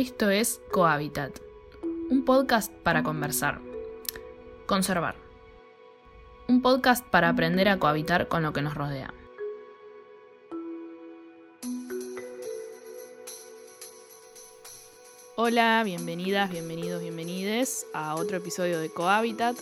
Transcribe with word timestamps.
Esto 0.00 0.30
es 0.30 0.62
Cohabitat, 0.70 1.40
un 2.08 2.24
podcast 2.24 2.72
para 2.72 3.02
conversar, 3.02 3.60
conservar, 4.64 5.14
un 6.48 6.62
podcast 6.62 7.06
para 7.06 7.28
aprender 7.28 7.68
a 7.68 7.78
cohabitar 7.78 8.26
con 8.26 8.42
lo 8.42 8.54
que 8.54 8.62
nos 8.62 8.74
rodea. 8.74 9.12
Hola, 15.36 15.82
bienvenidas, 15.84 16.50
bienvenidos, 16.50 17.02
bienvenides 17.02 17.86
a 17.92 18.14
otro 18.14 18.38
episodio 18.38 18.80
de 18.80 18.88
Cohabitat. 18.88 19.58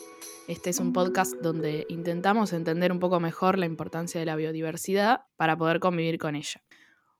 Este 0.46 0.70
es 0.70 0.78
un 0.78 0.92
podcast 0.92 1.34
donde 1.42 1.84
intentamos 1.88 2.52
entender 2.52 2.92
un 2.92 3.00
poco 3.00 3.18
mejor 3.18 3.58
la 3.58 3.66
importancia 3.66 4.20
de 4.20 4.26
la 4.26 4.36
biodiversidad 4.36 5.22
para 5.36 5.58
poder 5.58 5.80
convivir 5.80 6.16
con 6.16 6.36
ella. 6.36 6.62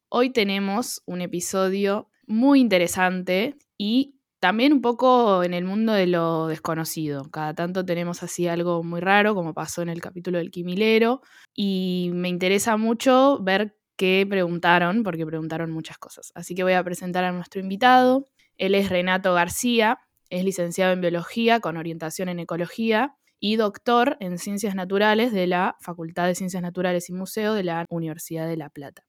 Hoy 0.08 0.30
tenemos 0.30 1.02
un 1.04 1.20
episodio 1.20 2.08
muy 2.28 2.60
interesante 2.60 3.56
y 3.76 4.18
también 4.40 4.72
un 4.72 4.80
poco 4.80 5.42
en 5.42 5.52
el 5.54 5.64
mundo 5.64 5.92
de 5.92 6.06
lo 6.06 6.46
desconocido. 6.46 7.28
Cada 7.30 7.54
tanto 7.54 7.84
tenemos 7.84 8.22
así 8.22 8.46
algo 8.46 8.82
muy 8.84 9.00
raro, 9.00 9.34
como 9.34 9.54
pasó 9.54 9.82
en 9.82 9.88
el 9.88 10.00
capítulo 10.00 10.38
del 10.38 10.50
Quimilero, 10.50 11.22
y 11.54 12.10
me 12.14 12.28
interesa 12.28 12.76
mucho 12.76 13.40
ver 13.42 13.76
qué 13.96 14.26
preguntaron, 14.28 15.02
porque 15.02 15.26
preguntaron 15.26 15.72
muchas 15.72 15.98
cosas. 15.98 16.30
Así 16.34 16.54
que 16.54 16.62
voy 16.62 16.74
a 16.74 16.84
presentar 16.84 17.24
a 17.24 17.32
nuestro 17.32 17.60
invitado. 17.60 18.26
Él 18.56 18.74
es 18.74 18.90
Renato 18.90 19.34
García, 19.34 19.98
es 20.30 20.44
licenciado 20.44 20.92
en 20.92 21.00
Biología 21.00 21.60
con 21.60 21.76
orientación 21.76 22.28
en 22.28 22.38
Ecología 22.38 23.16
y 23.40 23.56
doctor 23.56 24.16
en 24.20 24.38
Ciencias 24.38 24.74
Naturales 24.74 25.32
de 25.32 25.46
la 25.46 25.76
Facultad 25.80 26.26
de 26.26 26.34
Ciencias 26.34 26.62
Naturales 26.62 27.08
y 27.08 27.12
Museo 27.12 27.54
de 27.54 27.64
la 27.64 27.86
Universidad 27.88 28.46
de 28.46 28.56
La 28.56 28.68
Plata. 28.68 29.07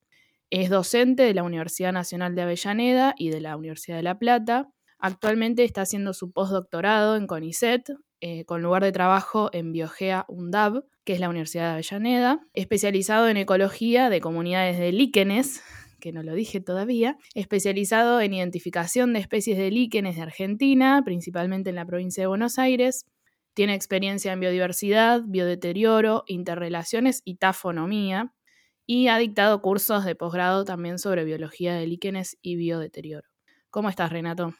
Es 0.51 0.71
docente 0.71 1.23
de 1.23 1.35
la 1.35 1.43
Universidad 1.43 1.93
Nacional 1.93 2.33
de 2.33 2.41
Avellaneda 2.41 3.13
y 3.15 3.29
de 3.29 3.39
la 3.39 3.55
Universidad 3.55 3.97
de 3.97 4.03
La 4.03 4.17
Plata. 4.17 4.67
Actualmente 4.97 5.63
está 5.63 5.81
haciendo 5.81 6.13
su 6.13 6.31
postdoctorado 6.31 7.15
en 7.15 7.27
CONICET, 7.27 7.91
eh, 8.21 8.45
con 8.45 8.63
lugar 8.63 8.83
de 8.83 8.91
trabajo 8.91 9.51
en 9.53 9.71
Biogea 9.71 10.25
UNDAB, 10.27 10.83
que 11.05 11.13
es 11.13 11.19
la 11.19 11.29
Universidad 11.29 11.65
de 11.65 11.73
Avellaneda, 11.73 12.39
especializado 12.53 13.29
en 13.29 13.37
ecología 13.37 14.09
de 14.09 14.21
comunidades 14.21 14.79
de 14.79 14.91
líquenes, 14.91 15.61
que 16.01 16.11
no 16.11 16.23
lo 16.23 16.33
dije 16.33 16.59
todavía, 16.59 17.17
especializado 17.35 18.19
en 18.19 18.33
identificación 18.33 19.13
de 19.13 19.19
especies 19.19 19.57
de 19.57 19.69
líquenes 19.69 20.15
de 20.15 20.23
Argentina, 20.23 21.03
principalmente 21.05 21.69
en 21.69 21.75
la 21.75 21.85
provincia 21.85 22.23
de 22.23 22.27
Buenos 22.27 22.57
Aires. 22.57 23.05
Tiene 23.53 23.75
experiencia 23.75 24.33
en 24.33 24.39
biodiversidad, 24.39 25.21
biodeterioro, 25.27 26.23
interrelaciones 26.25 27.21
y 27.23 27.35
tafonomía 27.35 28.33
y 28.91 29.07
ha 29.07 29.19
dictado 29.19 29.61
cursos 29.61 30.03
de 30.03 30.15
posgrado 30.15 30.65
también 30.65 30.97
sobre 30.97 31.23
biología 31.23 31.75
de 31.75 31.85
líquenes 31.85 32.39
y 32.41 32.55
biodeterioro. 32.55 33.29
¿Cómo 33.69 33.87
estás, 33.87 34.11
Renato? 34.11 34.55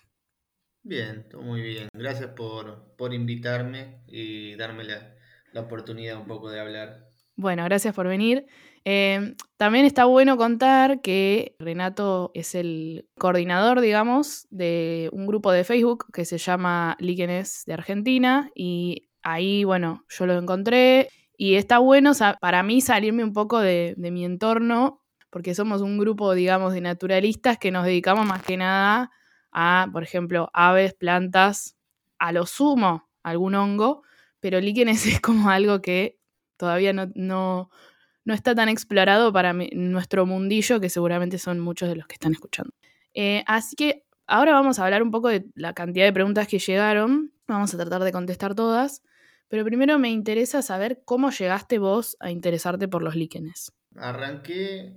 Bien, 0.83 1.27
todo 1.27 1.41
muy 1.41 1.63
bien. 1.63 1.88
Gracias 1.94 2.30
por, 2.36 2.95
por 2.95 3.11
invitarme 3.16 4.03
y 4.05 4.53
darme 4.55 4.83
la, 4.83 5.16
la, 5.52 5.61
oportunidad 5.61 6.17
un 6.17 6.27
poco 6.27 6.52
de 6.52 6.59
hablar. 6.59 7.09
Bueno, 7.38 7.63
gracias 7.63 7.95
por 7.95 8.08
venir. 8.08 8.45
Eh, 8.86 9.33
también 9.58 9.86
está 9.86 10.05
bueno 10.05 10.38
contar 10.38 11.02
que 11.02 11.55
Renato 11.58 12.30
es 12.36 12.53
el 12.53 13.08
coordinador, 13.17 13.81
digamos, 13.81 14.45
de 14.52 15.09
un 15.11 15.25
grupo 15.25 15.52
de 15.52 15.64
Facebook 15.64 16.05
que 16.14 16.25
se 16.25 16.38
llama 16.38 16.95
Líquenes 16.99 17.64
de 17.66 17.73
Argentina 17.73 18.52
y 18.53 19.09
ahí, 19.23 19.64
bueno, 19.64 20.05
yo 20.08 20.27
lo 20.27 20.38
encontré 20.38 21.09
y 21.41 21.55
está 21.55 21.79
bueno 21.79 22.11
para 22.41 22.63
mí 22.63 22.81
salirme 22.81 23.23
un 23.23 23.31
poco 23.31 23.59
de, 23.59 23.95
mi 23.97 24.25
entorno, 24.25 25.01
porque 25.29 25.55
somos 25.55 25.81
un 25.81 25.97
grupo, 25.97 26.33
digamos, 26.33 26.73
de 26.73 26.81
naturalistas 26.81 27.57
que 27.57 27.71
nos 27.71 27.85
dedicamos 27.85 28.27
más 28.27 28.43
que 28.43 28.57
nada 28.57 29.09
a, 29.53 29.87
por 29.93 30.03
ejemplo, 30.03 30.49
aves, 30.53 30.93
plantas, 30.95 31.77
a 32.17 32.33
lo 32.33 32.45
sumo, 32.45 33.09
algún 33.23 33.55
hongo, 33.55 34.03
pero 34.41 34.59
líquenes 34.59 35.05
es 35.05 35.21
como 35.21 35.49
algo 35.49 35.81
que 35.81 36.19
todavía 36.58 36.91
no, 36.91 37.08
no, 37.15 37.69
está 38.25 38.53
tan 38.53 38.67
explorado 38.67 39.31
para 39.31 39.53
nuestro 39.53 40.25
mundillo, 40.25 40.81
que 40.81 40.89
seguramente 40.89 41.37
son 41.37 41.61
muchos 41.61 41.87
de 41.87 41.95
los 41.95 42.05
que 42.05 42.15
están 42.15 42.33
escuchando. 42.33 42.73
Eh, 43.14 43.45
así 43.47 43.77
que 43.77 44.03
ahora 44.27 44.52
vamos 44.52 44.77
a 44.77 44.83
hablar 44.83 45.02
un 45.02 45.11
poco 45.11 45.30
de 45.30 45.45
la 45.55 45.73
cantidad 45.73 46.03
de 46.03 46.11
preguntas 46.11 46.49
que 46.49 46.59
llegaron. 46.59 47.31
Vamos 47.47 47.73
a 47.73 47.77
tratar 47.77 48.03
de 48.03 48.11
contestar 48.11 48.55
todas. 48.55 49.03
Pero 49.49 49.65
primero 49.65 49.98
me 49.98 50.11
interesa 50.11 50.61
saber 50.61 51.02
cómo 51.05 51.32
llegaste 51.32 51.80
vos 51.80 52.15
a 52.20 52.30
interesarte 52.30 52.87
por 52.87 53.02
los 53.02 53.15
líquenes. 53.15 53.73
Arranqué, 53.95 54.93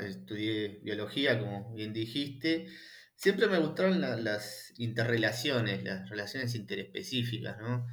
estudié, 0.00 0.80
biología, 0.82 1.38
como 1.38 1.74
bien 1.74 1.92
dijiste. 1.92 2.66
Siempre 3.14 3.46
me 3.46 3.58
gustaron 3.58 4.00
las 4.00 4.72
interrelaciones, 4.78 5.84
las 5.84 6.08
relaciones 6.08 6.54
interespecíficas, 6.54 7.58
¿no? 7.58 7.86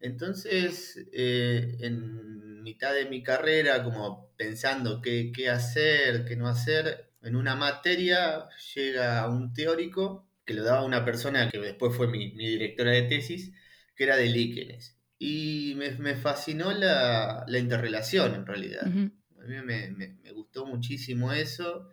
Entonces, 0.00 0.98
eh, 1.12 1.76
en 1.80 2.62
mitad 2.62 2.92
de 2.92 3.06
mi 3.06 3.22
carrera, 3.22 3.82
como 3.82 4.30
pensando 4.36 5.00
qué, 5.00 5.32
hacer, 5.50 6.26
qué 6.26 6.36
no 6.36 6.48
hacer, 6.48 7.12
en 7.22 7.34
una 7.34 7.56
materia 7.56 8.48
llega 8.74 9.28
un 9.28 9.54
teórico 9.54 10.28
que 10.44 10.54
lo 10.54 10.64
daba 10.64 10.84
una 10.84 11.04
persona 11.04 11.48
que 11.50 11.58
después 11.58 11.96
fue 11.96 12.08
mi 12.08 12.30
directora 12.30 12.92
de 12.92 13.02
tesis, 13.02 13.52
que 13.96 14.04
era 14.04 14.16
de 14.16 14.26
líquenes. 14.26 14.97
Y 15.18 15.74
me, 15.76 16.14
fascinó 16.16 16.72
la, 16.72 17.44
interrelación 17.48 18.34
en 18.34 18.46
realidad. 18.46 18.86
A 18.86 18.88
mí 18.88 19.56
me, 19.64 20.32
gustó 20.32 20.66
muchísimo 20.66 21.32
eso. 21.32 21.88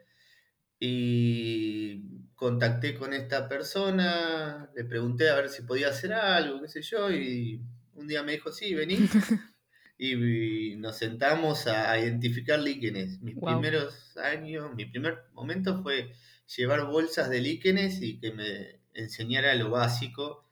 Y 0.79 2.03
contacté 2.35 2.95
con 2.95 3.13
esta 3.13 3.47
persona, 3.47 4.69
le 4.75 4.83
pregunté 4.83 5.29
a 5.29 5.35
ver 5.35 5.49
si 5.49 5.63
podía 5.63 5.89
hacer 5.89 6.13
algo, 6.13 6.61
qué 6.61 6.67
sé 6.67 6.81
yo, 6.81 7.09
y 7.09 7.61
un 7.93 8.07
día 8.07 8.23
me 8.23 8.33
dijo, 8.33 8.51
sí, 8.51 8.75
vení. 8.75 8.97
y, 9.97 10.75
nos 10.75 10.97
sentamos 10.97 11.67
a, 11.67 11.97
identificar 11.97 12.59
líquenes. 12.59 13.21
Mis 13.21 13.35
primeros 13.35 14.15
años, 14.17 14.75
mi 14.75 14.85
primer 14.85 15.23
momento 15.33 15.81
fue 15.81 16.13
llevar 16.55 16.85
bolsas 16.85 17.29
de 17.29 17.41
líquenes 17.41 18.01
y 18.01 18.19
que 18.19 18.31
me 18.31 18.81
enseñara 18.93 19.55
lo 19.55 19.71
básico, 19.71 20.45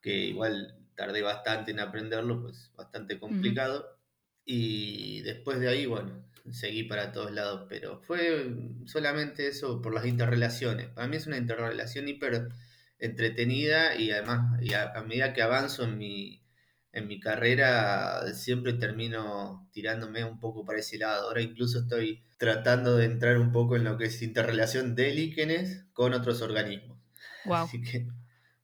que 0.00 0.26
igual 0.26 0.83
tardé 0.96 1.22
bastante 1.22 1.70
en 1.70 1.80
aprenderlo, 1.80 2.42
pues 2.42 2.70
bastante 2.76 3.18
complicado. 3.18 3.98
Y 4.44 5.22
después 5.22 5.60
de 5.60 5.68
ahí, 5.68 5.86
bueno, 5.86 6.24
seguí 6.50 6.84
para 6.84 7.12
todos 7.12 7.32
lados, 7.32 7.66
pero 7.68 8.00
fue 8.02 8.54
solamente 8.86 9.48
eso 9.48 9.80
por 9.80 9.94
las 9.94 10.06
interrelaciones. 10.06 10.88
Para 10.88 11.08
mí 11.08 11.16
es 11.16 11.26
una 11.26 11.38
interrelación 11.38 12.08
hiper 12.08 12.48
entretenida 12.98 13.96
y 13.96 14.10
además 14.10 14.60
y 14.62 14.74
a, 14.74 14.92
medida 15.06 15.32
que 15.32 15.42
avanzo 15.42 15.84
en 15.84 15.98
mi, 15.98 16.42
en 16.92 17.08
mi 17.08 17.20
carrera 17.20 18.22
siempre 18.34 18.74
termino 18.74 19.68
tirándome 19.72 20.24
un 20.24 20.38
poco 20.38 20.64
para 20.64 20.78
ese 20.78 20.98
lado. 20.98 21.28
Ahora 21.28 21.42
incluso 21.42 21.80
estoy 21.80 22.22
tratando 22.38 22.96
de 22.96 23.06
entrar 23.06 23.38
un 23.38 23.52
poco 23.52 23.76
en 23.76 23.84
lo 23.84 23.96
que 23.96 24.06
es 24.06 24.22
interrelación 24.22 24.94
de 24.94 25.14
líquenes 25.14 25.86
con 25.92 26.12
otros 26.12 26.42
organismos. 26.42 26.98
Wow. 27.46 27.56
Así 27.56 27.80
que 27.82 28.06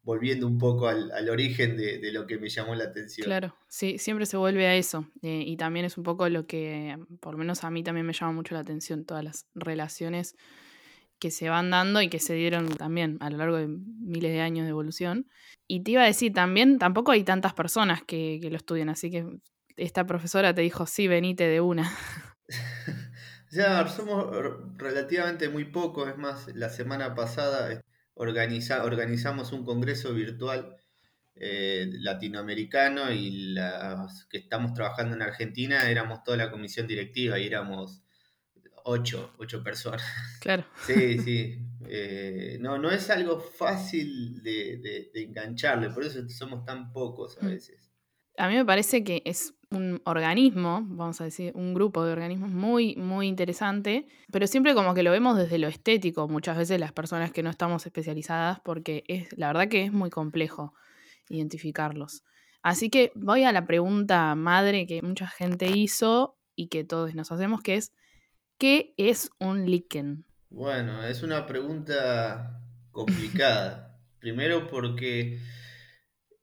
volviendo 0.02 0.46
un 0.46 0.58
poco 0.58 0.88
al, 0.88 1.28
origen 1.28 1.76
de, 1.76 2.10
lo 2.12 2.26
que 2.26 2.38
me 2.38 2.48
llamó 2.48 2.74
la 2.74 2.84
atención. 2.84 3.24
Claro, 3.24 3.54
sí, 3.68 3.98
siempre 3.98 4.26
se 4.26 4.36
vuelve 4.36 4.66
a 4.66 4.74
eso. 4.74 5.06
Eh, 5.22 5.44
y 5.46 5.56
también 5.56 5.84
es 5.84 5.98
un 5.98 6.04
poco 6.04 6.28
lo 6.28 6.46
que, 6.46 6.96
por 7.20 7.34
lo 7.34 7.38
menos 7.38 7.64
a 7.64 7.70
mí 7.70 7.82
también 7.82 8.06
me 8.06 8.12
llama 8.12 8.32
mucho 8.32 8.54
la 8.54 8.60
atención, 8.60 9.04
todas 9.04 9.24
las 9.24 9.46
relaciones 9.54 10.36
que 11.18 11.30
se 11.30 11.50
van 11.50 11.68
dando 11.70 12.00
y 12.00 12.08
que 12.08 12.18
se 12.18 12.32
dieron 12.32 12.68
también 12.76 13.18
a 13.20 13.28
lo 13.28 13.36
largo 13.36 13.56
de 13.58 13.68
miles 13.68 14.32
de 14.32 14.40
años 14.40 14.64
de 14.64 14.70
evolución. 14.70 15.28
Y 15.66 15.82
te 15.82 15.92
iba 15.92 16.02
a 16.02 16.06
decir, 16.06 16.32
también 16.32 16.78
tampoco 16.78 17.12
hay 17.12 17.24
tantas 17.24 17.52
personas 17.52 18.02
que, 18.02 18.38
que 18.40 18.50
lo 18.50 18.56
estudian, 18.56 18.88
así 18.88 19.10
que 19.10 19.26
esta 19.76 20.06
profesora 20.06 20.54
te 20.54 20.62
dijo, 20.62 20.86
sí, 20.86 21.08
venite 21.08 21.46
de 21.46 21.60
una. 21.60 21.90
ya, 23.50 23.86
somos 23.86 24.34
relativamente 24.76 25.50
muy 25.50 25.66
pocos, 25.66 26.08
es 26.08 26.16
más, 26.16 26.48
la 26.54 26.70
semana 26.70 27.14
pasada 27.14 27.82
organizamos 28.20 29.52
un 29.52 29.64
congreso 29.64 30.14
virtual 30.14 30.76
eh, 31.34 31.88
latinoamericano 32.00 33.10
y 33.12 33.52
las 33.52 34.26
que 34.26 34.38
estamos 34.38 34.74
trabajando 34.74 35.16
en 35.16 35.22
Argentina 35.22 35.90
éramos 35.90 36.22
toda 36.22 36.36
la 36.36 36.50
comisión 36.50 36.86
directiva 36.86 37.38
y 37.38 37.46
éramos 37.46 38.02
ocho, 38.84 39.34
ocho 39.38 39.62
personas. 39.62 40.04
Claro. 40.40 40.64
Sí, 40.86 41.18
sí. 41.18 41.58
Eh, 41.88 42.58
no, 42.60 42.78
no 42.78 42.90
es 42.90 43.10
algo 43.10 43.40
fácil 43.40 44.42
de, 44.42 45.10
de 45.12 45.22
engancharle, 45.22 45.90
por 45.90 46.04
eso 46.04 46.28
somos 46.28 46.64
tan 46.64 46.92
pocos 46.92 47.38
a 47.38 47.44
mm. 47.44 47.48
veces 47.48 47.90
a 48.40 48.48
mí 48.48 48.54
me 48.54 48.64
parece 48.64 49.04
que 49.04 49.22
es 49.26 49.54
un 49.70 50.02
organismo, 50.04 50.84
vamos 50.84 51.20
a 51.20 51.24
decir, 51.24 51.52
un 51.54 51.74
grupo 51.74 52.04
de 52.04 52.12
organismos 52.12 52.50
muy, 52.50 52.96
muy 52.96 53.28
interesante, 53.28 54.06
pero 54.32 54.46
siempre 54.46 54.74
como 54.74 54.94
que 54.94 55.02
lo 55.02 55.12
vemos 55.12 55.36
desde 55.36 55.58
lo 55.58 55.68
estético, 55.68 56.28
muchas 56.28 56.58
veces 56.58 56.80
las 56.80 56.92
personas 56.92 57.30
que 57.30 57.42
no 57.42 57.50
estamos 57.50 57.86
especializadas, 57.86 58.60
porque 58.60 59.04
es, 59.06 59.28
la 59.36 59.46
verdad 59.46 59.68
que 59.68 59.84
es 59.84 59.92
muy 59.92 60.10
complejo 60.10 60.74
identificarlos. 61.28 62.24
Así 62.62 62.90
que 62.90 63.12
voy 63.14 63.44
a 63.44 63.52
la 63.52 63.66
pregunta 63.66 64.34
madre 64.34 64.86
que 64.86 65.02
mucha 65.02 65.28
gente 65.28 65.70
hizo 65.70 66.36
y 66.56 66.68
que 66.68 66.84
todos 66.84 67.14
nos 67.14 67.30
hacemos, 67.30 67.62
que 67.62 67.76
es, 67.76 67.92
¿qué 68.58 68.92
es 68.96 69.30
un 69.38 69.70
líquen? 69.70 70.26
Bueno, 70.50 71.04
es 71.04 71.22
una 71.22 71.46
pregunta 71.46 72.60
complicada. 72.90 73.98
Primero 74.18 74.66
porque 74.66 75.38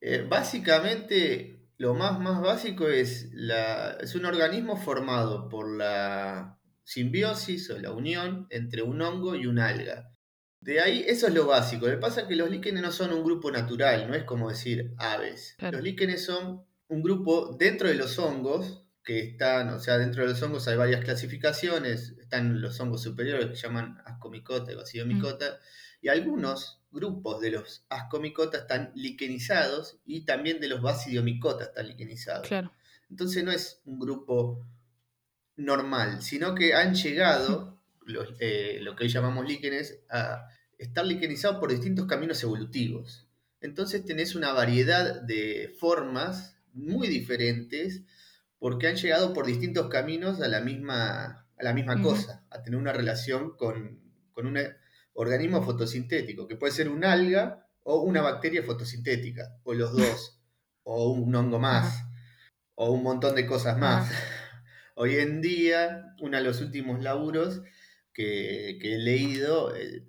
eh, 0.02 0.26
básicamente 0.28 1.57
lo 1.78 1.94
más, 1.94 2.20
más 2.20 2.42
básico 2.42 2.88
es, 2.88 3.30
la, 3.34 3.98
es 4.02 4.16
un 4.16 4.26
organismo 4.26 4.78
formado 4.78 5.48
por 5.48 5.76
la 5.76 6.60
simbiosis 6.84 7.70
o 7.70 7.80
la 7.80 7.92
unión 7.92 8.48
entre 8.50 8.82
un 8.82 9.02
hongo 9.02 9.36
y 9.36 9.46
un 9.46 9.60
alga. 9.60 10.12
De 10.60 10.82
ahí, 10.82 11.04
eso 11.08 11.28
es 11.28 11.34
lo 11.34 11.46
básico. 11.46 11.86
Lo 11.86 11.94
que 11.94 11.98
pasa 12.00 12.22
es 12.22 12.28
que 12.28 12.36
los 12.36 12.50
líquenes 12.50 12.82
no 12.82 12.92
son 12.92 13.14
un 13.14 13.24
grupo 13.24 13.52
natural, 13.52 14.08
no 14.08 14.16
es 14.16 14.24
como 14.24 14.50
decir 14.50 14.94
aves. 14.98 15.56
Los 15.60 15.82
líquenes 15.82 16.26
son 16.26 16.66
un 16.88 17.04
grupo 17.04 17.56
dentro 17.60 17.88
de 17.88 17.96
los 17.96 18.18
hongos 18.18 18.84
que 19.04 19.20
están, 19.20 19.70
o 19.70 19.80
sea, 19.80 19.98
dentro 19.98 20.24
de 20.24 20.30
los 20.30 20.42
hongos 20.42 20.68
hay 20.68 20.76
varias 20.76 21.04
clasificaciones, 21.04 22.16
están 22.20 22.60
los 22.60 22.80
hongos 22.80 23.04
superiores 23.04 23.48
que 23.48 23.56
se 23.56 23.68
llaman 23.68 24.02
ascomicota 24.06 24.72
y 24.72 24.76
bacidomicota, 24.76 25.46
mm. 25.46 26.06
y 26.06 26.10
algunos 26.10 26.77
grupos 26.92 27.42
de 27.42 27.52
los 27.52 27.86
ascomicota 27.90 28.60
están 28.60 28.92
liquenizados 28.96 30.00
y 30.06 30.26
también 30.26 30.60
de 30.60 30.68
los 30.68 30.82
bacidiomicota 30.82 31.66
están 31.66 31.88
liquenizados. 31.88 32.48
Entonces 33.10 33.44
no 33.44 33.52
es 33.52 33.82
un 33.86 34.00
grupo 34.00 34.66
normal, 35.56 36.22
sino 36.22 36.56
que 36.56 36.74
han 36.74 36.96
llegado, 36.96 37.82
eh, 38.40 38.80
lo 38.82 38.96
que 38.96 39.06
hoy 39.06 39.10
llamamos 39.10 39.48
líquenes, 39.48 40.00
a 40.10 40.48
estar 40.78 41.06
liquenizados 41.06 41.58
por 41.58 41.72
distintos 41.72 42.06
caminos 42.06 42.42
evolutivos. 42.44 43.28
Entonces 43.60 44.06
tenés 44.06 44.36
una 44.36 44.54
variedad 44.54 45.22
de 45.22 45.76
formas 45.80 46.58
muy 46.74 47.08
diferentes 47.08 48.04
porque 48.60 48.88
han 48.88 48.96
llegado 48.96 49.34
por 49.34 49.46
distintos 49.46 49.88
caminos 49.90 50.42
a 50.42 50.48
la 50.48 50.62
misma, 50.62 51.48
a 51.58 51.64
la 51.64 51.74
misma 51.74 52.02
cosa, 52.02 52.44
a 52.50 52.62
tener 52.62 52.80
una 52.80 52.94
relación 52.94 53.56
con, 53.56 54.00
un 54.36 54.58
organismo 55.18 55.64
fotosintético, 55.64 56.48
que 56.48 56.56
puede 56.56 56.74
ser 56.74 56.90
un 56.90 57.04
alga 57.04 57.68
o 57.84 58.02
una 58.02 58.22
bacteria 58.22 58.64
fotosintética, 58.64 59.60
o 59.64 59.74
los 59.74 59.94
dos, 59.94 60.42
o 60.84 61.12
un 61.12 61.34
hongo 61.36 61.60
más, 61.60 62.06
o 62.76 62.92
un 62.92 63.04
montón 63.04 63.36
de 63.36 63.46
cosas 63.46 63.78
más. 63.78 64.12
Hoy 64.96 65.18
en 65.18 65.42
día, 65.42 66.16
uno 66.22 66.38
de 66.38 66.44
los 66.44 66.62
últimos 66.62 67.02
laburos 67.02 67.62
que, 68.14 68.80
he 68.82 68.98
leído 68.98 69.76
eh, 69.76 70.04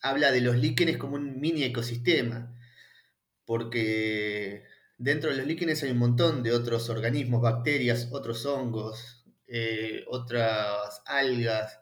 habla 0.00 0.30
de 0.30 0.40
los 0.40 0.56
líquenes 0.56 0.96
como 0.96 1.16
un 1.16 1.40
mini 1.40 1.64
ecosistema, 1.64 2.54
porque 3.44 4.64
Dentro 4.98 5.30
de 5.30 5.36
los 5.36 5.46
líquenes 5.46 5.82
hay 5.82 5.90
un 5.90 5.98
montón 5.98 6.42
de 6.42 6.52
otros 6.52 6.88
organismos, 6.88 7.42
bacterias, 7.42 8.08
otros 8.12 8.46
hongos, 8.46 9.26
eh, 9.46 10.04
otras 10.08 11.02
algas, 11.04 11.80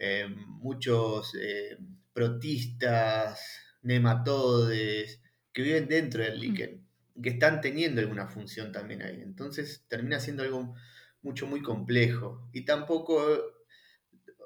eh, 0.00 0.26
muchos 0.46 1.34
eh, 1.40 1.76
protistas, 2.12 3.40
nematodes, 3.82 5.20
que 5.52 5.62
viven 5.62 5.88
dentro 5.88 6.22
del 6.22 6.38
mm. 6.38 6.40
líquen, 6.40 6.86
que 7.22 7.28
están 7.28 7.60
teniendo 7.60 8.00
alguna 8.00 8.26
función 8.26 8.72
también 8.72 9.02
ahí. 9.02 9.20
Entonces 9.22 9.84
termina 9.88 10.18
siendo 10.18 10.42
algo 10.42 10.74
mucho, 11.22 11.46
muy 11.46 11.62
complejo. 11.62 12.48
Y 12.52 12.64
tampoco, 12.64 13.22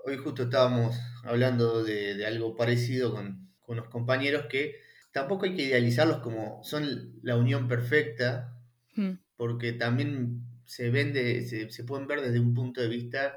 hoy 0.05 0.17
justo 0.17 0.43
estábamos 0.43 0.97
hablando 1.23 1.85
de, 1.85 2.27
algo 2.27 2.56
parecido 2.56 3.12
con, 3.15 3.49
con 3.62 3.79
unos 3.79 3.91
compañeros 3.91 4.47
que 4.51 4.83
tampoco 5.12 5.47
hay 5.47 5.55
que 5.55 5.62
idealizarlos 5.62 6.19
como 6.19 6.62
son 6.65 7.15
la 7.23 7.37
unión 7.37 7.69
perfecta, 7.69 8.59
hmm. 8.97 9.12
porque 9.37 9.73
también 9.73 10.43
se, 10.67 10.91
vende, 10.91 11.47
se, 11.71 11.85
pueden 11.85 12.09
ver 12.09 12.21
desde 12.21 12.41
un 12.41 12.53
punto 12.53 12.81
de 12.81 12.89
vista 12.89 13.37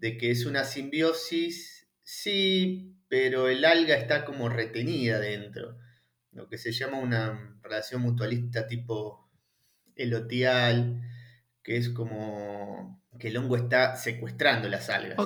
de 0.00 0.16
que 0.16 0.30
es 0.30 0.46
una 0.46 0.64
simbiosis, 0.64 1.88
sí, 2.02 2.96
pero 3.08 3.48
el 3.48 3.64
alga 3.64 3.96
está 3.96 4.24
como 4.24 4.48
retenida 4.48 5.20
dentro, 5.20 5.76
lo 6.32 6.48
que 6.48 6.58
se 6.58 6.72
llama 6.72 6.98
una 6.98 7.58
relación 7.62 8.02
mutualista 8.02 8.66
tipo 8.66 9.30
elotial, 9.94 11.02
que 11.62 11.76
es 11.76 11.90
como 11.90 13.04
que 13.18 13.28
el 13.28 13.36
hongo 13.36 13.56
está 13.56 13.94
secuestrando 13.96 14.68
las 14.68 14.88
algas. 14.88 15.18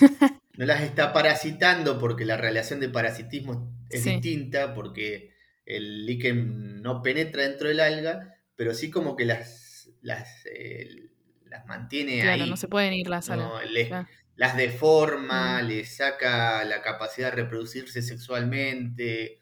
no 0.56 0.66
las 0.66 0.82
está 0.82 1.12
parasitando 1.12 1.98
porque 1.98 2.26
la 2.26 2.36
relación 2.36 2.80
de 2.80 2.90
parasitismo 2.90 3.74
es 3.88 4.04
distinta, 4.04 4.74
porque 4.74 5.32
el 5.64 6.04
líquen 6.04 6.82
no 6.82 7.02
penetra 7.02 7.44
dentro 7.44 7.68
del 7.68 7.80
alga, 7.80 8.34
pero 8.56 8.74
sí 8.74 8.90
como 8.90 9.16
que 9.16 9.24
las, 9.24 9.88
las, 10.02 10.44
eh, 10.46 11.07
las 11.58 11.66
mantiene 11.66 12.20
claro, 12.20 12.44
ahí. 12.44 12.50
no 12.50 12.56
se 12.56 12.68
pueden 12.68 12.92
ir 12.92 13.08
las 13.08 13.30
algas. 13.30 13.50
Las 14.36 14.56
deforma, 14.56 15.60
mm. 15.60 15.66
les 15.66 15.96
saca 15.96 16.64
la 16.64 16.80
capacidad 16.80 17.30
de 17.30 17.42
reproducirse 17.42 18.02
sexualmente. 18.02 19.40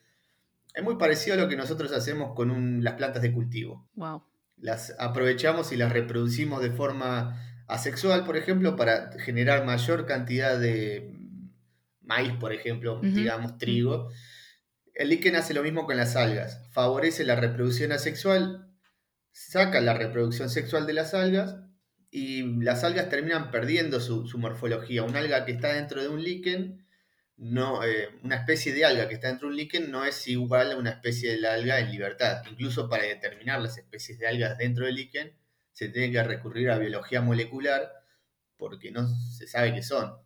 Es 0.73 0.83
muy 0.83 0.97
parecido 0.97 1.35
a 1.35 1.39
lo 1.39 1.49
que 1.49 1.57
nosotros 1.57 1.93
hacemos 1.93 2.35
con 2.35 2.83
las 2.83 2.95
plantas 2.95 3.21
de 3.21 3.31
cultivo. 3.31 3.87
Wow. 3.95 4.25
Las 4.57 4.95
aprovechamos 4.99 5.71
y 5.73 5.77
las 5.77 5.93
reproducimos 5.93 6.63
de 6.63 6.71
forma 6.71 7.39
asexual, 7.69 8.25
por 8.25 8.39
ejemplo, 8.39 8.75
para 8.75 9.11
generar 9.19 9.67
mayor 9.67 10.07
cantidad 10.07 10.59
de 10.59 11.13
maíz, 12.01 12.33
por 12.41 12.55
ejemplo, 12.55 12.99
digamos, 13.03 13.59
trigo. 13.59 14.09
El 14.95 15.11
líquen 15.11 15.37
hace 15.37 15.53
lo 15.53 15.63
mismo 15.63 15.85
con 15.85 15.99
las 15.99 16.17
algas. 16.17 16.63
Favorece 16.71 17.25
la 17.25 17.37
reproducción 17.37 17.93
asexual, 17.93 18.73
saca 19.31 19.83
la 19.83 19.93
reproducción 19.93 20.49
sexual 20.49 20.87
de 20.87 20.95
las 20.95 21.13
algas 21.13 21.66
y 22.17 22.43
las 22.63 22.83
algas 22.83 23.11
terminan 23.11 23.51
perdiendo 23.51 24.01
su, 24.01 24.25
morfología. 24.39 25.03
Una 25.03 25.19
alga 25.19 25.45
que 25.45 25.53
está 25.53 25.75
dentro 25.75 26.01
de 26.01 26.09
un 26.09 26.25
líquen, 26.25 26.87
no, 27.37 27.85
eh, 27.85 28.09
una 28.23 28.37
especie 28.37 28.73
de 28.73 28.87
alga 28.87 29.07
que 29.07 29.17
está 29.17 29.29
dentro 29.29 29.49
de 29.49 29.53
un 29.53 29.59
líquen 29.59 29.91
no 29.91 30.03
es 30.03 30.27
igual 30.27 30.73
a 30.73 30.77
una 30.79 30.89
especie 30.93 31.37
de 31.37 31.47
alga 31.47 31.79
en 31.79 31.91
libertad. 31.91 32.43
Incluso 32.51 32.89
para 32.89 33.03
determinar 33.03 33.61
las 33.61 33.77
especies 33.77 34.19
de 34.19 34.29
algas 34.29 34.57
dentro 34.57 34.87
del 34.87 34.95
líquen 34.95 35.37
se 35.73 35.91
tiene 35.91 36.11
que 36.11 36.23
recurrir 36.23 36.71
a 36.71 36.79
biología 36.79 37.21
molecular 37.21 37.93
porque 38.57 38.91
no 38.91 39.07
se 39.07 39.47
sabe 39.47 39.75
qué 39.75 39.83
son. 39.83 40.17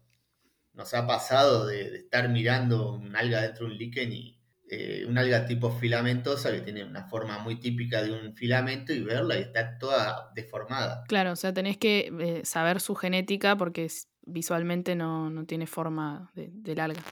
Nos 0.75 0.95
ha 0.95 1.09
pasado 1.09 1.67
de, 1.67 1.97
estar 1.97 2.29
mirando 2.29 2.93
un 2.93 3.17
alga 3.17 3.43
dentro 3.43 3.67
de 3.67 3.73
un 3.73 3.79
líquen 3.79 4.13
y 4.13 4.40
eh, 4.73 5.05
una 5.05 5.23
alga 5.23 5.47
tipo 5.47 5.73
filamentosa 5.73 6.53
que 6.53 6.61
tiene 6.61 6.85
una 6.85 7.09
forma 7.09 7.41
muy 7.41 7.59
típica 7.59 8.05
de 8.05 8.13
un 8.13 8.37
filamento 8.37 8.93
y 8.93 9.03
verla 9.03 9.37
y 9.37 9.41
está 9.43 9.77
toda 9.79 10.31
deformada. 10.33 11.03
Claro, 11.09 11.33
o 11.33 11.37
sea, 11.37 11.53
tenés 11.53 11.77
que 11.77 12.13
eh, 12.21 12.43
saber 12.45 12.81
su 12.81 12.95
genética 12.95 13.57
porque 13.57 13.89
visualmente 14.23 14.95
no, 14.95 15.45
tiene 15.49 15.67
forma 15.67 16.31
de, 16.37 16.51
del 16.53 16.79
alga. 16.79 17.03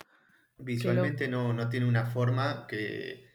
Visualmente 0.58 1.26
no, 1.26 1.68
tiene 1.68 1.86
una 1.86 2.06
forma 2.06 2.68
que, 2.68 3.26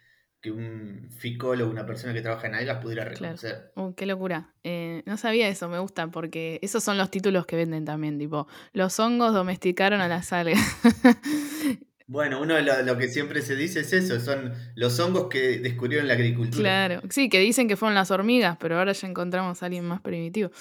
un 0.46 1.10
ficólogo, 1.12 1.70
una 1.70 1.86
persona 1.86 2.14
que 2.14 2.22
trabaja 2.22 2.48
en 2.48 2.56
algas 2.56 2.82
pudiera 2.82 3.04
reconocer. 3.04 3.74
Uh, 3.76 3.94
qué 3.94 4.06
locura. 4.06 4.54
Eh, 4.64 5.04
no 5.06 5.18
sabía 5.18 5.50
eso, 5.50 5.68
me 5.68 5.80
gusta, 5.80 6.08
porque 6.12 6.60
esos 6.62 6.82
son 6.82 6.98
los 6.98 7.12
títulos 7.12 7.46
que 7.46 7.58
venden 7.58 7.84
también, 7.84 8.18
tipo, 8.18 8.48
los 8.72 8.98
hongos 9.02 9.34
domesticaron 9.34 10.00
a 10.00 10.08
las 10.08 10.32
algas. 10.32 10.62
Bueno, 12.08 12.42
uno 12.42 12.56
de 12.56 12.84
lo, 12.84 12.98
que 12.98 13.08
siempre 13.08 13.42
se 13.42 13.56
dice 13.56 13.82
es 13.82 13.94
eso, 13.94 14.20
son 14.20 14.54
los 14.76 15.00
hongos 15.00 15.30
que 15.30 15.60
descubrieron 15.60 16.08
la 16.08 16.14
agricultura. 16.14 16.62
Claro, 16.62 17.02
sí, 17.10 17.30
que 17.30 17.40
dicen 17.40 17.68
que 17.68 17.78
fueron 17.78 17.96
las 17.96 18.12
hormigas, 18.12 18.58
pero 18.60 18.78
ahora 18.78 18.92
ya 18.92 19.08
encontramos 19.08 19.62
a 19.62 19.66
alguien 19.66 19.86
más 19.86 20.02
primitivo. 20.02 20.52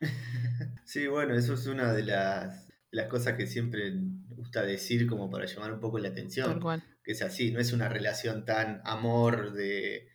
sí, 0.84 1.06
bueno, 1.06 1.34
eso 1.34 1.54
es 1.54 1.66
una 1.66 1.92
de 1.92 2.04
las, 2.04 2.68
las 2.90 3.06
cosas 3.08 3.34
que 3.34 3.46
siempre 3.46 3.92
gusta 4.28 4.62
decir 4.62 5.06
como 5.06 5.30
para 5.30 5.46
llamar 5.46 5.72
un 5.72 5.80
poco 5.80 5.98
la 5.98 6.08
atención. 6.08 6.48
Tal 6.48 6.60
cual. 6.60 6.82
Que 7.04 7.12
es 7.12 7.22
así, 7.22 7.52
no 7.52 7.60
es 7.60 7.72
una 7.72 7.88
relación 7.88 8.44
tan 8.44 8.80
amor 8.84 9.52
de, 9.52 10.08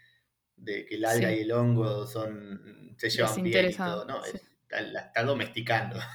que 0.66 0.88
el 0.92 1.06
alga 1.06 1.32
y 1.34 1.42
el 1.42 1.52
hongo 1.52 2.08
son 2.08 2.96
se 2.98 3.10
llevan 3.10 3.44
bien 3.44 3.70
y 3.70 3.74
todo, 3.74 4.06
no, 4.06 4.22
la 4.70 5.00
está 5.02 5.24
domesticando. 5.24 6.00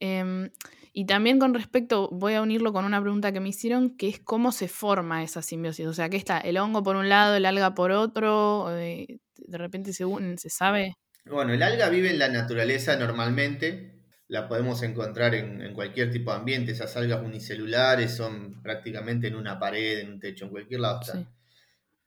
Eh, 0.00 0.50
y 0.96 1.06
también 1.06 1.40
con 1.40 1.54
respecto, 1.54 2.08
voy 2.12 2.34
a 2.34 2.40
unirlo 2.40 2.72
con 2.72 2.84
una 2.84 3.00
pregunta 3.00 3.32
que 3.32 3.40
me 3.40 3.48
hicieron, 3.48 3.96
que 3.96 4.06
es 4.08 4.20
cómo 4.20 4.52
se 4.52 4.68
forma 4.68 5.24
esa 5.24 5.42
simbiosis. 5.42 5.86
O 5.86 5.92
sea, 5.92 6.08
¿qué 6.08 6.16
está? 6.16 6.38
¿El 6.38 6.56
hongo 6.56 6.84
por 6.84 6.94
un 6.94 7.08
lado, 7.08 7.34
el 7.34 7.46
alga 7.46 7.74
por 7.74 7.90
otro? 7.90 8.68
Eh, 8.78 9.18
¿De 9.36 9.58
repente 9.58 9.92
se, 9.92 10.04
se 10.36 10.50
sabe? 10.50 10.94
Bueno, 11.26 11.52
el 11.52 11.64
alga 11.64 11.88
vive 11.88 12.10
en 12.10 12.20
la 12.20 12.28
naturaleza 12.28 12.96
normalmente. 12.96 14.04
La 14.28 14.46
podemos 14.46 14.84
encontrar 14.84 15.34
en, 15.34 15.74
cualquier 15.74 16.12
tipo 16.12 16.30
de 16.30 16.36
ambiente. 16.36 16.70
Esas 16.70 16.96
algas 16.96 17.24
unicelulares 17.24 18.14
son 18.14 18.62
prácticamente 18.62 19.26
en 19.26 19.34
una 19.34 19.58
pared, 19.58 19.98
en 19.98 20.12
un 20.12 20.20
techo, 20.20 20.44
en 20.44 20.52
cualquier 20.52 20.78
lado 20.78 21.00
están. 21.00 21.28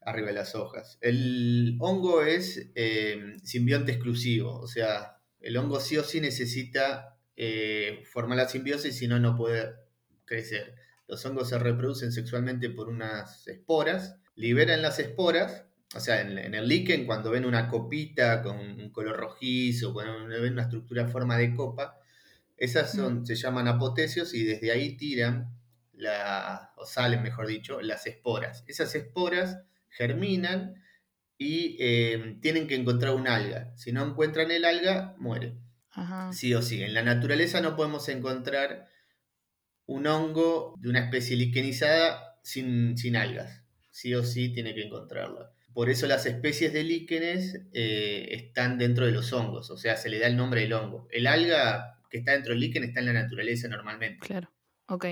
Arriba 0.00 0.28
de 0.28 0.32
las 0.32 0.54
hojas. 0.54 0.96
El 1.02 1.76
hongo 1.80 2.22
es 2.22 2.70
eh, 2.74 3.36
simbionte 3.42 3.92
exclusivo. 3.92 4.58
O 4.60 4.66
sea, 4.66 5.18
el 5.40 5.58
hongo 5.58 5.78
sí 5.78 5.98
o 5.98 6.04
sí 6.04 6.22
necesita 6.22 7.17
eh, 7.40 8.02
forma 8.04 8.34
la 8.34 8.48
simbiosis, 8.48 8.98
si 8.98 9.06
no, 9.06 9.20
no 9.20 9.36
puede 9.36 9.72
crecer. 10.24 10.74
Los 11.06 11.24
hongos 11.24 11.48
se 11.48 11.58
reproducen 11.58 12.10
sexualmente 12.10 12.68
por 12.68 12.88
unas 12.88 13.46
esporas, 13.46 14.16
liberan 14.34 14.82
las 14.82 14.98
esporas, 14.98 15.64
o 15.94 16.00
sea, 16.00 16.20
en, 16.20 16.36
el 16.36 16.68
líquen, 16.68 17.06
cuando 17.06 17.30
ven 17.30 17.44
una 17.44 17.68
copita 17.68 18.42
con 18.42 18.58
un 18.58 18.90
color 18.90 19.16
rojizo, 19.16 19.94
cuando 19.94 20.26
ven 20.26 20.52
una 20.52 20.62
estructura 20.62 21.02
en 21.02 21.10
forma 21.10 21.38
de 21.38 21.54
copa, 21.54 22.00
esas 22.56 22.90
son, 22.90 23.24
se 23.24 23.36
llaman 23.36 23.68
apotecios 23.68 24.34
y 24.34 24.42
desde 24.42 24.72
ahí 24.72 24.96
tiran 24.96 25.56
la, 25.92 26.72
o 26.76 26.84
salen, 26.86 27.22
mejor 27.22 27.46
dicho, 27.46 27.80
las 27.80 28.04
esporas. 28.08 28.64
Esas 28.66 28.92
esporas 28.96 29.60
germinan 29.90 30.82
y 31.38 31.76
eh, 31.78 32.36
tienen 32.42 32.66
que 32.66 32.74
encontrar 32.74 33.14
un 33.14 33.28
alga. 33.28 33.72
Si 33.76 33.92
no 33.92 34.04
encuentran 34.04 34.50
el 34.50 34.64
alga, 34.64 35.14
Sí 36.32 36.54
o 36.54 36.62
sí. 36.62 36.82
En 36.82 36.94
la 36.94 37.02
naturaleza 37.02 37.60
no 37.60 37.76
podemos 37.76 38.08
encontrar 38.08 38.88
un 39.86 40.06
hongo 40.06 40.74
de 40.78 40.90
una 40.90 41.00
especie 41.00 41.36
liquenizada 41.36 42.38
sin, 42.42 42.96
sin 42.98 43.16
algas. 43.16 43.64
Sí 43.90 44.14
o 44.14 44.22
sí 44.22 44.52
tiene 44.52 44.74
que 44.74 44.82
encontrarla. 44.82 45.50
Por 45.72 45.90
eso 45.90 46.06
las 46.06 46.26
especies 46.26 46.72
de 46.72 46.82
líquenes 46.82 47.60
eh, 47.72 48.28
están 48.32 48.78
dentro 48.78 49.06
de 49.06 49.12
los 49.12 49.32
hongos, 49.32 49.70
o 49.70 49.76
sea, 49.76 49.96
se 49.96 50.08
le 50.08 50.18
da 50.18 50.26
el 50.26 50.36
nombre 50.36 50.62
del 50.62 50.72
hongo. 50.72 51.06
El 51.10 51.26
alga 51.26 52.00
que 52.10 52.18
está 52.18 52.32
dentro 52.32 52.52
del 52.52 52.60
líquen 52.60 52.84
está 52.84 53.00
en 53.00 53.06
la 53.06 53.12
naturaleza 53.12 53.68
normalmente. 53.68 54.26
Claro, 54.26 54.50
ok. 54.86 55.06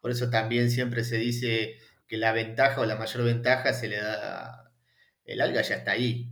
Por 0.00 0.10
eso 0.10 0.30
también 0.30 0.70
siempre 0.70 1.04
se 1.04 1.16
dice 1.16 1.78
que 2.06 2.18
la 2.18 2.32
ventaja 2.32 2.80
o 2.80 2.86
la 2.86 2.96
mayor 2.96 3.24
ventaja 3.24 3.72
se 3.72 3.88
le 3.88 3.96
da... 3.96 4.72
El 5.24 5.40
alga 5.40 5.62
ya 5.62 5.76
está 5.76 5.92
ahí, 5.92 6.30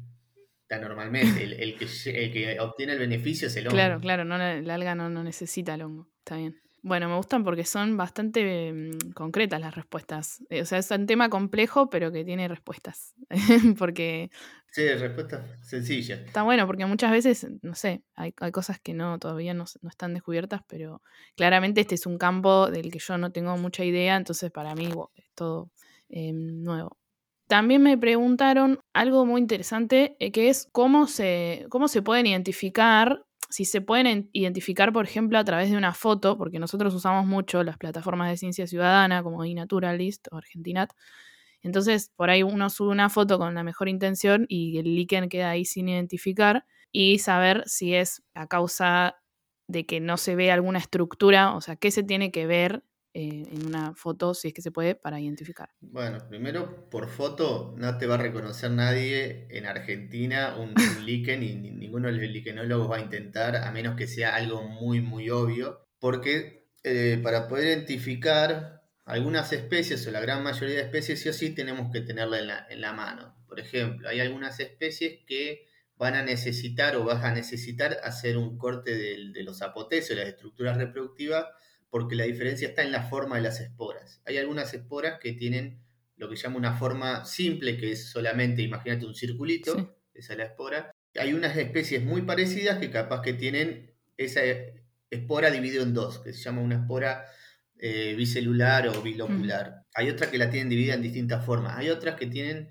normalmente. 0.76 1.44
El, 1.44 1.76
que, 1.76 2.60
obtiene 2.60 2.92
el 2.92 2.98
beneficio 2.98 3.48
es 3.48 3.56
el 3.56 3.66
hongo. 3.66 3.74
Claro, 3.74 4.00
claro, 4.00 4.24
no, 4.24 4.36
el 4.36 4.68
alga 4.68 4.94
no, 4.94 5.08
no 5.08 5.22
necesita 5.22 5.74
el 5.74 5.82
hongo, 5.82 6.08
está 6.18 6.36
bien. 6.36 6.60
Bueno, 6.82 7.08
me 7.08 7.16
gustan 7.16 7.42
porque 7.42 7.64
son 7.64 7.96
bastante 7.96 8.72
mm, 8.72 9.12
concretas 9.12 9.60
las 9.60 9.74
respuestas. 9.74 10.44
Eh, 10.48 10.62
o 10.62 10.64
sea, 10.64 10.78
es 10.78 10.90
un 10.90 11.06
tema 11.06 11.28
complejo, 11.28 11.90
pero 11.90 12.12
que 12.12 12.24
tiene 12.24 12.46
respuestas. 12.46 13.14
porque. 13.78 14.30
Sí, 14.70 14.86
respuestas 14.86 15.44
sencillas. 15.66 16.20
Está 16.20 16.42
bueno, 16.42 16.66
porque 16.66 16.86
muchas 16.86 17.10
veces, 17.10 17.46
no 17.62 17.74
sé, 17.74 18.02
hay, 18.14 18.32
cosas 18.32 18.78
que 18.78 18.92
no, 18.92 19.18
todavía 19.18 19.54
no, 19.54 19.64
están 19.64 20.12
descubiertas, 20.12 20.60
pero 20.68 21.02
claramente 21.36 21.80
este 21.80 21.94
es 21.94 22.04
un 22.04 22.18
campo 22.18 22.70
del 22.70 22.92
que 22.92 22.98
yo 22.98 23.16
no 23.16 23.32
tengo 23.32 23.56
mucha 23.56 23.82
idea, 23.82 24.16
entonces 24.16 24.50
para 24.50 24.74
mí 24.74 24.90
es 25.16 25.30
todo 25.34 25.70
em, 26.10 26.62
nuevo. 26.62 26.97
También 27.48 27.82
me 27.82 27.96
preguntaron 27.96 28.78
algo 28.92 29.24
muy 29.26 29.40
interesante, 29.40 30.16
eh, 30.20 30.32
que 30.32 30.50
es 30.50 30.68
cómo 30.70 31.06
se, 31.06 31.66
cómo 31.70 31.88
se 31.88 32.02
pueden 32.02 32.26
identificar 32.26 33.24
si 33.50 33.64
se 33.64 33.80
pueden 33.80 34.28
identificar, 34.34 34.92
por 34.92 35.06
ejemplo, 35.06 35.38
a 35.38 35.44
través 35.44 35.70
de 35.70 35.78
una 35.78 35.94
foto, 35.94 36.36
porque 36.36 36.58
nosotros 36.58 36.94
usamos 36.94 37.26
mucho 37.26 37.62
las 37.64 37.78
plataformas 37.78 38.28
de 38.28 38.36
ciencia 38.36 38.66
ciudadana 38.66 39.22
como 39.22 39.42
iNaturalist 39.44 40.28
o 40.30 40.36
Argentinat, 40.36 40.90
entonces 41.62 42.12
por 42.16 42.30
ahí 42.30 42.42
uno 42.42 42.70
sube 42.70 42.90
una 42.90 43.08
foto 43.08 43.38
con 43.38 43.54
la 43.54 43.64
mejor 43.64 43.88
intención 43.88 44.46
y 44.48 44.78
el 44.78 44.94
líquen 44.94 45.28
queda 45.30 45.50
ahí 45.50 45.64
sin 45.64 45.88
identificar 45.88 46.64
y 46.92 47.18
saber 47.20 47.64
si 47.66 47.94
es 47.94 48.22
a 48.34 48.46
causa 48.46 49.16
de 49.66 49.86
que 49.86 50.00
no 50.00 50.16
se 50.18 50.36
ve 50.36 50.50
alguna 50.52 50.78
estructura, 50.78 51.54
o 51.54 51.60
sea, 51.60 51.76
qué 51.76 51.90
se 51.90 52.02
tiene 52.02 52.30
que 52.30 52.46
ver 52.46 52.84
eh, 53.20 53.48
en 53.50 53.66
una 53.66 53.94
foto, 53.94 54.32
si 54.32 54.46
es 54.46 54.54
que 54.54 54.62
se 54.62 54.70
puede, 54.70 54.94
para 54.94 55.18
identificar? 55.18 55.70
Bueno, 55.80 56.18
primero, 56.28 56.88
por 56.88 57.08
foto 57.08 57.74
no 57.76 57.98
te 57.98 58.06
va 58.06 58.14
a 58.14 58.18
reconocer 58.18 58.70
nadie 58.70 59.48
en 59.50 59.66
Argentina 59.66 60.54
un, 60.56 60.72
líquen 61.04 61.42
y 61.42 61.56
ninguno 61.56 62.06
de 62.06 62.14
los 62.14 62.30
liquenólogos 62.30 62.88
va 62.88 62.98
a 62.98 63.00
intentar, 63.00 63.56
a 63.56 63.72
menos 63.72 63.96
que 63.96 64.06
sea 64.06 64.36
algo 64.36 64.62
muy, 64.62 65.00
muy 65.00 65.30
obvio, 65.30 65.84
porque 65.98 66.68
eh, 66.84 67.18
para 67.20 67.48
poder 67.48 67.76
identificar 67.76 68.84
algunas 69.04 69.52
especies 69.52 70.06
o 70.06 70.12
la 70.12 70.20
gran 70.20 70.44
mayoría 70.44 70.76
de 70.76 70.82
especies, 70.82 71.20
sí 71.20 71.28
o 71.28 71.32
sí 71.32 71.50
tenemos 71.50 71.90
que 71.90 72.02
tenerla 72.02 72.38
en 72.38 72.46
la, 72.46 72.66
en 72.70 72.80
la 72.80 72.92
mano. 72.92 73.34
Por 73.48 73.58
ejemplo, 73.58 74.08
hay 74.08 74.20
algunas 74.20 74.60
especies 74.60 75.24
que 75.26 75.66
van 75.96 76.14
a 76.14 76.22
necesitar 76.22 76.94
o 76.94 77.02
vas 77.02 77.24
a 77.24 77.34
necesitar 77.34 77.96
hacer 78.04 78.38
un 78.38 78.56
corte 78.56 78.96
de, 78.96 79.32
de 79.32 79.42
los 79.42 79.60
apotecios, 79.60 80.16
las 80.16 80.28
estructuras 80.28 80.76
reproductivas, 80.76 81.46
porque 81.90 82.16
la 82.16 82.24
diferencia 82.24 82.68
está 82.68 82.82
en 82.82 82.92
la 82.92 83.04
forma 83.04 83.36
de 83.36 83.42
las 83.42 83.60
esporas. 83.60 84.20
Hay 84.24 84.36
algunas 84.36 84.72
esporas 84.74 85.18
que 85.20 85.32
tienen 85.32 85.80
lo 86.16 86.28
que 86.28 86.36
llama 86.36 86.56
una 86.56 86.76
forma 86.76 87.24
simple, 87.24 87.76
que 87.76 87.92
es 87.92 88.10
solamente, 88.10 88.62
imagínate, 88.62 89.06
un 89.06 89.14
circulito, 89.14 89.96
esa 90.12 90.32
es 90.32 90.38
la 90.38 90.44
espora. 90.44 90.90
Hay 91.18 91.32
unas 91.32 91.56
especies 91.56 92.02
muy 92.02 92.22
parecidas 92.22 92.78
que 92.78 92.90
capaz 92.90 93.22
que 93.22 93.32
tienen 93.32 93.94
esa 94.16 94.40
espora 95.10 95.50
dividida 95.50 95.82
en 95.82 95.94
dos, 95.94 96.18
que 96.18 96.32
se 96.32 96.42
llama 96.42 96.60
una 96.60 96.76
espora 96.76 97.24
eh, 97.78 98.14
bicelular 98.16 98.88
o 98.88 99.00
bilocular. 99.00 99.84
Hay 99.94 100.10
otras 100.10 100.30
que 100.30 100.38
la 100.38 100.50
tienen 100.50 100.68
dividida 100.68 100.94
en 100.94 101.02
distintas 101.02 101.44
formas. 101.44 101.76
Hay 101.78 101.88
otras 101.90 102.16
que 102.16 102.26
tienen... 102.26 102.70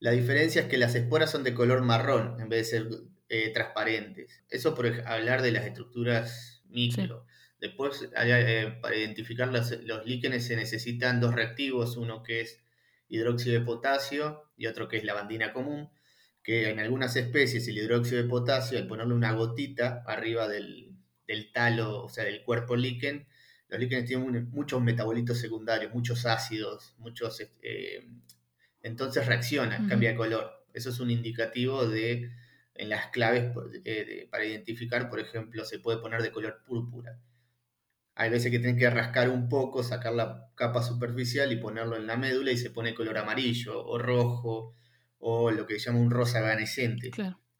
La 0.00 0.10
diferencia 0.10 0.62
es 0.62 0.68
que 0.68 0.78
las 0.78 0.94
esporas 0.94 1.30
son 1.30 1.44
de 1.44 1.54
color 1.54 1.82
marrón 1.82 2.40
en 2.40 2.48
vez 2.48 2.70
de 2.70 2.78
ser 2.78 2.88
eh, 3.28 3.50
transparentes. 3.52 4.42
Eso 4.50 4.74
por 4.74 4.86
hablar 5.06 5.42
de 5.42 5.52
las 5.52 5.66
estructuras 5.66 6.62
micro. 6.68 7.26
Después, 7.64 8.06
eh, 8.14 8.78
para 8.82 8.94
identificar 8.94 9.50
los, 9.50 9.72
líquenes 10.04 10.46
se 10.46 10.54
necesitan 10.54 11.18
dos 11.18 11.34
reactivos, 11.34 11.96
uno 11.96 12.22
que 12.22 12.42
es 12.42 12.62
hidróxido 13.08 13.58
de 13.58 13.64
potasio 13.64 14.50
y 14.54 14.66
otro 14.66 14.86
que 14.86 14.98
es 14.98 15.04
lavandina 15.04 15.54
común, 15.54 15.88
que 16.42 16.68
en 16.68 16.78
algunas 16.78 17.16
especies 17.16 17.66
el 17.66 17.78
hidróxido 17.78 18.22
de 18.22 18.28
potasio, 18.28 18.76
al 18.76 18.86
ponerle 18.86 19.14
una 19.14 19.32
gotita 19.32 20.02
arriba 20.06 20.46
del, 20.46 20.94
talo, 21.54 22.04
o 22.04 22.08
sea, 22.10 22.24
del 22.24 22.44
cuerpo 22.44 22.76
líquen, 22.76 23.26
los 23.68 23.80
líquenes 23.80 24.04
tienen 24.04 24.50
muchos 24.50 24.82
metabolitos 24.82 25.38
secundarios, 25.38 25.94
muchos 25.94 26.26
ácidos, 26.26 26.94
muchos... 26.98 27.40
Eh, 27.62 28.06
entonces 28.82 29.26
reacciona, 29.26 29.88
cambia 29.88 30.10
de 30.10 30.16
color. 30.16 30.66
Eso 30.74 30.90
es 30.90 31.00
un 31.00 31.10
indicativo 31.10 31.86
de, 31.86 32.30
en 32.74 32.90
las 32.90 33.06
claves 33.06 33.56
eh, 33.86 34.28
para 34.30 34.44
identificar, 34.44 35.08
por 35.08 35.18
ejemplo, 35.18 35.64
se 35.64 35.78
puede 35.78 35.96
poner 35.96 36.20
de 36.20 36.30
color 36.30 36.62
púrpura. 36.66 37.18
Hay 38.16 38.30
veces 38.30 38.50
que 38.50 38.58
tienen 38.58 38.78
que 38.78 38.88
rascar 38.90 39.28
un 39.28 39.48
poco, 39.48 39.82
sacar 39.82 40.14
la 40.14 40.50
capa 40.54 40.82
superficial 40.82 41.52
y 41.52 41.56
ponerlo 41.56 41.96
en 41.96 42.06
la 42.06 42.16
médula 42.16 42.52
y 42.52 42.56
se 42.56 42.70
pone 42.70 42.94
color 42.94 43.18
amarillo 43.18 43.84
o 43.84 43.98
rojo 43.98 44.74
o 45.18 45.50
lo 45.50 45.66
que 45.66 45.78
se 45.80 45.86
llama 45.86 46.00
un 46.00 46.10
rosa 46.10 46.38
evanescente, 46.40 47.10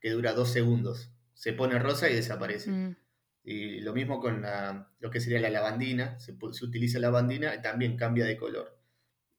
que 0.00 0.10
dura 0.10 0.32
dos 0.32 0.52
segundos. 0.52 1.10
Se 1.32 1.52
pone 1.52 1.78
rosa 1.78 2.08
y 2.08 2.14
desaparece. 2.14 2.70
Mm. 2.70 2.96
Y 3.42 3.80
lo 3.80 3.92
mismo 3.92 4.20
con 4.20 4.42
la, 4.42 4.90
lo 5.00 5.10
que 5.10 5.20
sería 5.20 5.40
la 5.40 5.50
lavandina, 5.50 6.18
se, 6.20 6.36
se, 6.52 6.64
utiliza 6.64 6.98
lavandina 6.98 7.54
y 7.54 7.60
también 7.60 7.96
cambia 7.96 8.24
de 8.24 8.36
color. 8.36 8.78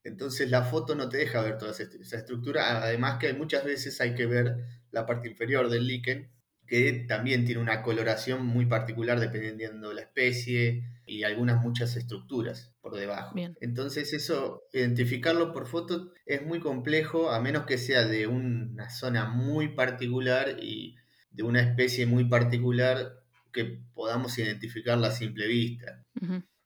Entonces 0.03 0.51
la 0.51 0.63
foto 0.63 0.95
no 0.95 1.09
te 1.09 1.17
deja 1.17 1.41
ver 1.41 1.57
toda 1.57 1.71
esa 1.71 2.17
estructura, 2.17 2.83
además 2.83 3.17
que 3.19 3.33
muchas 3.33 3.63
veces 3.63 3.99
hay 4.01 4.13
que 4.13 4.27
ver 4.27 4.57
la 4.91 5.05
parte 5.05 5.27
inferior 5.29 5.69
del 5.69 5.87
líquen, 5.87 6.31
que 6.67 7.05
también 7.07 7.45
tiene 7.45 7.61
una 7.61 7.81
coloración 7.81 8.45
muy 8.45 8.65
particular 8.65 9.19
dependiendo 9.19 9.89
de 9.89 9.95
la 9.95 10.01
especie, 10.01 10.83
y 11.07 11.23
algunas 11.23 11.61
muchas 11.61 11.95
estructuras 11.95 12.73
por 12.81 12.95
debajo. 12.95 13.35
Entonces 13.61 14.13
eso, 14.13 14.63
identificarlo 14.73 15.53
por 15.53 15.67
foto 15.67 16.11
es 16.25 16.45
muy 16.45 16.59
complejo 16.59 17.31
a 17.31 17.39
menos 17.39 17.65
que 17.65 17.77
sea 17.77 18.05
de 18.05 18.27
una 18.27 18.89
zona 18.89 19.25
muy 19.25 19.69
particular 19.69 20.57
y 20.61 20.95
de 21.31 21.43
una 21.43 21.61
especie 21.61 22.05
muy 22.05 22.25
particular 22.25 23.19
que 23.53 23.79
podamos 23.93 24.37
identificarla 24.37 25.07
a 25.07 25.11
simple 25.11 25.47
vista, 25.47 26.03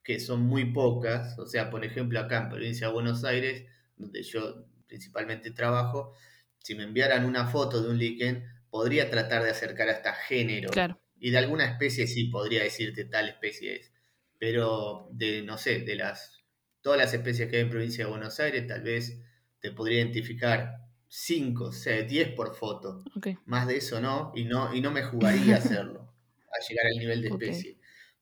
que 0.02 0.18
son 0.18 0.40
muy 0.42 0.72
pocas, 0.72 1.38
o 1.38 1.46
sea, 1.46 1.70
por 1.70 1.84
ejemplo 1.84 2.18
acá 2.18 2.42
en 2.42 2.48
provincia 2.48 2.86
de 2.86 2.92
Buenos 2.92 3.24
Aires, 3.24 3.66
donde 3.96 4.22
yo 4.22 4.66
principalmente 4.86 5.50
trabajo, 5.50 6.14
si 6.58 6.74
me 6.74 6.84
enviaran 6.84 7.26
una 7.26 7.46
foto 7.46 7.82
de 7.82 7.90
un 7.90 7.98
líquen, 7.98 8.44
podría 8.70 9.10
tratar 9.10 9.42
de 9.42 9.50
acercar 9.50 9.88
hasta 9.88 10.14
género. 10.14 10.70
Y 11.18 11.30
de 11.30 11.38
alguna 11.38 11.66
especie 11.66 12.06
sí 12.06 12.24
podría 12.24 12.62
decirte 12.62 13.04
tal 13.04 13.28
especie 13.28 13.76
es 13.76 13.92
pero 14.40 15.06
de, 15.12 15.42
no 15.42 15.58
sé, 15.58 15.80
de 15.80 15.94
las 15.94 16.42
todas 16.80 16.98
las 16.98 17.12
especies 17.12 17.48
que 17.48 17.56
hay 17.56 17.62
en 17.62 17.68
provincia 17.68 18.04
de 18.04 18.10
Buenos 18.10 18.40
Aires, 18.40 18.66
tal 18.66 18.82
vez 18.82 19.20
te 19.60 19.70
podría 19.70 19.98
identificar 19.98 20.78
5, 21.08 21.64
o 21.64 21.72
sea, 21.72 22.02
10 22.02 22.30
por 22.30 22.54
foto. 22.56 23.04
Más 23.44 23.66
de 23.66 23.76
eso 23.76 24.00
no, 24.00 24.32
y 24.34 24.44
no, 24.44 24.74
y 24.74 24.80
no 24.80 24.90
me 24.90 25.02
jugaría 25.02 25.56
hacerlo, 25.58 26.14
a 26.48 26.66
llegar 26.66 26.86
al 26.86 26.98
nivel 26.98 27.20
de 27.20 27.28
especie. 27.28 27.76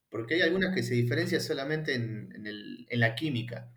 Porque 0.09 0.35
hay 0.35 0.41
algunas 0.41 0.75
que 0.75 0.83
se 0.83 0.93
diferencian 0.93 1.39
solamente 1.39 1.93
en, 1.93 2.33
en, 2.89 2.99
la 2.99 3.15
química. 3.15 3.71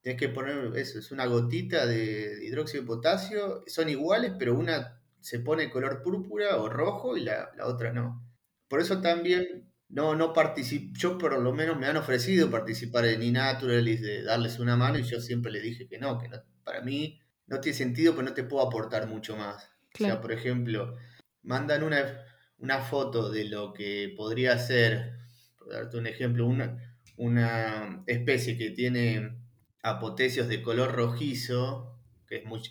Tienes 0.00 0.20
que 0.20 0.28
poner 0.28 0.76
eso, 0.76 1.00
es 1.00 1.10
una 1.10 1.26
gotita 1.26 1.86
de 1.86 2.38
hidróxido 2.44 2.84
de 2.84 2.86
potasio, 2.86 3.64
son 3.66 3.88
iguales, 3.88 4.32
pero 4.38 4.54
una 4.54 4.99
se 5.20 5.40
pone 5.40 5.70
color 5.70 6.02
púrpura 6.02 6.56
o 6.56 6.68
rojo 6.68 7.16
y 7.16 7.22
la, 7.22 7.50
la 7.56 7.66
otra 7.66 7.92
no. 7.92 8.26
Por 8.68 8.80
eso 8.80 9.00
también 9.00 9.70
no, 9.88 10.14
no 10.14 10.32
participo, 10.32 10.92
yo 10.96 11.18
por 11.18 11.38
lo 11.38 11.52
menos 11.52 11.78
me 11.78 11.86
han 11.86 11.96
ofrecido 11.96 12.50
participar 12.50 13.06
en 13.06 13.22
iNaturalist, 13.22 14.02
de 14.02 14.22
darles 14.22 14.58
una 14.58 14.76
mano 14.76 14.98
y 14.98 15.02
yo 15.02 15.20
siempre 15.20 15.50
les 15.50 15.62
dije 15.62 15.88
que 15.88 15.98
no, 15.98 16.18
que 16.18 16.30
para 16.64 16.80
mí 16.80 17.20
no 17.46 17.60
tiene 17.60 17.76
sentido, 17.76 18.14
pero 18.14 18.28
no 18.28 18.34
te 18.34 18.44
puedo 18.44 18.64
aportar 18.66 19.08
mucho 19.08 19.36
más. 19.36 19.70
O 19.94 19.98
sea, 19.98 20.20
por 20.20 20.30
ejemplo, 20.30 20.96
mandan 21.42 21.82
una, 21.82 22.24
una 22.58 22.78
foto 22.80 23.30
de 23.30 23.44
lo 23.44 23.72
que 23.72 24.14
podría 24.16 24.56
ser, 24.58 25.18
por 25.58 25.72
darte 25.72 25.96
un 25.96 26.06
ejemplo, 26.06 26.46
una, 26.46 26.96
una 27.16 28.04
especie 28.06 28.56
que 28.56 28.70
tiene 28.70 29.36
apotecios 29.82 30.46
de 30.46 30.62
color 30.62 30.92
rojizo, 30.92 31.98
que 32.28 32.36
es 32.36 32.44
muy 32.44 32.62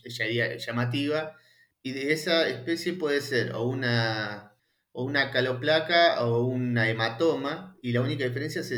llamativa, 0.57 1.35
y 1.83 1.91
de 1.93 2.13
esa 2.13 2.47
especie 2.47 2.93
puede 2.93 3.21
ser 3.21 3.53
o 3.53 3.63
una 3.63 4.55
o 4.91 5.03
una 5.03 5.31
caloplaca 5.31 6.25
o 6.25 6.43
una 6.45 6.89
hematoma, 6.89 7.77
y 7.81 7.91
la 7.93 8.01
única 8.01 8.25
diferencia 8.25 8.61
es 8.61 8.71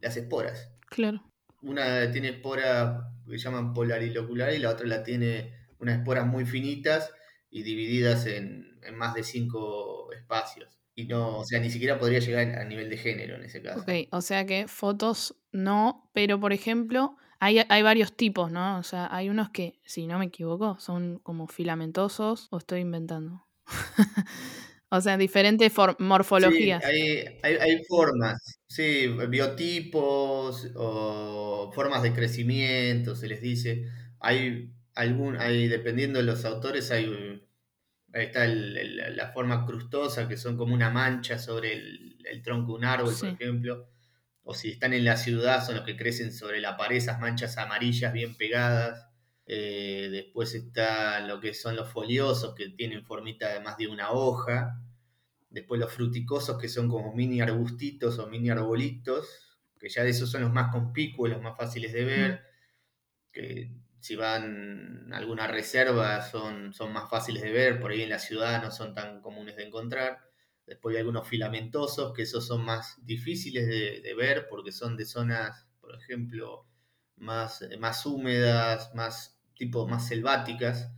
las 0.00 0.16
esporas. 0.16 0.72
Claro. 0.88 1.22
una 1.60 2.10
tiene 2.10 2.30
esporas 2.30 3.04
que 3.28 3.36
llaman 3.36 3.74
polarilocular 3.74 4.54
y 4.54 4.58
la 4.58 4.70
otra 4.70 4.86
la 4.86 5.02
tiene 5.02 5.54
unas 5.78 5.98
esporas 5.98 6.26
muy 6.26 6.46
finitas 6.46 7.12
y 7.50 7.62
divididas 7.62 8.26
en, 8.26 8.78
en 8.82 8.94
más 8.96 9.14
de 9.14 9.22
cinco 9.22 10.10
espacios. 10.12 10.78
Y 10.94 11.06
no, 11.06 11.38
o 11.38 11.44
sea, 11.44 11.60
ni 11.60 11.70
siquiera 11.70 11.98
podría 11.98 12.20
llegar 12.20 12.58
a 12.58 12.64
nivel 12.64 12.88
de 12.88 12.96
género 12.96 13.36
en 13.36 13.44
ese 13.44 13.62
caso. 13.62 13.80
Ok, 13.82 14.08
o 14.10 14.20
sea 14.20 14.46
que 14.46 14.66
fotos 14.66 15.36
no, 15.52 16.10
pero 16.12 16.40
por 16.40 16.52
ejemplo, 16.52 17.16
hay, 17.40 17.60
hay 17.68 17.82
varios 17.82 18.16
tipos, 18.16 18.50
¿no? 18.50 18.78
O 18.78 18.82
sea, 18.82 19.08
hay 19.14 19.28
unos 19.28 19.50
que, 19.50 19.80
si 19.84 20.06
no 20.06 20.18
me 20.18 20.26
equivoco, 20.26 20.78
son 20.80 21.18
como 21.20 21.46
filamentosos 21.46 22.48
o 22.50 22.58
estoy 22.58 22.80
inventando. 22.80 23.46
o 24.90 25.00
sea, 25.00 25.16
diferentes 25.16 25.72
for- 25.72 25.96
Sí, 25.98 26.04
morfologías. 26.04 26.84
hay, 26.84 27.38
hay, 27.42 27.54
hay 27.56 27.84
formas, 27.88 28.60
sí, 28.68 29.08
biotipos 29.28 30.70
o 30.76 31.70
formas 31.74 32.02
de 32.02 32.12
crecimiento, 32.12 33.16
se 33.16 33.28
les 33.28 33.40
dice. 33.40 33.86
Hay 34.20 34.72
algún, 34.94 35.36
hay, 35.36 35.68
dependiendo 35.68 36.18
de 36.20 36.24
los 36.24 36.44
autores, 36.44 36.90
hay 36.90 37.42
Ahí 38.12 38.26
está 38.26 38.44
el- 38.44 38.76
el- 38.76 39.16
la 39.16 39.32
forma 39.32 39.66
crustosa, 39.66 40.28
que 40.28 40.36
son 40.36 40.56
como 40.56 40.74
una 40.74 40.90
mancha 40.90 41.38
sobre 41.38 41.74
el, 41.74 42.18
el 42.24 42.42
tronco 42.42 42.72
de 42.72 42.78
un 42.78 42.84
árbol, 42.84 43.18
por 43.18 43.28
ejemplo. 43.30 43.88
O 44.50 44.54
si 44.54 44.70
están 44.70 44.94
en 44.94 45.04
la 45.04 45.18
ciudad, 45.18 45.62
son 45.62 45.76
los 45.76 45.84
que 45.84 45.94
crecen 45.94 46.32
sobre 46.32 46.62
la 46.62 46.78
pared, 46.78 46.96
esas 46.96 47.20
manchas 47.20 47.58
amarillas 47.58 48.14
bien 48.14 48.34
pegadas. 48.34 49.06
Eh, 49.44 50.08
después 50.10 50.54
está 50.54 51.20
lo 51.20 51.38
que 51.38 51.52
son 51.52 51.76
los 51.76 51.90
foliosos, 51.90 52.54
que 52.54 52.70
tienen 52.70 53.04
formita 53.04 53.52
de 53.52 53.60
más 53.60 53.76
de 53.76 53.88
una 53.88 54.12
hoja. 54.12 54.80
Después 55.50 55.78
los 55.78 55.92
fruticosos, 55.92 56.58
que 56.58 56.68
son 56.68 56.88
como 56.88 57.14
mini 57.14 57.42
arbustitos 57.42 58.18
o 58.18 58.26
mini 58.26 58.48
arbolitos, 58.48 59.58
que 59.78 59.90
ya 59.90 60.02
de 60.02 60.10
esos 60.10 60.30
son 60.30 60.40
los 60.40 60.52
más 60.52 60.72
conspicuos, 60.72 61.28
los 61.28 61.42
más 61.42 61.54
fáciles 61.54 61.92
de 61.92 62.04
ver 62.04 62.48
que 63.32 63.70
si 64.00 64.16
van 64.16 65.12
a 65.12 65.18
alguna 65.18 65.46
reserva 65.46 66.22
son, 66.22 66.72
son 66.72 66.92
más 66.92 67.10
fáciles 67.10 67.42
de 67.42 67.52
ver, 67.52 67.80
por 67.80 67.90
ahí 67.90 68.02
en 68.02 68.10
la 68.10 68.18
ciudad 68.18 68.62
no 68.62 68.70
son 68.70 68.94
tan 68.94 69.20
comunes 69.20 69.56
de 69.56 69.64
encontrar. 69.66 70.27
Después 70.68 70.94
hay 70.94 71.00
algunos 71.00 71.26
filamentosos, 71.26 72.12
que 72.12 72.22
esos 72.22 72.46
son 72.46 72.64
más 72.64 72.96
difíciles 73.04 73.66
de, 73.66 74.00
de 74.02 74.14
ver 74.14 74.46
porque 74.48 74.72
son 74.72 74.96
de 74.96 75.06
zonas, 75.06 75.66
por 75.80 75.94
ejemplo, 75.96 76.66
más, 77.16 77.64
más 77.78 78.04
húmedas, 78.06 78.94
más 78.94 79.40
tipo 79.54 79.88
más 79.88 80.06
selváticas. 80.06 80.92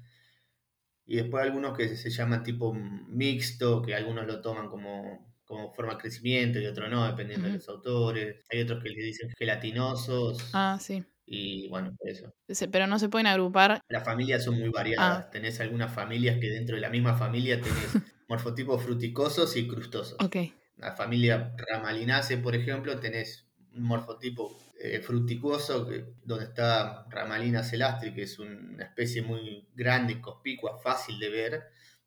Y 1.06 1.16
después 1.16 1.42
algunos 1.42 1.76
que 1.76 1.96
se 1.96 2.10
llaman 2.10 2.44
tipo 2.44 2.72
mixto, 2.72 3.82
que 3.82 3.94
algunos 3.94 4.26
lo 4.26 4.40
toman 4.40 4.68
como, 4.68 5.34
como 5.44 5.72
forma 5.72 5.94
de 5.94 5.98
crecimiento 6.00 6.60
y 6.60 6.66
otros 6.66 6.88
no, 6.88 7.06
dependiendo 7.06 7.48
de 7.48 7.54
los 7.54 7.68
autores. 7.68 8.44
Hay 8.50 8.60
otros 8.60 8.82
que 8.82 8.90
le 8.90 9.02
dicen 9.02 9.28
gelatinosos. 9.36 10.50
Ah, 10.52 10.78
sí. 10.80 11.04
Y 11.26 11.68
bueno, 11.68 11.94
por 11.98 12.08
eso. 12.08 12.32
Pero 12.70 12.86
no 12.86 12.98
se 12.98 13.08
pueden 13.08 13.26
agrupar. 13.26 13.80
Las 13.88 14.04
familias 14.04 14.44
son 14.44 14.58
muy 14.58 14.68
variadas. 14.68 15.26
Ah, 15.26 15.30
Tenés 15.30 15.60
algunas 15.60 15.92
familias 15.92 16.38
que 16.38 16.48
dentro 16.48 16.76
de 16.76 16.82
la 16.82 16.90
misma 16.90 17.14
familia 17.16 17.60
tenés 17.60 17.92
morfotipos 18.30 18.82
fruticosos 18.82 19.56
y 19.56 19.68
crustosos. 19.68 20.18
ok. 20.18 20.36
La 20.76 20.92
familia 20.92 21.54
Ramalinaceae, 21.58 22.38
por 22.38 22.54
ejemplo, 22.56 22.98
tenés 23.00 23.48
un 23.74 23.82
morfotipo 23.84 24.58
eh, 24.80 25.00
fruticoso 25.00 25.86
que, 25.88 26.14
donde 26.24 26.46
está 26.46 27.06
Ramalina 27.10 27.62
celastri, 27.62 28.14
que 28.14 28.22
es 28.24 28.38
una 28.38 28.84
especie 28.84 29.22
muy 29.22 29.68
grande, 29.74 30.20
conspicua, 30.20 30.78
fácil 30.78 31.18
de 31.20 31.28
ver, 31.30 31.64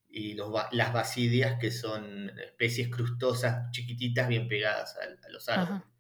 y 0.10 0.34
los, 0.36 0.52
las 0.72 0.94
basidias, 0.94 1.60
que 1.60 1.72
son 1.72 2.32
especies 2.40 2.90
crustosas, 2.90 3.72
chiquititas, 3.72 4.28
bien 4.28 4.48
pegadas 4.48 4.96
a, 4.98 5.28
a 5.28 5.32
los 5.32 5.48
árboles. 5.50 5.80
Ajá. 5.80 5.94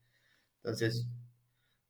Entonces, 0.63 1.07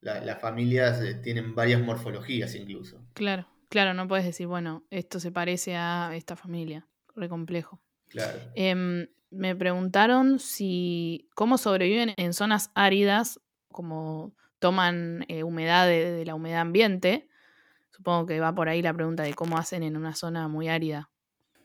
la- 0.02 0.22
las 0.22 0.42
familias 0.42 1.02
eh, 1.02 1.16
tienen 1.16 1.56
varias 1.56 1.82
morfologías 1.82 2.56
incluso. 2.56 3.08
Claro, 3.14 3.48
claro, 3.70 3.94
no 3.94 4.08
puedes 4.08 4.26
decir, 4.26 4.48
bueno, 4.48 4.86
esto 4.92 5.20
se 5.20 5.32
parece 5.32 5.76
a 5.76 6.16
esta 6.16 6.36
familia. 6.36 6.88
Re 7.16 7.30
complejo. 7.30 7.83
Claro. 8.14 8.40
Em, 8.56 9.08
me 9.32 9.56
preguntaron 9.56 10.40
si 10.40 11.28
cómo 11.36 11.58
sobreviven 11.58 12.14
en 12.16 12.34
zonas 12.34 12.70
áridas, 12.76 13.40
como 13.68 14.34
toman 14.60 15.26
eh, 15.28 15.44
humedad 15.44 15.88
de, 15.88 16.12
de 16.12 16.26
la 16.26 16.36
humedad 16.36 16.62
ambiente. 16.62 17.28
Supongo 17.90 18.26
que 18.28 18.40
va 18.40 18.56
por 18.56 18.70
ahí 18.70 18.82
la 18.82 18.94
pregunta 18.94 19.24
de 19.24 19.34
cómo 19.34 19.58
hacen 19.58 19.84
en 19.84 19.98
una 19.98 20.16
zona 20.16 20.48
muy 20.48 20.70
árida. 20.70 21.10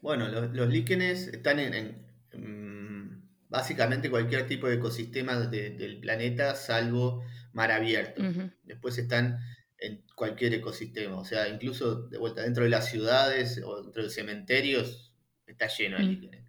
Bueno, 0.00 0.28
los, 0.28 0.52
los 0.54 0.68
líquenes 0.68 1.28
están 1.28 1.58
en, 1.58 1.74
en, 1.74 2.06
mm, 2.34 3.28
básicamente 3.48 4.11
cualquier 4.11 4.46
tipo 4.46 4.66
de 4.68 4.76
ecosistema 4.76 5.37
de- 5.37 5.70
del 5.70 6.00
planeta, 6.00 6.54
salvo 6.54 7.22
mar 7.52 7.70
abierto. 7.72 8.22
Después 8.62 8.98
están 8.98 9.38
en 9.78 10.04
cualquier 10.16 10.54
ecosistema, 10.54 11.16
o 11.18 11.24
sea, 11.24 11.48
incluso 11.48 12.08
de 12.08 12.18
vuelta 12.18 12.42
dentro 12.42 12.64
de 12.64 12.70
las 12.70 12.88
ciudades 12.90 13.61
o 13.64 13.82
dentro 13.82 14.02
de 14.02 14.11
cementerios 14.11 15.08
está 15.52 15.68
lleno 15.68 15.98
de 15.98 16.04
mm, 16.04 16.04
líquenes. 16.04 16.44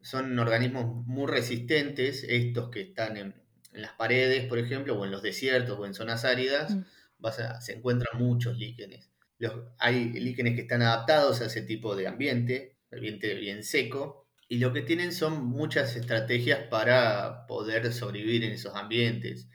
Son 0.00 0.38
organismos 0.38 1.06
muy 1.06 1.26
resistentes, 1.30 2.24
estos 2.28 2.70
que 2.70 2.80
están 2.82 3.16
en, 3.16 3.34
en 3.72 3.82
las 3.82 3.92
paredes, 3.94 4.46
por 4.48 4.58
ejemplo, 4.58 4.98
o 4.98 5.04
en 5.04 5.10
los 5.10 5.22
desiertos 5.22 5.78
o 5.78 5.86
en 5.86 5.94
zonas 5.94 6.24
áridas, 6.24 6.78
mm, 6.78 6.84
vas 7.18 7.38
a- 7.40 7.60
se 7.60 7.74
encuentran 7.74 8.18
muchos 8.20 8.56
líquenes. 8.58 9.10
Los, 9.38 9.54
hay 9.78 10.10
líquenes 10.12 10.54
que 10.54 10.62
están 10.62 10.82
adaptados 10.82 11.40
a 11.40 11.46
ese 11.46 11.62
tipo 11.62 11.96
de 11.96 12.06
ambiente, 12.08 12.78
ambiente 12.92 13.34
bien 13.34 13.62
seco, 13.64 14.28
y 14.48 14.58
lo 14.58 14.72
que 14.72 14.82
tienen 14.82 15.12
son 15.12 15.44
muchas 15.44 15.94
estrategias 15.96 16.68
para 16.70 17.46
poder 17.46 17.92
sobrevivir 17.92 18.44
en 18.44 18.52
esos 18.52 18.74
ambientes. 18.74 19.48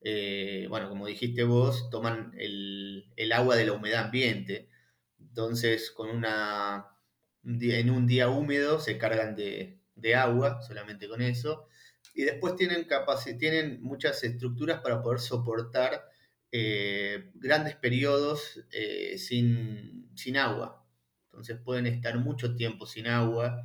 Eh, 0.00 0.66
bueno, 0.68 0.88
como 0.88 1.06
dijiste 1.06 1.44
vos, 1.44 1.90
toman 1.90 2.32
el, 2.38 3.12
el 3.16 3.32
agua 3.32 3.56
de 3.56 3.66
la 3.66 3.72
humedad 3.72 4.04
ambiente. 4.06 4.68
Entonces, 5.20 5.90
con 5.90 6.08
una, 6.10 6.86
en 7.44 7.90
un 7.90 8.06
día 8.06 8.28
húmedo 8.28 8.80
se 8.80 8.98
cargan 8.98 9.34
de, 9.36 9.80
de 9.94 10.14
agua, 10.14 10.62
solamente 10.62 11.08
con 11.08 11.22
eso. 11.22 11.66
Y 12.14 12.22
después 12.24 12.56
tienen, 12.56 12.86
tienen 13.38 13.82
muchas 13.82 14.22
estructuras 14.24 14.80
para 14.80 15.02
poder 15.02 15.20
soportar 15.20 16.04
eh, 16.50 17.30
grandes 17.34 17.76
periodos 17.76 18.60
eh, 18.72 19.18
sin, 19.18 20.10
sin 20.16 20.36
agua. 20.36 20.84
Entonces 21.26 21.58
pueden 21.64 21.86
estar 21.86 22.18
mucho 22.18 22.56
tiempo 22.56 22.86
sin 22.86 23.06
agua, 23.06 23.62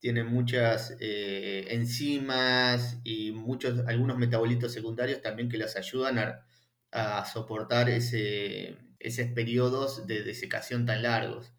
tienen 0.00 0.26
muchas 0.26 0.96
eh, 1.00 1.66
enzimas 1.70 2.98
y 3.04 3.32
muchos, 3.32 3.80
algunos 3.86 4.18
metabolitos 4.18 4.72
secundarios 4.72 5.22
también 5.22 5.48
que 5.48 5.58
las 5.58 5.76
ayudan 5.76 6.18
a, 6.18 6.46
a 6.90 7.24
soportar 7.24 7.88
ese, 7.88 8.76
esos 8.98 9.26
periodos 9.28 10.06
de 10.06 10.22
desecación 10.22 10.86
tan 10.86 11.02
largos. 11.02 11.52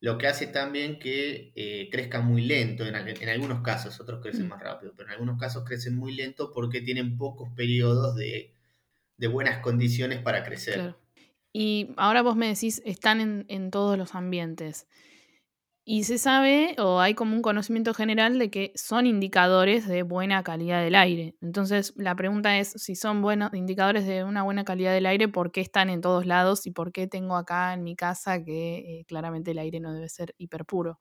Lo 0.00 0.16
que 0.16 0.28
hace 0.28 0.46
también 0.46 0.98
que 0.98 1.52
eh, 1.56 1.88
crezcan 1.90 2.24
muy 2.24 2.42
lento 2.42 2.86
en, 2.86 2.94
en 2.94 3.28
algunos 3.28 3.62
casos, 3.62 3.98
otros 4.00 4.22
crecen 4.22 4.46
mm, 4.46 4.48
más 4.48 4.62
rápido, 4.62 4.92
pero 4.96 5.08
en 5.08 5.14
algunos 5.14 5.40
casos 5.40 5.64
crecen 5.64 5.96
muy 5.96 6.14
lento 6.14 6.52
porque 6.52 6.80
tienen 6.80 7.16
pocos 7.16 7.48
periodos 7.54 8.14
de, 8.14 8.52
de 9.16 9.26
buenas 9.26 9.58
condiciones 9.58 10.20
para 10.20 10.44
crecer. 10.44 10.74
claro. 10.74 10.98
Y 11.52 11.88
ahora 11.96 12.22
vos 12.22 12.36
me 12.36 12.46
decís, 12.46 12.82
están 12.84 13.20
en, 13.20 13.44
en 13.48 13.70
todos 13.70 13.98
los 13.98 14.14
ambientes. 14.14 14.86
Y 15.90 16.04
se 16.04 16.18
sabe, 16.18 16.76
o 16.78 17.00
hay 17.00 17.14
como 17.14 17.34
un 17.34 17.40
conocimiento 17.40 17.94
general 17.94 18.38
de 18.38 18.50
que 18.50 18.72
son 18.74 19.06
indicadores 19.06 19.88
de 19.88 20.02
buena 20.02 20.42
calidad 20.42 20.82
del 20.82 20.94
aire. 20.94 21.34
Entonces, 21.40 21.94
la 21.96 22.14
pregunta 22.14 22.58
es, 22.58 22.72
si 22.72 22.94
son 22.94 23.22
buenos 23.22 23.54
indicadores 23.54 24.06
de 24.06 24.22
una 24.22 24.42
buena 24.42 24.64
calidad 24.64 24.92
del 24.92 25.06
aire, 25.06 25.28
¿por 25.28 25.50
qué 25.50 25.62
están 25.62 25.88
en 25.88 26.02
todos 26.02 26.26
lados? 26.26 26.66
¿Y 26.66 26.72
por 26.72 26.92
qué 26.92 27.06
tengo 27.06 27.36
acá 27.36 27.72
en 27.72 27.84
mi 27.84 27.96
casa 27.96 28.44
que 28.44 29.00
eh, 29.00 29.04
claramente 29.06 29.52
el 29.52 29.58
aire 29.60 29.80
no 29.80 29.94
debe 29.94 30.10
ser 30.10 30.34
hiperpuro? 30.36 31.00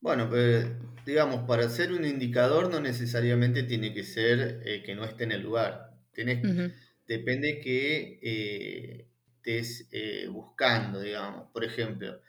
Bueno, 0.00 0.28
pues, 0.28 0.66
digamos, 1.06 1.46
para 1.48 1.66
ser 1.70 1.92
un 1.92 2.04
indicador 2.04 2.70
no 2.70 2.78
necesariamente 2.80 3.62
tiene 3.62 3.94
que 3.94 4.04
ser 4.04 4.60
eh, 4.66 4.82
que 4.84 4.94
no 4.94 5.04
esté 5.04 5.24
en 5.24 5.32
el 5.32 5.40
lugar. 5.40 5.98
Tenés, 6.12 6.42
depende 7.06 7.58
que 7.60 8.20
eh, 8.22 9.08
estés 9.46 9.88
eh, 9.92 10.28
buscando, 10.28 11.00
digamos. 11.00 11.50
Por 11.52 11.64
ejemplo, 11.64 12.20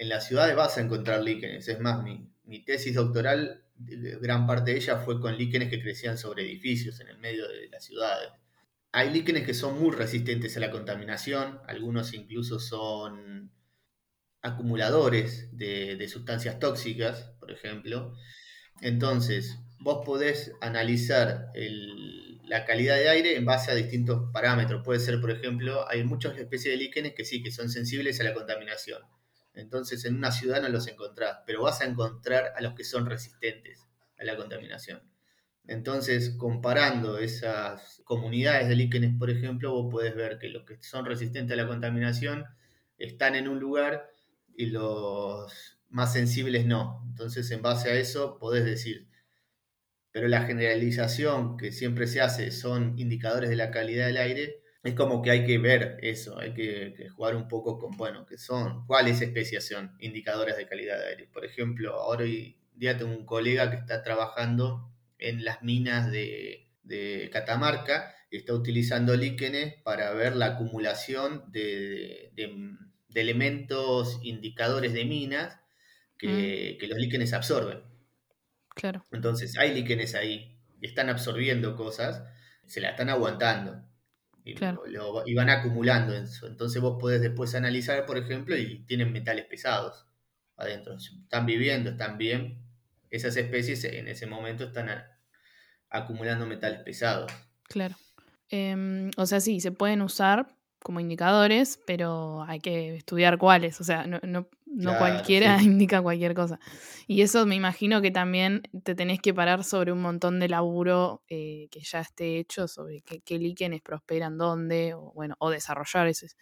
en 0.00 0.08
las 0.08 0.26
ciudades 0.26 0.56
vas 0.56 0.78
a 0.78 0.80
encontrar 0.80 1.22
líquenes. 1.22 1.68
Es 1.68 1.78
más, 1.78 2.02
mi, 2.02 2.64
tesis 2.64 2.94
doctoral, 2.94 3.66
gran 3.76 4.46
parte 4.46 4.70
de 4.70 4.78
ella 4.78 4.96
fue 4.96 5.20
con 5.20 5.36
líquenes 5.36 5.68
que 5.68 5.82
crecían 5.82 6.16
sobre 6.16 6.42
edificios 6.44 7.00
en 7.00 7.08
el 7.08 7.18
medio 7.18 7.46
de 7.46 7.68
las 7.68 7.84
ciudades. 7.84 8.30
Hay 8.92 9.10
líquenes 9.10 9.44
que 9.44 9.52
son 9.52 9.78
muy 9.78 9.94
resistentes 9.94 10.56
a 10.56 10.60
la 10.60 10.70
contaminación, 10.70 11.60
algunos 11.66 12.14
incluso 12.14 12.58
son 12.58 13.52
acumuladores 14.40 15.54
de, 15.54 16.08
sustancias 16.08 16.58
tóxicas, 16.58 17.34
por 17.38 17.50
ejemplo. 17.50 18.14
Entonces, 18.80 19.58
vos 19.80 20.02
podés 20.06 20.52
analizar 20.62 21.52
la 22.44 22.64
calidad 22.64 22.96
de 22.96 23.10
aire 23.10 23.36
en 23.36 23.44
base 23.44 23.70
a 23.70 23.74
distintos 23.74 24.30
parámetros. 24.32 24.82
Puede 24.82 24.98
ser, 24.98 25.20
por 25.20 25.30
ejemplo, 25.30 25.86
hay 25.90 26.04
muchas 26.04 26.38
especies 26.38 26.72
de 26.72 26.84
líquenes 26.84 27.12
que 27.14 27.26
sí, 27.26 27.42
que 27.42 27.50
son 27.50 27.68
sensibles 27.68 28.18
a 28.22 28.24
la 28.24 28.32
contaminación. 28.32 29.02
Entonces, 29.54 30.04
en 30.04 30.16
una 30.16 30.32
ciudad 30.32 30.62
no 30.62 30.68
los 30.68 30.86
encontrás, 30.88 31.38
pero 31.46 31.62
vas 31.62 31.80
a 31.80 31.86
encontrar 31.86 32.52
a 32.56 32.60
los 32.60 32.74
que 32.74 32.84
son 32.84 33.06
resistentes 33.06 33.86
a 34.18 34.24
la 34.24 34.36
contaminación. 34.36 35.02
Entonces, 35.66 36.36
comparando 36.36 37.18
esas 37.18 38.02
comunidades 38.04 38.68
de 38.68 38.76
líquenes, 38.76 39.16
por 39.18 39.30
ejemplo, 39.30 39.72
vos 39.72 39.90
podés 39.90 40.14
ver 40.14 40.38
que 40.38 40.48
los 40.48 40.64
que 40.64 40.82
son 40.82 41.04
resistentes 41.04 41.52
a 41.52 41.62
la 41.62 41.68
contaminación 41.68 42.44
están 42.98 43.34
en 43.34 43.48
un 43.48 43.60
lugar 43.60 44.10
y 44.56 44.66
los 44.66 45.78
más 45.88 46.12
sensibles 46.12 46.66
no. 46.66 47.04
Entonces, 47.08 47.50
en 47.50 47.62
base 47.62 47.90
a 47.90 47.94
eso, 47.94 48.38
podés 48.38 48.64
decir, 48.64 49.08
pero 50.12 50.28
la 50.28 50.42
generalización 50.42 51.56
que 51.56 51.72
siempre 51.72 52.06
se 52.06 52.20
hace 52.20 52.50
son 52.50 52.98
indicadores 52.98 53.48
de 53.48 53.56
la 53.56 53.70
calidad 53.70 54.06
del 54.06 54.16
aire, 54.16 54.59
es 54.82 54.94
como 54.94 55.20
que 55.20 55.30
hay 55.30 55.44
que 55.44 55.58
ver 55.58 55.98
eso, 56.00 56.38
hay 56.38 56.54
que, 56.54 57.08
jugar 57.14 57.36
un 57.36 57.48
poco 57.48 57.78
con, 57.78 57.96
bueno, 57.96 58.24
que 58.24 58.38
son, 58.38 58.86
cuáles 58.86 59.20
especies 59.20 59.66
son 59.68 59.94
indicadores 59.98 60.56
de 60.56 60.66
calidad 60.66 60.98
de 60.98 61.08
aire. 61.08 61.28
Por 61.32 61.44
ejemplo, 61.44 61.94
ahora 61.94 62.24
hoy 62.24 62.56
día 62.74 62.96
tengo 62.96 63.12
un 63.12 63.26
colega 63.26 63.70
que 63.70 63.76
está 63.76 64.02
trabajando 64.02 64.90
en 65.18 65.44
las 65.44 65.62
minas 65.62 66.10
de, 66.10 66.66
Catamarca 67.32 68.12
y 68.32 68.38
está 68.38 68.52
utilizando 68.52 69.14
líquenes 69.14 69.74
para 69.84 70.12
ver 70.12 70.34
la 70.34 70.46
acumulación 70.46 71.44
de, 71.52 72.32
elementos 73.14 74.18
indicadores 74.22 74.92
de 74.92 75.04
minas 75.04 75.60
que, 76.18 76.74
mm. 76.74 76.78
que 76.80 76.86
los 76.88 76.98
líquenes 76.98 77.32
absorben. 77.32 77.82
Claro. 78.74 79.04
Entonces, 79.12 79.56
hay 79.56 79.72
líquenes 79.72 80.16
ahí, 80.16 80.58
están 80.80 81.10
absorbiendo 81.10 81.76
cosas, 81.76 82.24
se 82.66 82.80
la 82.80 82.90
están 82.90 83.08
aguantando. 83.08 83.84
Y, 84.44 85.34
van 85.34 85.50
acumulando 85.50 86.14
eso. 86.14 86.46
Entonces 86.46 86.80
vos 86.80 86.96
podés 87.00 87.20
después 87.20 87.54
analizar, 87.54 88.06
por 88.06 88.16
ejemplo, 88.16 88.56
y 88.56 88.80
tienen 88.86 89.12
metales 89.12 89.46
pesados 89.46 90.06
adentro. 90.56 90.94
Están 90.96 91.46
viviendo, 91.46 91.90
están 91.90 92.18
bien. 92.18 92.62
Esas 93.10 93.36
especies 93.36 93.84
en 93.84 94.08
ese 94.08 94.26
momento 94.26 94.64
están 94.64 94.88
acumulando 95.88 96.46
metales 96.46 96.80
pesados. 96.80 97.32
Claro. 97.64 97.96
Em, 98.48 99.10
o 99.16 99.26
sea, 99.26 99.40
sí, 99.40 99.60
se 99.60 99.72
pueden 99.72 100.02
usar 100.02 100.48
como 100.82 101.00
indicadores, 101.00 101.78
pero 101.86 102.42
hay 102.44 102.60
que 102.60 102.96
estudiar 102.96 103.38
cuáles. 103.38 103.80
O 103.80 103.84
sea, 103.84 104.06
no, 104.06 104.18
no, 104.22 104.48
cualquiera 104.98 105.58
indica 105.62 106.02
cualquier 106.02 106.34
cosa. 106.34 106.58
Y 107.06 107.22
eso 107.22 107.46
me 107.46 107.54
imagino 107.54 108.00
que 108.00 108.10
también 108.10 108.62
te 108.84 108.94
tenés 108.94 109.20
que 109.20 109.34
parar 109.34 109.64
sobre 109.64 109.92
un 109.92 110.00
montón 110.00 110.38
de 110.40 110.48
laburo 110.48 111.22
eh, 111.28 111.68
que 111.70 111.80
ya 111.80 112.00
esté 112.00 112.38
hecho 112.38 112.68
sobre 112.68 113.02
qué, 113.02 113.20
qué, 113.20 113.38
líquenes 113.38 113.82
prosperan 113.82 114.38
dónde, 114.38 114.94
o 114.94 115.12
bueno, 115.14 115.34
o 115.38 115.50
desarrollar 115.50 116.06
esos, 116.06 116.36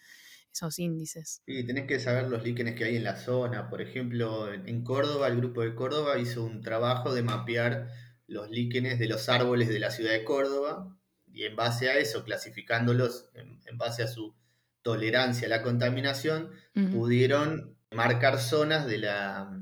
esos 0.53 0.79
índices. 0.79 1.41
Sí, 1.45 1.65
tenés 1.65 1.87
que 1.87 1.99
saber 1.99 2.29
los 2.29 2.43
líquenes 2.43 2.75
que 2.75 2.85
hay 2.85 2.95
en 2.97 3.03
la 3.03 3.15
zona. 3.15 3.69
Por 3.69 3.81
ejemplo, 3.81 4.51
en 4.53 4.83
Córdoba, 4.83 5.27
el 5.27 5.37
grupo 5.37 5.61
de 5.61 5.75
Córdoba 5.75 6.17
hizo 6.19 6.43
un 6.43 6.61
trabajo 6.61 7.13
de 7.13 7.23
mapear 7.23 7.89
los 8.27 8.49
líquenes 8.49 8.99
de 8.99 9.07
los 9.07 9.27
árboles 9.27 9.69
de 9.69 9.79
la 9.79 9.91
ciudad 9.91 10.11
de 10.11 10.23
Córdoba 10.23 10.95
y 11.31 11.45
en 11.45 11.55
base 11.55 11.89
a 11.89 11.97
eso, 11.97 12.23
clasificándolos 12.23 13.29
en, 13.33 13.77
base 13.77 14.03
a 14.03 14.07
su 14.07 14.35
tolerancia 14.81 15.47
a 15.47 15.49
la 15.49 15.61
contaminación, 15.61 16.51
pudieron 16.91 17.78
marcar 17.91 18.39
zonas 18.39 18.85
de 18.85 18.97
la, 18.99 19.61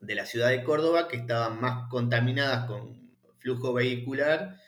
de 0.00 0.14
la 0.14 0.26
ciudad 0.26 0.48
de 0.48 0.62
Córdoba 0.64 1.08
que 1.08 1.16
estaban 1.16 1.60
más 1.60 1.88
contaminadas 1.88 2.66
con 2.66 3.12
flujo 3.38 3.72
vehicular 3.72 4.60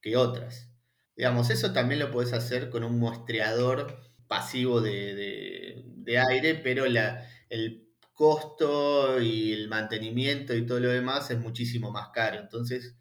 que 0.00 0.16
otras. 0.16 0.70
Digamos, 1.16 1.50
eso 1.50 1.72
también 1.72 2.00
lo 2.00 2.10
puedes 2.10 2.32
hacer 2.32 2.70
con 2.70 2.84
un 2.84 2.98
muestreador 2.98 4.00
pasivo 4.26 4.80
de, 4.80 5.84
aire, 6.28 6.54
pero 6.56 6.84
el 6.84 7.84
costo 8.14 9.20
y 9.20 9.52
el 9.52 9.68
mantenimiento 9.68 10.54
y 10.54 10.66
todo 10.66 10.80
lo 10.80 10.88
demás 10.88 11.30
es 11.30 11.38
muchísimo 11.38 11.90
más 11.90 12.08
caro. 12.10 12.40
Entonces, 12.40 12.96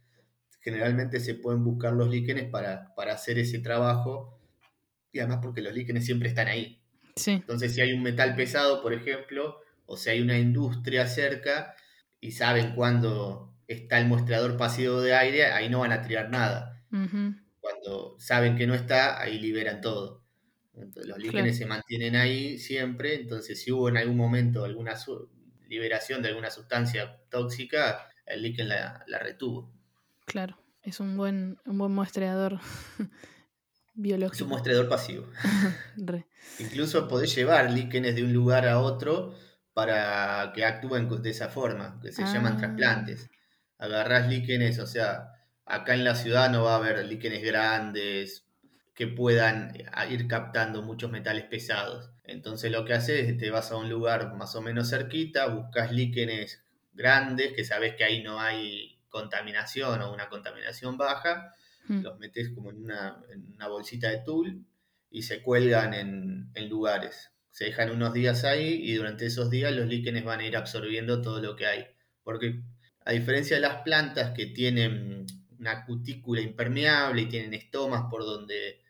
generalmente 0.59 1.19
se 1.19 1.35
pueden 1.35 1.63
buscar 1.63 1.93
los 1.93 2.09
líquenes 2.09 2.49
para, 2.49 2.93
hacer 3.11 3.39
ese 3.39 3.59
trabajo 3.59 4.39
y 5.11 5.19
además 5.19 5.39
porque 5.41 5.61
los 5.61 5.73
líquenes 5.73 6.05
siempre 6.05 6.29
están 6.29 6.47
ahí. 6.47 6.82
Entonces, 7.15 7.73
si 7.73 7.81
hay 7.81 7.93
un 7.93 8.03
metal 8.03 8.35
pesado, 8.35 8.81
por 8.81 8.93
ejemplo, 8.93 9.59
o 9.85 9.97
si 9.97 10.09
hay 10.09 10.21
una 10.21 10.37
industria 10.37 11.07
cerca 11.07 11.75
y 12.19 12.31
saben 12.31 12.73
cuándo 12.75 13.53
está 13.67 13.99
el 13.99 14.07
muestrador 14.07 14.57
pasivo 14.57 15.01
de 15.01 15.13
aire, 15.13 15.45
ahí 15.45 15.69
no 15.69 15.79
van 15.79 15.91
a 15.91 16.01
tirar 16.01 16.29
nada. 16.29 16.85
Cuando 17.59 18.15
saben 18.19 18.55
que 18.55 18.67
no 18.67 18.73
está, 18.73 19.21
ahí 19.21 19.39
liberan 19.39 19.81
todo. 19.81 20.23
Entonces, 20.73 21.07
los 21.07 21.19
líquenes 21.19 21.57
se 21.57 21.65
mantienen 21.65 22.15
ahí 22.15 22.57
siempre, 22.57 23.15
entonces 23.15 23.61
si 23.61 23.71
hubo 23.71 23.89
en 23.89 23.97
algún 23.97 24.17
momento 24.17 24.63
alguna 24.63 24.95
liberación 25.67 26.21
de 26.21 26.29
alguna 26.29 26.49
sustancia 26.49 27.19
tóxica, 27.29 28.09
el 28.25 28.41
líquen 28.41 28.69
la 28.69 29.19
retuvo. 29.19 29.71
Claro, 30.25 30.57
es 30.83 30.99
un 30.99 31.15
buen, 31.17 31.57
un 31.65 31.77
buen 31.77 31.91
muestreador 31.91 32.59
biológico. 33.93 34.33
Es 34.35 34.41
un 34.41 34.49
muestreador 34.49 34.89
pasivo. 34.89 35.27
Incluso 36.59 37.07
podés 37.07 37.33
llevar 37.35 37.71
líquenes 37.71 38.15
de 38.15 38.23
un 38.23 38.33
lugar 38.33 38.67
a 38.67 38.79
otro 38.79 39.35
para 39.73 40.51
que 40.53 40.65
actúen 40.65 41.09
de 41.21 41.29
esa 41.29 41.49
forma, 41.49 41.99
que 42.01 42.11
se 42.11 42.23
llaman 42.23 42.53
ah. 42.53 42.57
trasplantes. 42.57 43.29
Agarrás 43.79 44.29
líquenes, 44.29 44.79
o 44.79 44.87
sea, 44.87 45.29
acá 45.65 45.95
en 45.95 46.03
la 46.03 46.15
ciudad 46.15 46.49
no 46.49 46.63
va 46.63 46.73
a 46.73 46.77
haber 46.77 47.03
líquenes 47.05 47.43
grandes 47.43 48.45
que 48.93 49.07
puedan 49.07 49.75
eh, 49.75 49.85
ir 50.09 50.27
captando 50.27 50.81
muchos 50.81 51.11
metales 51.11 51.45
pesados. 51.45 52.11
Entonces 52.23 52.71
lo 52.71 52.85
que 52.85 52.93
haces 52.93 53.29
es 53.29 53.37
te 53.37 53.49
vas 53.49 53.71
a 53.71 53.77
un 53.77 53.89
lugar 53.89 54.35
más 54.35 54.55
o 54.55 54.61
menos 54.61 54.89
cerquita, 54.89 55.47
buscas 55.47 55.91
líquenes 55.91 56.63
grandes, 56.93 57.53
que 57.53 57.63
sabes 57.63 57.95
que 57.95 58.03
ahí 58.03 58.23
no 58.23 58.39
hay 58.39 58.99
contaminación 59.09 60.01
o 60.01 60.13
una 60.13 60.29
contaminación 60.29 60.97
baja, 60.97 61.53
hmm. 61.87 62.01
los 62.01 62.19
metes 62.19 62.51
como 62.53 62.69
en 62.69 62.83
una, 62.83 63.67
bolsita 63.67 64.09
de 64.09 64.19
tul 64.19 64.65
y 65.13 65.21
se 65.21 65.43
cuelgan 65.43 65.93
en, 65.93 66.69
lugares. 66.69 67.31
Se 67.51 67.65
dejan 67.65 67.91
unos 67.91 68.13
días 68.13 68.43
ahí 68.43 68.81
y 68.81 68.95
durante 68.95 69.27
esos 69.27 69.51
días 69.51 69.71
los 69.71 69.87
líquenes 69.87 70.25
van 70.25 70.39
a 70.39 70.45
ir 70.45 70.57
absorbiendo 70.57 71.21
todo 71.21 71.39
lo 71.39 71.55
que 71.55 71.67
hay. 71.67 71.85
Porque 72.23 72.63
a 73.05 73.11
diferencia 73.11 73.55
de 73.55 73.61
las 73.61 73.83
plantas 73.83 74.31
que 74.31 74.47
tienen 74.47 75.27
una 75.59 75.85
cutícula 75.85 76.41
impermeable 76.41 77.21
y 77.21 77.29
tienen 77.29 77.53
estomas 77.53 78.05
por 78.09 78.25
donde 78.25 78.81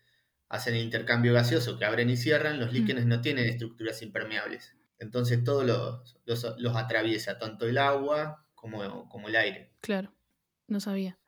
hacen 0.48 0.76
el 0.76 0.84
intercambio 0.84 1.34
gaseoso 1.34 1.78
que 1.78 1.84
abren 1.84 2.10
y 2.10 2.16
cierran, 2.16 2.58
los 2.58 2.72
hmm. 2.72 2.76
líquenes 2.76 3.06
no 3.06 3.20
tienen 3.20 3.46
estructuras 3.46 4.02
impermeables. 4.02 4.78
Entonces 5.00 5.44
todo 5.44 5.66
los, 5.66 6.18
los 6.26 6.76
atraviesa, 6.78 7.38
tanto 7.38 7.68
el 7.68 7.78
agua 7.78 8.48
como, 8.56 9.28
el 9.28 9.36
aire. 9.36 9.74
Claro, 9.82 10.16
no 10.68 10.80
sabía. 10.80 11.20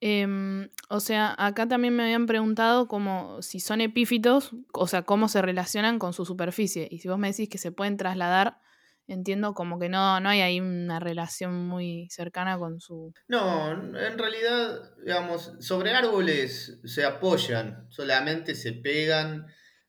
Em, 0.00 0.70
o 0.88 1.00
sea, 1.00 1.34
acá 1.38 1.68
también 1.68 1.94
me 1.94 2.04
habían 2.04 2.26
preguntado 2.26 2.88
como 2.88 3.42
si 3.42 3.60
son 3.60 3.80
epífitos, 3.82 4.52
o 4.72 4.86
sea, 4.86 5.02
cómo 5.02 5.28
se 5.28 5.42
relacionan 5.42 5.98
con 5.98 6.12
su 6.12 6.24
superficie. 6.24 6.88
Y 6.90 6.98
si 6.98 7.08
vos 7.08 7.18
me 7.18 7.28
decís 7.28 7.48
que 7.48 7.58
se 7.58 7.70
pueden 7.70 7.98
trasladar, 7.98 8.58
entiendo 9.06 9.52
como 9.52 9.78
que 9.78 9.88
no, 9.88 10.20
no 10.20 10.28
hay 10.28 10.40
ahí 10.40 10.60
una 10.60 11.00
relación 11.00 11.66
muy 11.66 12.08
cercana 12.10 12.58
con 12.58 12.80
su... 12.80 13.12
No, 13.28 13.72
en 13.72 14.18
realidad, 14.18 14.94
digamos, 15.04 15.52
sobre 15.60 15.90
árboles 15.90 16.78
se 16.84 17.04
apoyan, 17.04 17.86
solamente 17.90 18.54
se 18.54 18.72
pegan, 18.72 19.46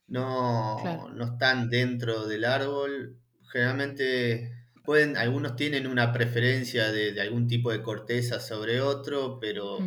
no, 0.08 1.08
no 1.14 1.24
están 1.24 1.70
dentro 1.70 2.26
del 2.26 2.44
árbol. 2.44 3.18
Generalmente 3.50 4.61
Pueden, 4.84 5.16
algunos 5.16 5.56
tienen 5.56 5.86
una 5.86 6.12
preferencia 6.12 6.90
de, 6.90 7.20
algún 7.20 7.46
tipo 7.46 7.70
de 7.70 7.82
corteza 7.82 8.40
sobre 8.40 8.80
otro, 8.80 9.38
pero 9.40 9.78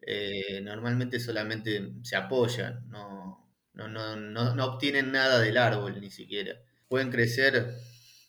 eh, 0.00 0.60
normalmente 0.62 1.20
solamente 1.20 1.92
se 2.02 2.16
apoyan, 2.16 2.88
no, 2.88 3.50
no, 3.74 3.88
no, 3.88 4.16
no, 4.54 4.64
obtienen 4.64 5.12
nada 5.12 5.40
del 5.40 5.58
árbol 5.58 6.00
ni 6.00 6.10
siquiera. 6.10 6.54
Pueden 6.88 7.10
crecer 7.10 7.76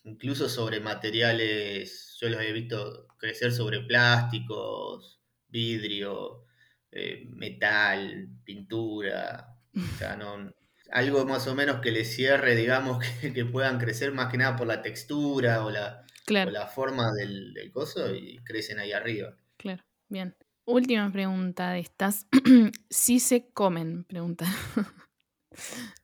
incluso 0.04 0.48
sobre 0.48 0.80
materiales, 0.80 2.16
yo 2.20 2.28
los 2.28 2.42
he 2.42 2.52
visto 2.52 3.06
crecer 3.18 3.52
sobre 3.52 3.80
plásticos, 3.80 5.20
vidrio, 5.48 6.44
eh, 6.90 7.26
metal, 7.30 8.28
pintura, 8.44 9.56
o 9.74 9.98
sea, 9.98 10.16
no, 10.16 10.52
algo 10.92 11.24
más 11.24 11.46
o 11.46 11.54
menos 11.54 11.80
que 11.80 11.90
les 11.90 12.14
cierre, 12.14 12.54
digamos, 12.54 13.04
que, 13.34 13.44
puedan 13.44 13.78
crecer 13.78 14.12
más 14.12 14.30
que 14.30 14.38
nada 14.38 14.56
por 14.56 14.66
la 14.66 14.82
textura 14.82 15.64
o 15.64 15.70
la, 15.70 16.04
la 16.26 16.66
forma 16.66 17.12
del, 17.12 17.54
coso 17.72 18.14
y 18.14 18.38
crecen 18.44 18.78
ahí 18.78 18.92
arriba. 18.92 19.36
Claro, 19.56 19.82
bien. 20.08 20.36
Última 20.64 21.10
pregunta 21.10 21.72
de 21.72 21.80
estas. 21.80 22.26
¿Sí 22.90 23.18
se 23.18 23.50
comen? 23.52 24.04
Pregunta. 24.04 24.46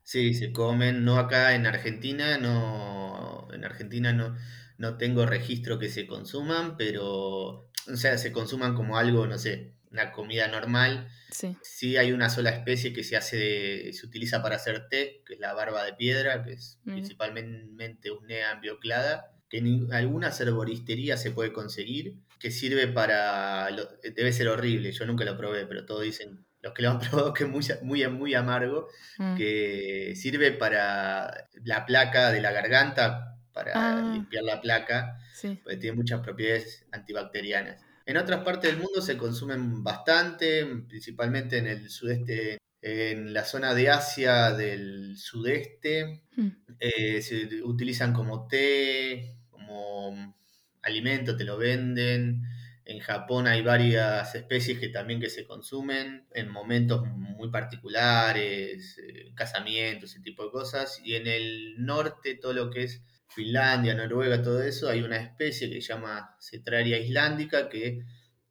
sí, 0.02 0.34
se 0.34 0.52
comen. 0.52 1.04
No 1.04 1.18
acá 1.18 1.54
en 1.54 1.66
Argentina, 1.66 2.38
no. 2.38 3.46
En 3.52 3.64
Argentina 3.64 4.12
no, 4.12 4.34
no 4.78 4.96
tengo 4.96 5.26
registro 5.26 5.78
que 5.78 5.88
se 5.88 6.06
consuman, 6.08 6.76
pero. 6.76 7.70
O 7.90 7.96
sea, 7.96 8.18
se 8.18 8.32
consuman 8.32 8.74
como 8.74 8.98
algo, 8.98 9.26
no 9.26 9.38
sé, 9.38 9.77
una 9.90 10.12
comida 10.12 10.48
normal. 10.48 11.08
Sí. 11.30 11.56
sí. 11.62 11.96
hay 11.96 12.12
una 12.12 12.30
sola 12.30 12.50
especie 12.50 12.92
que 12.92 13.04
se 13.04 13.16
hace, 13.16 13.92
se 13.92 14.06
utiliza 14.06 14.42
para 14.42 14.56
hacer 14.56 14.88
té, 14.88 15.22
que 15.26 15.34
es 15.34 15.40
la 15.40 15.52
barba 15.54 15.84
de 15.84 15.94
piedra, 15.94 16.42
que 16.44 16.52
es 16.52 16.78
principalmente 16.84 18.10
un 18.10 18.30
ambioclada, 18.52 19.32
que 19.48 19.58
en 19.58 19.92
algunas 19.92 20.40
herboristerías 20.40 21.22
se 21.22 21.30
puede 21.30 21.52
conseguir, 21.52 22.14
que 22.38 22.50
sirve 22.50 22.86
para... 22.88 23.70
lo- 23.70 23.88
debe 24.14 24.32
ser 24.32 24.48
horrible, 24.48 24.92
yo 24.92 25.06
nunca 25.06 25.24
lo 25.24 25.36
probé, 25.36 25.66
pero 25.66 25.84
todos 25.86 26.02
dicen, 26.02 26.44
los 26.60 26.72
que 26.74 26.82
lo 26.82 26.90
han 26.90 26.98
probado, 27.00 27.32
que 27.34 27.44
es 27.44 27.50
muy, 27.50 27.64
muy, 27.82 28.06
muy 28.08 28.34
amargo, 28.34 28.88
Mm. 29.18 29.36
que 29.36 30.12
sirve 30.16 30.52
para 30.52 31.48
la 31.64 31.84
placa 31.86 32.30
de 32.30 32.40
la 32.40 32.52
garganta, 32.52 33.36
para 33.52 33.72
Ah. 33.74 34.12
limpiar 34.14 34.44
la 34.44 34.60
placa, 34.60 35.18
Sí. 35.34 35.58
porque 35.62 35.76
tiene 35.78 35.96
muchas 35.96 36.20
propiedades 36.20 36.84
antibacterianas. 36.92 37.82
En 38.08 38.16
otras 38.16 38.42
partes 38.42 38.70
del 38.70 38.80
mundo 38.80 39.02
se 39.02 39.18
consumen 39.18 39.84
bastante, 39.84 40.64
principalmente 40.88 41.58
en 41.58 41.66
el 41.66 41.90
sudeste, 41.90 42.56
en 42.80 43.34
la 43.34 43.44
zona 43.44 43.74
de 43.74 43.90
Asia 43.90 44.52
del 44.52 45.14
sudeste, 45.18 46.22
Mm. 46.34 46.48
eh, 46.80 47.20
se 47.20 47.62
utilizan 47.64 48.14
como 48.14 48.48
té, 48.48 49.36
como 49.50 50.34
alimento, 50.80 51.36
te 51.36 51.44
lo 51.44 51.58
venden. 51.58 52.44
En 52.86 52.98
Japón 53.00 53.46
hay 53.46 53.60
varias 53.60 54.34
especies 54.34 54.78
que 54.78 54.88
también 54.88 55.20
que 55.20 55.28
se 55.28 55.44
consumen 55.46 56.26
en 56.32 56.48
momentos 56.48 57.06
muy 57.06 57.50
particulares, 57.50 58.96
eh, 59.06 59.32
casamientos, 59.34 60.12
ese 60.12 60.22
tipo 60.22 60.44
de 60.46 60.50
cosas. 60.50 60.98
Y 61.04 61.14
en 61.16 61.26
el 61.26 61.74
norte, 61.84 62.36
todo 62.36 62.54
lo 62.54 62.70
que 62.70 62.84
es 62.84 63.02
Finlandia, 63.28 63.94
Noruega, 63.94 64.42
todo 64.42 64.62
eso, 64.62 64.88
hay 64.88 65.02
una 65.02 65.18
especie 65.18 65.70
que 65.70 65.80
se 65.80 65.92
llama 65.92 66.36
Cetraria 66.40 66.98
islandica 66.98 67.68
que 67.68 68.04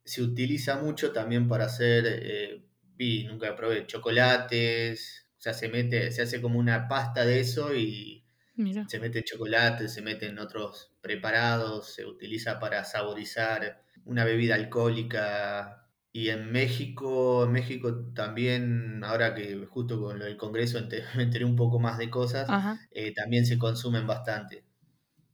se 0.03 0.21
utiliza 0.21 0.77
mucho 0.77 1.11
también 1.11 1.47
para 1.47 1.65
hacer, 1.65 2.05
eh, 2.07 2.63
vi, 2.95 3.25
nunca 3.25 3.55
probé, 3.55 3.85
chocolates, 3.87 5.27
o 5.37 5.41
sea, 5.41 5.53
se 5.53 5.67
mete, 5.69 6.11
se 6.11 6.21
hace 6.21 6.41
como 6.41 6.59
una 6.59 6.87
pasta 6.87 7.25
de 7.25 7.39
eso 7.41 7.75
y 7.75 8.23
Mira. 8.55 8.87
se 8.87 8.99
mete 8.99 9.23
chocolate, 9.23 9.87
se 9.87 10.01
meten 10.01 10.39
otros 10.39 10.93
preparados, 11.01 11.93
se 11.93 12.05
utiliza 12.05 12.59
para 12.59 12.83
saborizar 12.85 13.83
una 14.05 14.23
bebida 14.25 14.55
alcohólica. 14.55 15.83
Y 16.11 16.29
en 16.29 16.51
México, 16.51 17.43
en 17.45 17.51
México 17.51 18.11
también, 18.15 19.03
ahora 19.03 19.35
que 19.35 19.65
justo 19.67 20.01
con 20.01 20.17
lo 20.19 20.25
del 20.25 20.37
Congreso 20.37 20.79
me 21.15 21.23
enteré 21.23 21.45
un 21.45 21.55
poco 21.55 21.79
más 21.79 21.97
de 21.97 22.09
cosas, 22.09 22.49
eh, 22.91 23.13
también 23.13 23.45
se 23.45 23.59
consumen 23.59 24.07
bastante. 24.07 24.66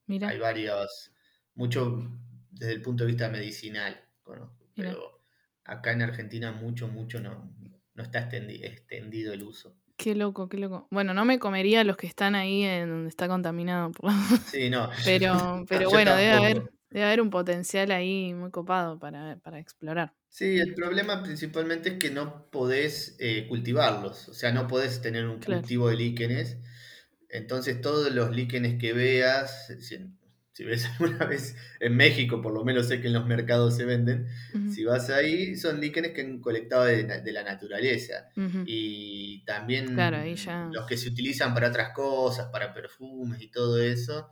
Mira. 0.08 0.30
Hay 0.30 0.40
varios, 0.40 1.12
mucho 1.56 2.04
desde 2.52 2.74
el 2.74 2.82
punto 2.82 3.04
de 3.04 3.12
vista 3.12 3.30
medicinal, 3.30 4.00
conozco, 4.22 4.70
Mira. 4.76 4.92
pero 4.92 5.22
acá 5.66 5.92
en 5.92 6.02
Argentina 6.02 6.52
mucho, 6.52 6.88
mucho 6.88 7.20
no, 7.20 7.54
no 7.94 8.04
está 8.04 8.30
extendi- 8.30 8.64
extendido 8.64 9.34
el 9.34 9.44
uso. 9.44 9.76
Qué 9.96 10.16
loco, 10.16 10.50
qué 10.50 10.58
loco. 10.58 10.88
Bueno, 10.92 11.14
no 11.14 11.24
me 11.24 11.40
comería 11.40 11.84
los 11.84 11.98
que 11.98 12.08
están 12.08 12.36
ahí 12.36 12.64
en 12.64 12.90
donde 12.90 13.10
está 13.10 13.28
contaminado. 13.28 13.92
por 13.92 14.12
Sí, 14.54 14.70
no. 14.70 14.90
Pero, 15.06 15.64
pero 15.70 15.90
bueno, 15.90 16.16
debe 16.16 16.32
haber, 16.32 16.72
debe 16.90 17.06
haber 17.06 17.22
un 17.22 17.30
potencial 17.30 17.92
ahí 17.92 18.34
muy 18.34 18.52
copado 18.52 19.00
para, 19.00 19.38
para 19.38 19.60
explorar. 19.60 20.14
Sí, 20.30 20.58
el 20.58 20.74
problema 20.74 21.22
principalmente 21.22 21.90
es 21.90 22.00
que 22.00 22.10
no 22.10 22.50
podés 22.50 23.16
eh, 23.20 23.46
cultivarlos, 23.48 24.30
o 24.30 24.34
sea, 24.34 24.52
no 24.52 24.68
podés 24.68 25.00
tener 25.02 25.28
un 25.28 25.38
Claro. 25.40 25.62
cultivo 25.62 25.90
de 25.90 25.96
líquenes. 25.96 26.58
Entonces, 27.34 27.82
todos 27.82 28.14
los 28.14 28.32
líquenes 28.36 28.80
que 28.80 28.94
veas, 28.94 29.68
si, 29.80 29.98
si 30.54 30.64
ves 30.64 30.86
alguna 31.00 31.26
vez 31.26 31.56
en 31.80 31.96
México, 31.96 32.42
por 32.42 32.54
lo 32.54 32.64
menos 32.64 32.88
sé 32.88 33.02
que 33.02 33.08
en 33.08 33.14
los 33.14 33.26
mercados 33.26 33.76
se 33.76 33.86
venden, 33.86 34.28
si 34.72 34.84
vas 34.86 35.10
ahí, 35.10 35.56
son 35.58 35.82
líquenes 35.82 36.12
que 36.14 36.22
han 36.22 36.40
colectado 36.40 36.86
de, 36.86 37.32
la 37.34 37.44
naturaleza. 37.44 38.30
Y 38.66 39.44
también 39.46 39.94
Claro, 39.96 40.18
ahí 40.18 40.36
ya- 40.36 40.70
los 40.72 40.86
que 40.86 40.96
se 40.98 41.10
utilizan 41.10 41.54
para 41.54 41.70
otras 41.70 41.90
cosas, 41.94 42.50
para 42.52 42.74
perfumes 42.74 43.42
y 43.42 43.50
todo 43.50 43.82
eso. 43.82 44.30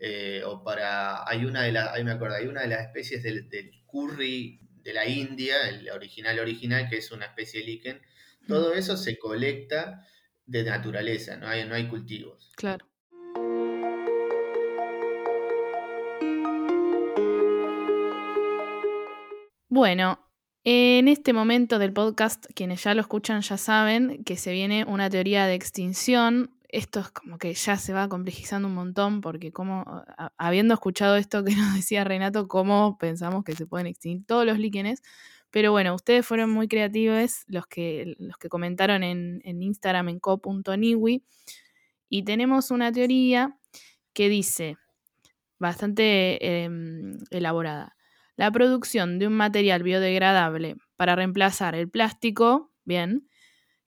eh, 0.00 0.42
o 0.46 0.62
para. 0.62 1.28
Hay 1.28 1.44
una 1.44 1.62
de 1.64 1.72
las. 1.72 1.88
Ahí 1.92 2.04
me 2.04 2.12
acuerdo, 2.12 2.36
hay 2.36 2.46
una 2.46 2.60
de 2.62 2.68
las 2.68 2.82
especies 2.86 3.20
del, 3.22 3.48
del 3.48 3.72
curry 3.84 4.60
de 4.84 4.92
la 4.92 5.06
India, 5.08 5.68
el 5.68 5.90
original 5.90 6.38
original, 6.38 6.88
que 6.88 6.98
es 6.98 7.10
una 7.10 7.26
especie 7.26 7.60
de 7.60 7.66
líquen. 7.66 8.00
Todo 8.46 8.74
eso 8.74 8.96
se 8.96 9.18
colecta 9.18 10.06
de 10.48 10.64
naturaleza, 10.64 11.36
no 11.36 11.46
hay, 11.46 11.68
no 11.68 11.74
hay 11.74 11.86
cultivos. 11.88 12.52
Claro. 12.56 12.86
Bueno, 19.68 20.18
en 20.64 21.06
este 21.06 21.34
momento 21.34 21.78
del 21.78 21.92
podcast, 21.92 22.46
quienes 22.54 22.82
ya 22.82 22.94
lo 22.94 23.02
escuchan 23.02 23.42
ya 23.42 23.58
saben 23.58 24.24
que 24.24 24.36
se 24.36 24.52
viene 24.52 24.84
una 24.84 25.10
teoría 25.10 25.46
de 25.46 25.54
extinción. 25.54 26.50
Esto 26.70 27.00
es 27.00 27.10
como 27.10 27.38
que 27.38 27.52
ya 27.52 27.76
se 27.76 27.92
va 27.92 28.08
complejizando 28.08 28.68
un 28.68 28.74
montón 28.74 29.20
porque 29.20 29.52
como, 29.52 30.02
habiendo 30.38 30.72
escuchado 30.72 31.16
esto 31.16 31.44
que 31.44 31.54
nos 31.56 31.74
decía 31.74 32.04
Renato, 32.04 32.48
cómo 32.48 32.96
pensamos 32.96 33.44
que 33.44 33.54
se 33.54 33.66
pueden 33.66 33.86
extinguir 33.86 34.24
todos 34.26 34.46
los 34.46 34.58
líquenes. 34.58 35.02
Pero 35.50 35.72
bueno, 35.72 35.94
ustedes 35.94 36.26
fueron 36.26 36.50
muy 36.50 36.68
creativos 36.68 37.44
los 37.46 37.66
que, 37.66 38.14
los 38.18 38.36
que 38.36 38.48
comentaron 38.48 39.02
en, 39.02 39.40
en 39.44 39.62
Instagram 39.62 40.08
en 40.10 40.20
co.niwi. 40.20 41.24
Y 42.10 42.22
tenemos 42.24 42.70
una 42.70 42.92
teoría 42.92 43.58
que 44.12 44.28
dice, 44.28 44.76
bastante 45.58 46.64
em, 46.64 47.18
elaborada, 47.30 47.96
la 48.36 48.50
producción 48.50 49.18
de 49.18 49.26
un 49.26 49.34
material 49.34 49.82
biodegradable 49.82 50.76
para 50.96 51.16
reemplazar 51.16 51.74
el 51.74 51.90
plástico, 51.90 52.72
bien, 52.84 53.27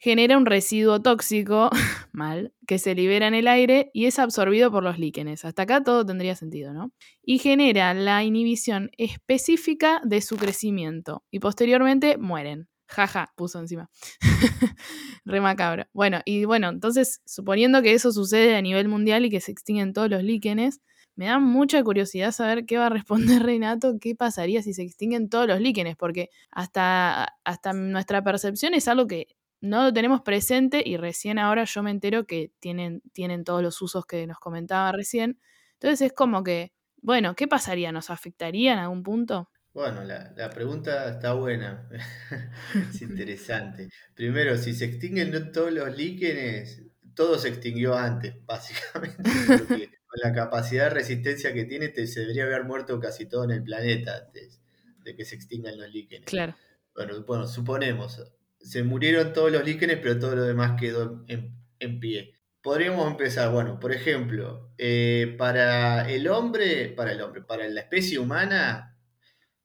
genera 0.02 0.36
un 0.36 0.48
residuo 0.48 1.00
tóxico, 1.00 1.70
mal, 2.12 2.54
que 2.66 2.80
se 2.80 2.96
libera 2.96 3.28
en 3.28 3.36
el 3.36 3.48
aire 3.48 3.92
y 3.94 4.08
es 4.08 4.18
absorbido 4.18 4.72
por 4.72 4.84
los 4.84 4.98
líquenes. 4.98 5.46
Hasta 5.46 5.62
acá 5.62 5.84
todo 5.84 6.04
tendría 6.04 6.36
sentido, 6.36 6.74
¿no? 6.74 6.92
Y 7.24 7.38
genera 7.38 7.94
la 7.94 8.24
inhibición 8.24 8.90
específica 8.98 10.02
de 10.04 10.22
su 10.22 10.38
crecimiento 10.38 11.24
y 11.30 11.40
posteriormente 11.40 12.18
mueren. 12.18 12.68
Jaja, 12.88 13.32
puso 13.38 13.60
encima. 13.60 13.90
Re 15.24 15.40
macabro. 15.40 15.86
Bueno, 15.94 16.22
y 16.26 16.46
bueno, 16.46 16.70
entonces, 16.70 17.22
suponiendo 17.26 17.82
que 17.82 17.94
eso 17.94 18.12
sucede 18.12 18.56
a 18.56 18.62
nivel 18.62 18.90
mundial 18.90 19.24
y 19.24 19.30
que 19.30 19.40
se 19.40 19.52
extinguen 19.52 19.94
todos 19.94 20.10
los 20.10 20.24
líquenes, 20.24 20.82
me 21.16 21.28
da 21.28 21.40
mucha 21.40 21.84
curiosidad 21.84 22.32
saber 22.32 22.66
qué 22.66 22.78
va 22.78 22.88
a 22.88 22.90
responder 22.90 23.44
Renato, 23.44 23.94
qué 24.02 24.16
pasaría 24.16 24.64
si 24.64 24.74
se 24.74 24.82
extinguen 24.82 25.30
todos 25.30 25.48
los 25.48 25.62
líquenes, 25.62 25.96
porque 25.96 26.30
hasta, 26.50 27.36
hasta 27.44 27.74
nuestra 27.74 28.24
percepción 28.24 28.74
es 28.74 28.88
algo 28.88 29.06
que 29.08 29.28
no 29.62 29.84
lo 29.84 29.94
tenemos 29.94 30.22
presente 30.22 30.84
y 30.86 30.98
recién 30.98 31.40
ahora 31.40 31.64
yo 31.64 31.84
me 31.84 31.92
entero 31.92 32.26
que 32.26 32.52
tienen, 32.60 33.02
tienen 33.14 33.44
todos 33.44 33.62
los 33.62 33.82
usos 33.82 34.06
que 34.06 34.26
nos 34.28 34.40
comentaba 34.40 34.92
recién. 34.92 35.40
Entonces 35.74 36.02
es 36.02 36.14
como 36.14 36.44
que, 36.44 36.74
bueno, 36.98 37.36
¿qué 37.36 37.48
pasaría? 37.48 37.92
¿Nos 37.92 38.10
afectaría 38.10 38.74
en 38.74 38.80
algún 38.80 39.04
punto? 39.04 39.50
Bueno, 39.74 40.04
la, 40.04 40.34
la 40.36 40.50
pregunta 40.50 41.10
está 41.10 41.34
buena, 41.34 41.88
es 42.90 43.02
interesante. 43.02 43.90
Primero, 44.14 44.58
si 44.58 44.74
se 44.74 44.86
extinguen 44.86 45.52
todos 45.54 45.72
los 45.72 45.96
líquenes, 45.96 46.82
todo 47.16 47.38
se 47.38 47.50
extinguió 47.50 47.96
antes, 47.96 48.36
básicamente, 48.46 49.24
porque 49.48 49.90
con 50.08 50.20
la 50.22 50.34
capacidad 50.34 50.86
de 50.86 50.90
resistencia 50.90 51.54
que 51.54 51.66
tiene, 51.66 51.88
te, 51.90 52.06
se 52.08 52.22
debería 52.22 52.44
haber 52.44 52.66
muerto 52.66 53.00
casi 53.00 53.28
todo 53.28 53.46
en 53.46 53.52
el 53.52 53.64
planeta 53.64 54.18
antes 54.26 54.62
de 55.04 55.16
que 55.16 55.24
se 55.24 55.36
extingan 55.36 55.78
los 55.78 55.90
líquenes. 55.90 56.26
Claro. 56.26 56.56
Bueno, 56.94 57.24
bueno, 57.26 57.48
suponemos, 57.48 58.22
se 58.64 58.84
murieron 58.84 59.34
todos 59.34 59.52
los 59.52 59.64
líquenes, 59.66 59.98
pero 60.02 60.20
todo 60.20 60.36
lo 60.36 60.44
demás 60.44 60.80
quedó 60.80 61.24
en, 61.28 61.56
en 61.80 62.00
pie. 62.00 62.36
Podríamos 62.62 63.10
empezar, 63.10 63.52
bueno, 63.52 63.80
por 63.80 63.92
ejemplo, 63.92 64.72
eh, 64.78 65.36
para 65.38 66.10
el 66.10 66.28
hombre, 66.28 66.90
para 66.90 67.12
el 67.14 67.22
hombre, 67.22 67.42
para 67.42 67.68
la 67.70 67.82
especie 67.82 68.20
humana, 68.20 68.98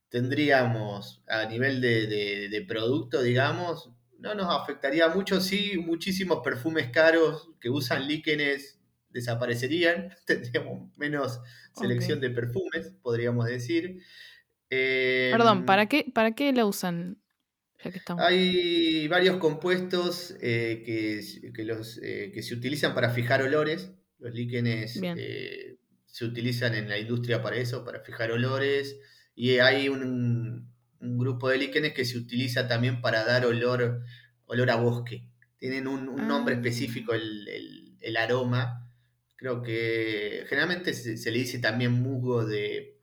tendríamos 0.08 1.22
a 1.28 1.46
nivel 1.46 1.80
de, 1.80 2.06
de- 2.06 2.48
de 2.48 2.62
producto, 2.62 3.22
digamos, 3.22 3.90
no 4.18 4.34
nos 4.34 4.46
afectaría 4.54 5.08
mucho, 5.08 5.40
sí, 5.40 5.76
muchísimos 5.78 6.40
perfumes 6.42 6.90
caros 6.90 7.50
que 7.60 7.70
usan 7.70 8.06
líquenes 8.08 8.80
desaparecerían, 9.10 10.14
tendríamos 10.26 10.96
menos 10.96 11.40
selección 11.74 12.20
de 12.20 12.30
perfumes, 12.30 12.94
podríamos 13.02 13.46
decir. 13.46 14.02
Eh, 14.70 15.30
Perdón, 15.32 15.66
¿para 15.66 15.86
qué, 15.86 16.10
¿para 16.14 16.32
qué 16.34 16.52
la 16.52 16.66
usan? 16.66 17.18
Ya 17.84 17.90
que 17.90 17.98
estamos. 17.98 18.24
hay 18.24 19.06
varios 19.08 19.36
compuestos 19.38 20.34
eh, 20.40 20.82
que, 20.84 21.52
que 21.52 21.64
los, 21.64 21.98
eh, 22.02 22.30
que 22.32 22.42
se 22.42 22.54
utilizan 22.54 22.94
para 22.94 23.10
fijar 23.10 23.42
olores. 23.42 23.90
Los 24.18 24.34
líquenes 24.34 24.98
eh, 25.02 25.76
se 26.06 26.24
utilizan 26.24 26.74
en 26.74 26.88
la 26.88 26.98
industria 26.98 27.42
para 27.42 27.56
eso, 27.56 27.84
para 27.84 28.00
fijar 28.00 28.30
olores. 28.32 28.96
Y 29.34 29.58
hay 29.58 29.88
un, 29.90 30.72
un 31.00 31.18
grupo 31.18 31.48
de 31.50 31.58
líquenes 31.58 31.92
que 31.92 32.04
se 32.06 32.16
utiliza 32.16 32.66
también 32.66 33.00
para 33.02 33.24
dar 33.24 33.44
olor, 33.44 34.02
olor 34.46 34.70
a 34.70 34.76
bosque. 34.76 35.28
Tienen 35.58 35.86
un, 35.86 36.08
un 36.08 36.26
nombre 36.28 36.54
Ah. 36.54 36.58
específico 36.58 37.12
el, 37.14 37.46
el- 37.48 37.96
el 38.00 38.16
aroma. 38.16 38.88
Creo 39.36 39.62
que 39.62 40.44
generalmente 40.48 40.94
se, 40.94 41.16
se 41.18 41.30
le 41.30 41.38
dice 41.40 41.58
también 41.58 41.92
musgo 41.92 42.46
de... 42.46 42.94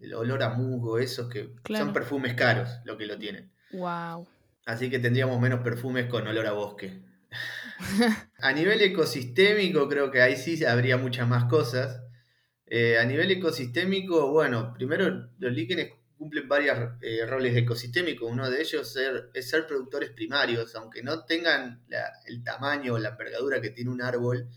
El 0.00 0.12
olor 0.14 0.42
a 0.42 0.50
musgo, 0.50 0.98
esos 0.98 1.28
que 1.30 1.54
Claro. 1.62 1.86
son 1.86 1.94
perfumes 1.94 2.34
caros 2.34 2.68
lo 2.84 2.96
que 2.98 3.06
lo 3.06 3.18
tienen. 3.18 3.50
Wow. 3.72 4.26
Así 4.64 4.90
que 4.90 4.98
tendríamos 4.98 5.40
menos 5.40 5.60
perfumes 5.60 6.06
con 6.06 6.26
olor 6.26 6.46
a 6.46 6.52
bosque. 6.52 7.02
A 8.38 8.52
nivel 8.52 8.80
ecosistémico, 8.80 9.88
creo 9.88 10.10
que 10.10 10.22
ahí 10.22 10.36
sí 10.36 10.64
habría 10.64 10.96
muchas 10.96 11.28
más 11.28 11.44
cosas. 11.44 12.02
Eh, 12.66 12.98
a 12.98 13.04
nivel 13.04 13.30
ecosistémico, 13.30 14.30
bueno, 14.30 14.72
primero 14.74 15.30
los 15.38 15.52
líquenes 15.52 15.92
cumplen 16.16 16.48
varios 16.48 16.78
eh, 17.00 17.24
roles 17.26 17.56
ecosistémicos. 17.56 18.30
Uno 18.30 18.50
de 18.50 18.60
ellos 18.60 18.96
es 19.34 19.50
ser 19.50 19.66
productores 19.66 20.10
primarios, 20.10 20.74
aunque 20.74 21.02
no 21.02 21.24
tengan 21.24 21.84
el 22.26 22.42
tamaño 22.42 22.94
o 22.94 22.98
la 22.98 23.10
envergadura 23.10 23.60
que 23.60 23.70
tiene 23.70 23.90
un 23.90 24.02
árbol, 24.02 24.48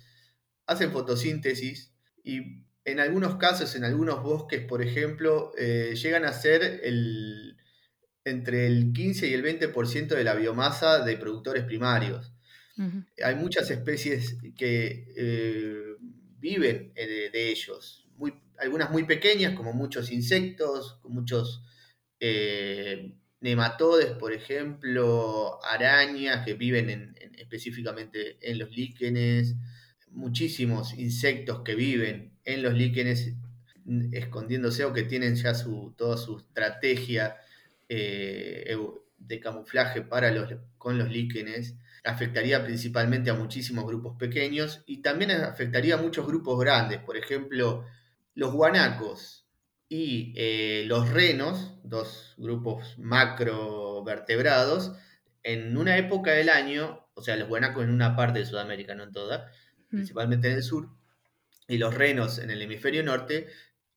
hacen 0.66 0.92
fotosíntesis 0.92 1.94
y 2.24 2.64
en 2.86 3.00
algunos 3.00 3.36
casos, 3.36 3.76
en 3.76 3.84
algunos 3.84 4.24
bosques, 4.24 4.66
por 4.66 4.82
ejemplo, 4.82 5.52
eh, 5.58 5.96
llegan 5.96 6.26
a 6.26 6.34
ser 6.34 6.64
el, 6.84 7.59
entre 8.30 8.68
el 8.68 8.94
15 8.94 9.28
y 9.28 9.34
el 9.34 9.44
20% 9.44 10.08
de 10.08 10.24
la 10.24 10.36
biomasa 10.36 11.04
de 11.04 11.18
productores 11.18 11.64
primarios. 11.64 12.34
Hay 13.22 13.36
muchas 13.36 13.70
especies 13.72 14.38
que 14.56 15.06
eh, 15.18 15.96
viven 16.40 16.94
de, 16.96 17.30
de 17.30 17.50
ellos, 17.50 18.08
muy, 18.16 18.34
algunas 18.58 18.90
muy 18.90 19.04
pequeñas, 19.04 19.54
como 19.54 19.74
muchos 19.74 20.12
insectos, 20.12 21.00
muchos 21.04 21.62
eh, 22.20 23.16
nematodes, 23.42 24.12
por 24.12 24.34
ejemplo, 24.34 25.60
arañas 25.64 26.46
que 26.46 26.54
viven 26.54 27.16
específicamente 27.38 28.38
en 28.42 28.60
los 28.60 28.72
líquenes, 28.72 29.56
muchísimos 30.12 30.94
insectos 30.98 31.62
que 31.64 31.76
viven 31.76 32.38
en 32.44 32.64
los 32.64 32.74
líquenes 32.74 33.34
escondiéndose 34.12 34.84
o 34.86 34.94
que 34.94 35.04
tienen 35.04 35.36
ya 35.36 35.54
su, 35.54 35.94
toda 35.98 36.18
su 36.18 36.38
estrategia 36.38 37.38
eh, 37.90 38.78
de 39.18 39.40
camuflaje 39.40 40.02
para 40.02 40.32
los, 40.32 40.54
con 40.78 40.98
los 40.98 41.10
líquenes, 41.10 41.76
afectaría 42.04 42.64
principalmente 42.64 43.30
a 43.30 43.34
muchísimos 43.34 43.86
grupos 43.86 44.16
pequeños 44.18 44.84
y 44.86 45.02
también 45.02 45.32
afectaría 45.32 45.96
a 45.96 46.02
muchos 46.02 46.26
grupos 46.26 46.60
grandes, 46.60 47.00
por 47.00 47.18
ejemplo, 47.18 47.86
los 48.36 48.54
guanacos 48.54 49.46
y 49.90 50.34
eh, 50.38 50.84
los 50.88 51.10
renos, 51.10 51.74
dos 51.84 52.36
grupos 52.38 52.98
macrovertebrados, 52.98 54.94
en 55.44 55.76
una 55.78 55.98
época 55.98 56.32
del 56.32 56.50
año, 56.50 57.08
o 57.14 57.22
sea, 57.22 57.36
los 57.36 57.50
guanacos 57.50 57.84
en 57.84 57.92
una 57.92 58.16
parte 58.16 58.40
de 58.40 58.46
Sudamérica, 58.46 58.96
no 58.96 59.04
en 59.04 59.12
toda, 59.12 59.52
mm. 59.90 59.90
principalmente 59.90 60.48
en 60.50 60.56
el 60.56 60.64
sur, 60.64 60.90
y 61.68 61.78
los 61.78 61.94
renos 61.94 62.40
en 62.40 62.52
el 62.52 62.62
hemisferio 62.62 63.04
norte, 63.04 63.48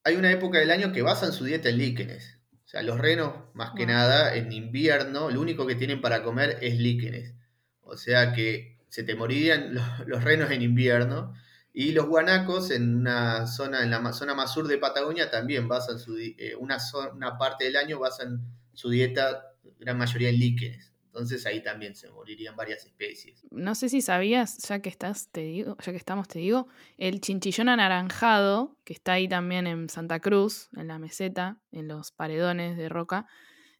hay 0.04 0.16
una 0.16 0.32
época 0.32 0.58
del 0.58 0.70
año 0.70 0.92
que 0.92 1.02
basan 1.02 1.32
su 1.32 1.44
dieta 1.44 1.68
en 1.68 1.78
líquenes. 1.78 2.38
O 2.72 2.74
sea, 2.74 2.82
los 2.82 2.98
renos, 2.98 3.34
más 3.52 3.72
que 3.76 3.84
nada, 3.84 4.34
en 4.34 4.50
invierno, 4.50 5.28
lo 5.28 5.42
único 5.42 5.66
que 5.66 5.74
tienen 5.74 6.00
para 6.00 6.22
comer 6.22 6.56
es 6.62 6.78
líquenes. 6.78 7.34
O 7.82 7.98
sea 7.98 8.32
que 8.32 8.78
se 8.88 9.02
te 9.02 9.14
morirían 9.14 9.74
los 10.06 10.24
renos 10.24 10.50
en 10.50 10.62
invierno 10.62 11.34
y 11.74 11.92
los 11.92 12.06
guanacos 12.06 12.70
en 12.70 12.96
una 12.96 13.46
zona, 13.46 13.82
en 13.82 13.90
la 13.90 14.12
zona 14.14 14.32
más 14.32 14.54
sur 14.54 14.68
de 14.68 14.78
Patagonia 14.78 15.30
también 15.30 15.68
basan 15.68 15.98
su, 15.98 16.16
eh, 16.16 16.56
una, 16.58 16.78
una 17.14 17.36
parte 17.36 17.64
del 17.64 17.76
año 17.76 17.98
basan 17.98 18.40
su 18.72 18.88
dieta, 18.88 19.52
gran 19.78 19.98
mayoría 19.98 20.30
en 20.30 20.38
líquenes. 20.38 20.91
Entonces 21.12 21.44
ahí 21.44 21.62
también 21.62 21.94
se 21.94 22.10
morirían 22.10 22.56
varias 22.56 22.86
especies. 22.86 23.44
No 23.50 23.74
sé 23.74 23.90
si 23.90 24.00
sabías, 24.00 24.56
ya 24.66 24.80
que 24.80 24.88
estás, 24.88 25.28
te 25.30 25.42
digo, 25.42 25.76
ya 25.84 25.92
que 25.92 25.98
estamos, 25.98 26.26
te 26.26 26.38
digo, 26.38 26.68
el 26.96 27.20
chinchillón 27.20 27.68
anaranjado, 27.68 28.78
que 28.84 28.94
está 28.94 29.12
ahí 29.12 29.28
también 29.28 29.66
en 29.66 29.90
Santa 29.90 30.20
Cruz, 30.20 30.70
en 30.74 30.88
la 30.88 30.98
meseta, 30.98 31.60
en 31.70 31.86
los 31.86 32.12
paredones 32.12 32.78
de 32.78 32.88
roca, 32.88 33.26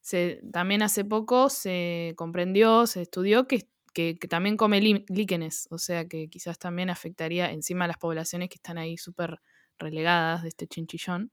se, 0.03 0.43
también 0.53 0.83
hace 0.83 1.07
poco 1.07 1.49
se 1.49 2.13
comprendió, 2.17 2.87
se 2.87 3.01
estudió 3.01 3.49
que 3.49 3.67
que, 3.93 4.15
también 4.29 4.57
come 4.57 4.81
líquenes, 4.81 5.69
o 5.71 5.79
sea 5.79 6.07
que 6.07 6.29
quizás 6.29 6.59
también 6.59 6.91
afectaría 6.91 7.51
encima 7.51 7.85
a 7.85 7.89
las 7.89 7.99
poblaciones 7.99 8.49
que 8.49 8.57
están 8.57 8.79
ahí 8.79 8.97
súper 8.97 9.41
relegadas 9.79 10.43
de 10.43 10.49
este 10.49 10.67
chinchillón 10.67 11.31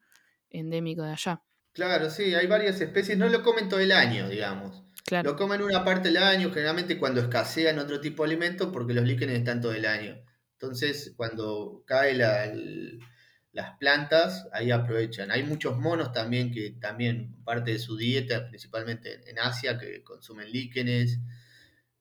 endémico 0.50 1.04
de 1.04 1.12
allá. 1.12 1.42
Claro, 1.72 2.10
sí, 2.10 2.34
hay 2.34 2.48
varias 2.48 2.82
especies, 2.82 3.18
no 3.18 3.30
lo 3.30 3.44
comen 3.44 3.70
todo 3.70 3.80
el 3.80 3.92
año, 3.92 4.28
digamos. 4.28 4.84
Lo 5.24 5.36
comen 5.36 5.62
una 5.62 5.84
parte 5.84 6.10
del 6.10 6.17
año, 6.17 6.52
generalmente 6.52 6.98
cuando 6.98 7.22
escasean 7.22 7.80
otro 7.80 8.00
tipo 8.00 8.24
de 8.24 8.32
alimento, 8.32 8.72
porque 8.72 8.93
los 8.93 9.06
líquenes 9.06 9.39
están 9.39 9.62
todo 9.62 9.74
el 9.74 9.86
año. 9.86 10.24
Entonces, 10.54 11.13
cuando 11.15 11.84
cae 11.88 12.13
las 12.15 13.78
plantas, 13.80 14.48
ahí 14.54 14.72
aprovechan. 14.72 15.32
Hay 15.32 15.43
muchos 15.43 15.78
monos 15.78 16.12
también 16.12 16.52
que 16.52 16.72
también 16.80 17.43
parte 17.43 17.72
de 17.72 17.80
su 17.80 17.98
dieta, 17.98 18.48
principalmente 18.50 19.22
en 19.30 19.39
Asia, 19.39 19.78
que 19.78 20.04
consumen 20.04 20.52
líquenes. 20.52 21.19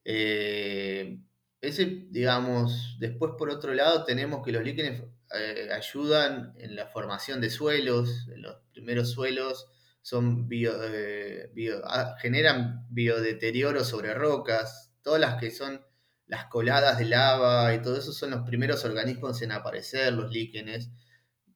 Eh, 0.04 1.18
ese, 1.60 2.06
digamos, 2.10 2.96
después 3.00 3.32
por 3.38 3.50
otro 3.50 3.74
lado 3.74 4.04
tenemos 4.04 4.44
que 4.44 4.52
los 4.52 4.62
líquenes 4.62 5.02
eh, 5.34 5.68
ayudan 5.72 6.54
en 6.58 6.76
la 6.76 6.86
formación 6.86 7.40
de 7.40 7.50
suelos, 7.50 8.28
en 8.32 8.42
los 8.42 8.56
primeros 8.72 9.10
suelos 9.10 9.66
son 10.08 10.48
eh, 10.50 11.50
ah, 11.84 12.16
generan 12.18 12.86
biodeterioro 12.88 13.84
sobre 13.84 14.14
rocas, 14.14 14.90
todas 15.02 15.20
las 15.20 15.38
que 15.38 15.50
son 15.50 15.82
las 16.26 16.46
coladas 16.46 16.96
de 16.96 17.04
lava 17.04 17.74
y 17.74 17.82
todo 17.82 17.98
eso 17.98 18.12
son 18.12 18.30
los 18.30 18.46
primeros 18.46 18.86
organismos 18.86 19.42
en 19.42 19.52
aparecer, 19.52 20.14
los 20.14 20.32
líquenes, 20.32 20.88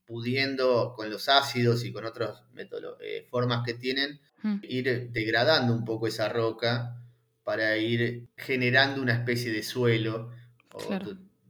pudiendo 0.04 0.92
con 0.94 1.08
los 1.08 1.30
ácidos 1.30 1.82
y 1.86 1.92
con 1.92 2.04
otras 2.04 2.42
formas 3.30 3.62
que 3.64 3.72
tienen, 3.72 4.20
hmm. 4.42 4.58
ir 4.64 5.10
degradando 5.12 5.72
un 5.72 5.86
poco 5.86 6.06
esa 6.06 6.28
roca 6.28 7.02
para 7.44 7.78
ir 7.78 8.28
generando 8.36 9.00
una 9.00 9.14
especie 9.14 9.50
de 9.50 9.62
suelo. 9.62 10.30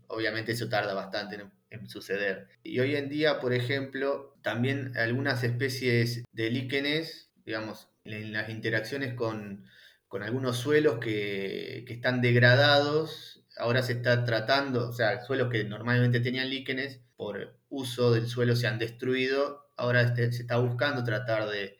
Obviamente 0.06 0.52
eso 0.52 0.68
tarda 0.68 0.94
bastante 0.94 1.50
en, 1.70 1.88
suceder. 1.88 2.46
Y 2.62 2.78
hoy 2.78 2.94
en 2.94 3.08
día, 3.08 3.40
por 3.40 3.52
ejemplo, 3.52 4.31
también 4.42 4.96
algunas 4.96 5.42
especies 5.44 6.24
de 6.32 6.50
líquenes, 6.50 7.30
digamos, 7.44 7.88
en 8.04 8.32
las 8.32 8.48
interacciones 8.50 9.14
con, 9.14 9.64
algunos 10.10 10.58
suelos 10.58 10.98
que, 10.98 11.84
están 11.88 12.20
degradados, 12.20 13.44
ahora 13.56 13.82
se 13.82 13.94
está 13.94 14.24
tratando, 14.24 14.88
o 14.88 14.92
sea, 14.92 15.22
suelos 15.22 15.50
que 15.50 15.64
normalmente 15.64 16.20
tenían 16.20 16.50
líquenes, 16.50 17.00
por 17.16 17.58
uso 17.68 18.12
del 18.12 18.26
suelo 18.26 18.56
se 18.56 18.66
han 18.66 18.78
destruido, 18.78 19.70
ahora 19.76 20.02
este, 20.02 20.32
se 20.32 20.42
está 20.42 20.58
buscando 20.58 21.02
tratar 21.04 21.48
de 21.48 21.78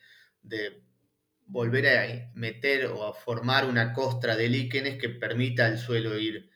volver 1.53 1.87
a 1.87 2.31
meter 2.35 2.87
o 2.87 3.07
a 3.07 3.13
formar 3.13 3.67
una 3.67 3.93
costra 3.93 4.37
de 4.37 4.49
líquenes 4.49 4.99
que 4.99 5.11
permita 5.11 5.67
al 5.67 5.79
suelo 5.79 6.19
ir 6.19 6.51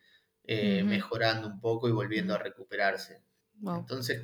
eh, 0.45 0.83
mejorando 0.85 1.49
un 1.49 1.61
poco 1.61 1.89
y 1.89 1.93
volviendo 1.93 2.35
a 2.35 2.39
recuperarse. 2.39 3.23
Entonces, 3.63 4.23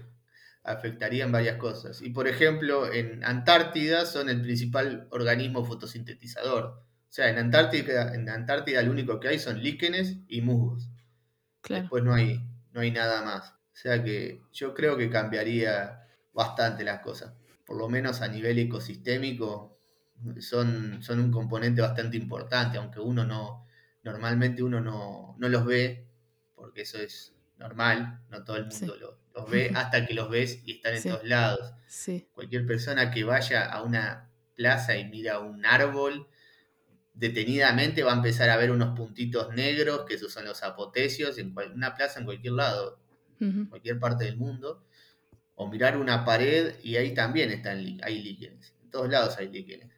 afectarían 0.64 1.32
varias 1.32 1.56
cosas. 1.56 2.02
Y 2.02 2.10
por 2.10 2.28
ejemplo, 2.28 2.92
en 2.92 3.24
Antártida 3.24 4.06
son 4.06 4.28
el 4.28 4.42
principal 4.42 5.08
organismo 5.10 5.64
fotosintetizador. 5.64 6.64
O 6.64 7.14
sea, 7.14 7.28
en 7.28 7.38
Antártida, 7.38 8.14
en 8.14 8.28
Antártida 8.28 8.82
lo 8.82 8.90
único 8.90 9.20
que 9.20 9.28
hay 9.28 9.38
son 9.38 9.62
líquenes 9.62 10.18
y 10.28 10.40
musgos. 10.40 10.88
Después 11.68 12.02
no 12.02 12.14
hay, 12.14 12.40
no 12.72 12.80
hay 12.80 12.90
nada 12.90 13.22
más. 13.22 13.52
O 13.52 13.76
sea 13.76 14.02
que 14.02 14.42
yo 14.52 14.74
creo 14.74 14.96
que 14.96 15.10
cambiaría 15.10 16.06
bastante 16.32 16.84
las 16.84 17.00
cosas. 17.00 17.34
Por 17.66 17.76
lo 17.76 17.88
menos 17.88 18.20
a 18.20 18.28
nivel 18.28 18.58
ecosistémico, 18.58 19.78
son, 20.40 21.02
son 21.02 21.20
un 21.20 21.30
componente 21.30 21.82
bastante 21.82 22.16
importante, 22.16 22.78
aunque 22.78 23.00
uno 23.00 23.24
no, 23.24 23.66
normalmente 24.02 24.62
uno 24.62 24.80
no, 24.80 25.36
los 25.38 25.64
ve, 25.64 26.08
porque 26.54 26.82
eso 26.82 26.98
es 26.98 27.34
normal, 27.58 28.20
no 28.30 28.44
todo 28.44 28.56
el 28.56 28.66
mundo 28.66 29.18
los 29.34 29.50
ve 29.50 29.70
hasta 29.74 30.06
que 30.06 30.14
los 30.14 30.30
ves 30.30 30.60
y 30.64 30.72
están 30.72 30.94
en 30.94 31.02
todos 31.02 31.24
lados. 31.24 31.74
Cualquier 32.32 32.66
persona 32.66 33.10
que 33.10 33.24
vaya 33.24 33.66
a 33.66 33.82
una 33.82 34.30
plaza 34.54 34.96
y 34.96 35.08
mira 35.08 35.40
un 35.40 35.64
árbol, 35.66 36.28
detenidamente 37.14 38.02
va 38.02 38.12
a 38.12 38.16
empezar 38.16 38.50
a 38.50 38.56
ver 38.56 38.70
unos 38.70 38.96
puntitos 38.96 39.52
negros, 39.54 40.04
que 40.06 40.14
esos 40.14 40.32
son 40.32 40.44
los 40.44 40.62
apotecios, 40.62 41.38
en 41.38 41.54
una 41.74 41.94
plaza 41.94 42.20
en 42.20 42.26
cualquier 42.26 42.54
lado, 42.54 42.98
en 43.40 43.66
cualquier 43.66 43.98
parte 43.98 44.24
del 44.24 44.36
mundo, 44.36 44.84
o 45.54 45.68
mirar 45.68 45.96
una 45.96 46.24
pared 46.24 46.74
y 46.82 46.96
ahí 46.96 47.12
también 47.12 47.50
están, 47.50 48.00
hay 48.02 48.22
líquenes, 48.22 48.74
en 48.82 48.90
todos 48.90 49.10
lados 49.10 49.36
hay 49.38 49.48
líquenes. 49.48 49.90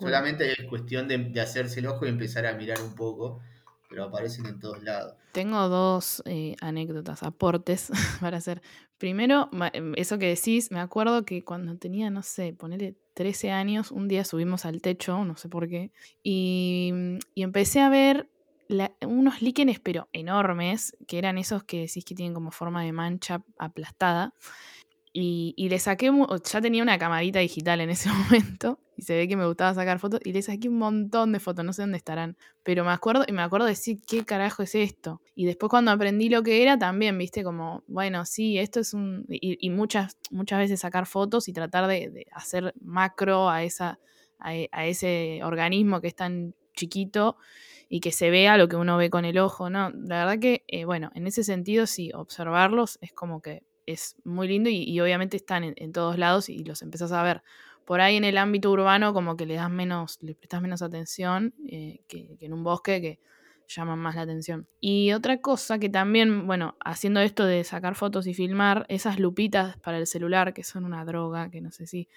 Solamente 0.00 0.52
es 0.52 0.66
cuestión 0.68 1.08
de, 1.08 1.40
hacerse 1.40 1.80
el 1.80 1.86
ojo 1.86 2.06
y 2.06 2.08
empezar 2.08 2.46
a 2.46 2.54
mirar 2.54 2.80
un 2.80 2.94
poco, 2.94 3.40
pero 3.88 4.04
aparecen 4.04 4.46
en 4.46 4.58
todos 4.58 4.82
lados. 4.82 5.14
Tengo 5.32 5.68
dos 5.68 6.22
eh, 6.24 6.56
anécdotas, 6.60 7.22
aportes 7.22 7.90
para 8.20 8.38
hacer. 8.38 8.62
Primero, 8.98 9.50
em, 9.72 9.92
eso 9.96 10.18
que 10.18 10.28
decís, 10.28 10.70
me 10.70 10.80
acuerdo 10.80 11.24
que 11.24 11.44
cuando 11.44 11.76
tenía, 11.76 12.10
no 12.10 12.22
sé, 12.22 12.54
ponerle 12.54 12.96
13 13.14 13.50
años, 13.50 13.90
un 13.90 14.08
día 14.08 14.24
subimos 14.24 14.64
al 14.64 14.80
techo, 14.80 15.24
no 15.24 15.36
sé 15.36 15.48
por 15.48 15.68
qué, 15.68 15.92
y, 16.22 16.92
empecé 17.34 17.80
a 17.80 17.88
ver 17.88 18.30
unos 19.02 19.42
líquenes, 19.42 19.78
pero 19.78 20.08
enormes, 20.12 20.96
que 21.06 21.18
eran 21.18 21.38
esos 21.38 21.62
que 21.64 21.82
decís 21.82 22.04
que 22.04 22.14
tienen 22.14 22.34
como 22.34 22.50
forma 22.50 22.82
de 22.82 22.92
mancha 22.92 23.44
aplastada. 23.58 24.34
Y, 25.18 25.54
y, 25.56 25.70
le 25.70 25.78
saqué, 25.78 26.12
ya 26.44 26.60
tenía 26.60 26.82
una 26.82 26.98
camarita 26.98 27.38
digital 27.38 27.80
en 27.80 27.88
ese 27.88 28.10
momento, 28.12 28.78
y 28.98 29.02
se 29.02 29.16
ve 29.16 29.26
que 29.26 29.34
me 29.34 29.46
gustaba 29.46 29.72
sacar 29.72 29.98
fotos 29.98 30.20
y 30.22 30.34
le 30.34 30.42
saqué 30.42 30.68
un 30.68 30.76
montón 30.76 31.32
de 31.32 31.40
fotos, 31.40 31.64
no 31.64 31.72
sé 31.72 31.80
dónde 31.80 31.96
estarán, 31.96 32.36
pero 32.62 32.84
me 32.84 32.90
acuerdo 32.90 33.24
y 33.26 33.32
me 33.32 33.40
acuerdo 33.40 33.64
de 33.64 33.72
decir, 33.72 33.98
¿qué 34.06 34.26
carajo 34.26 34.62
es 34.62 34.74
esto? 34.74 35.22
Y 35.34 35.46
después 35.46 35.70
cuando 35.70 35.90
aprendí 35.90 36.28
lo 36.28 36.42
que 36.42 36.62
era 36.62 36.78
también, 36.78 37.16
viste, 37.16 37.42
como, 37.44 37.82
bueno, 37.86 38.26
sí, 38.26 38.58
esto 38.58 38.78
es 38.78 38.92
un... 38.92 39.24
Y, 39.30 39.70
muchas, 39.70 40.18
muchas 40.30 40.58
veces 40.58 40.80
sacar 40.80 41.06
fotos 41.06 41.48
y 41.48 41.54
tratar 41.54 41.86
de, 41.86 42.26
hacer 42.32 42.74
macro 42.82 43.48
a, 43.48 43.62
esa, 43.62 43.98
a, 44.38 44.86
ese 44.86 45.40
organismo 45.44 46.02
que 46.02 46.08
es 46.08 46.14
tan 46.14 46.54
chiquito 46.74 47.38
y 47.88 48.00
que 48.00 48.12
se 48.12 48.28
vea 48.28 48.58
lo 48.58 48.68
que 48.68 48.76
uno 48.76 48.98
ve 48.98 49.08
con 49.08 49.24
el 49.24 49.38
ojo, 49.38 49.70
¿no? 49.70 49.88
La 49.90 50.26
verdad 50.26 50.38
que, 50.38 50.62
eh, 50.68 50.84
bueno, 50.84 51.10
en 51.14 51.26
ese 51.26 51.42
sentido 51.42 51.86
sí, 51.86 52.10
observarlos 52.12 52.98
es 53.00 53.14
como 53.14 53.40
que 53.40 53.62
es 53.86 54.16
muy 54.24 54.48
lindo 54.48 54.68
y, 54.70 55.00
obviamente 55.00 55.36
están 55.36 55.64
en, 55.64 55.92
todos 55.92 56.18
lados 56.18 56.48
y 56.48 56.64
los 56.64 56.82
empezás 56.82 57.12
a 57.12 57.22
ver 57.22 57.42
por 57.84 58.00
ahí 58.00 58.16
en 58.16 58.24
el 58.24 58.36
ámbito 58.36 58.70
urbano 58.70 59.14
como 59.14 59.36
que 59.36 59.46
le 59.46 59.54
das 59.54 59.70
menos, 59.70 60.18
le 60.20 60.34
prestas 60.34 60.60
menos 60.60 60.82
atención 60.82 61.54
eh, 61.68 62.00
que, 62.08 62.36
en 62.40 62.52
un 62.52 62.64
bosque 62.64 63.00
que 63.00 63.20
llaman 63.68 63.98
más 63.98 64.14
la 64.16 64.22
atención. 64.22 64.68
Y 64.80 65.12
otra 65.12 65.40
cosa 65.40 65.78
que 65.78 65.88
también, 65.88 66.46
bueno, 66.46 66.76
haciendo 66.84 67.20
esto 67.20 67.44
de 67.44 67.64
sacar 67.64 67.94
fotos 67.94 68.26
y 68.26 68.34
filmar, 68.34 68.86
esas 68.88 69.18
lupitas 69.18 69.76
para 69.78 69.98
el 69.98 70.06
celular, 70.06 70.54
que 70.54 70.64
son 70.64 70.84
una 70.84 71.04
droga, 71.04 71.50
que 71.50 71.60
no 71.60 71.70
sé 71.70 71.86
si 71.86 72.08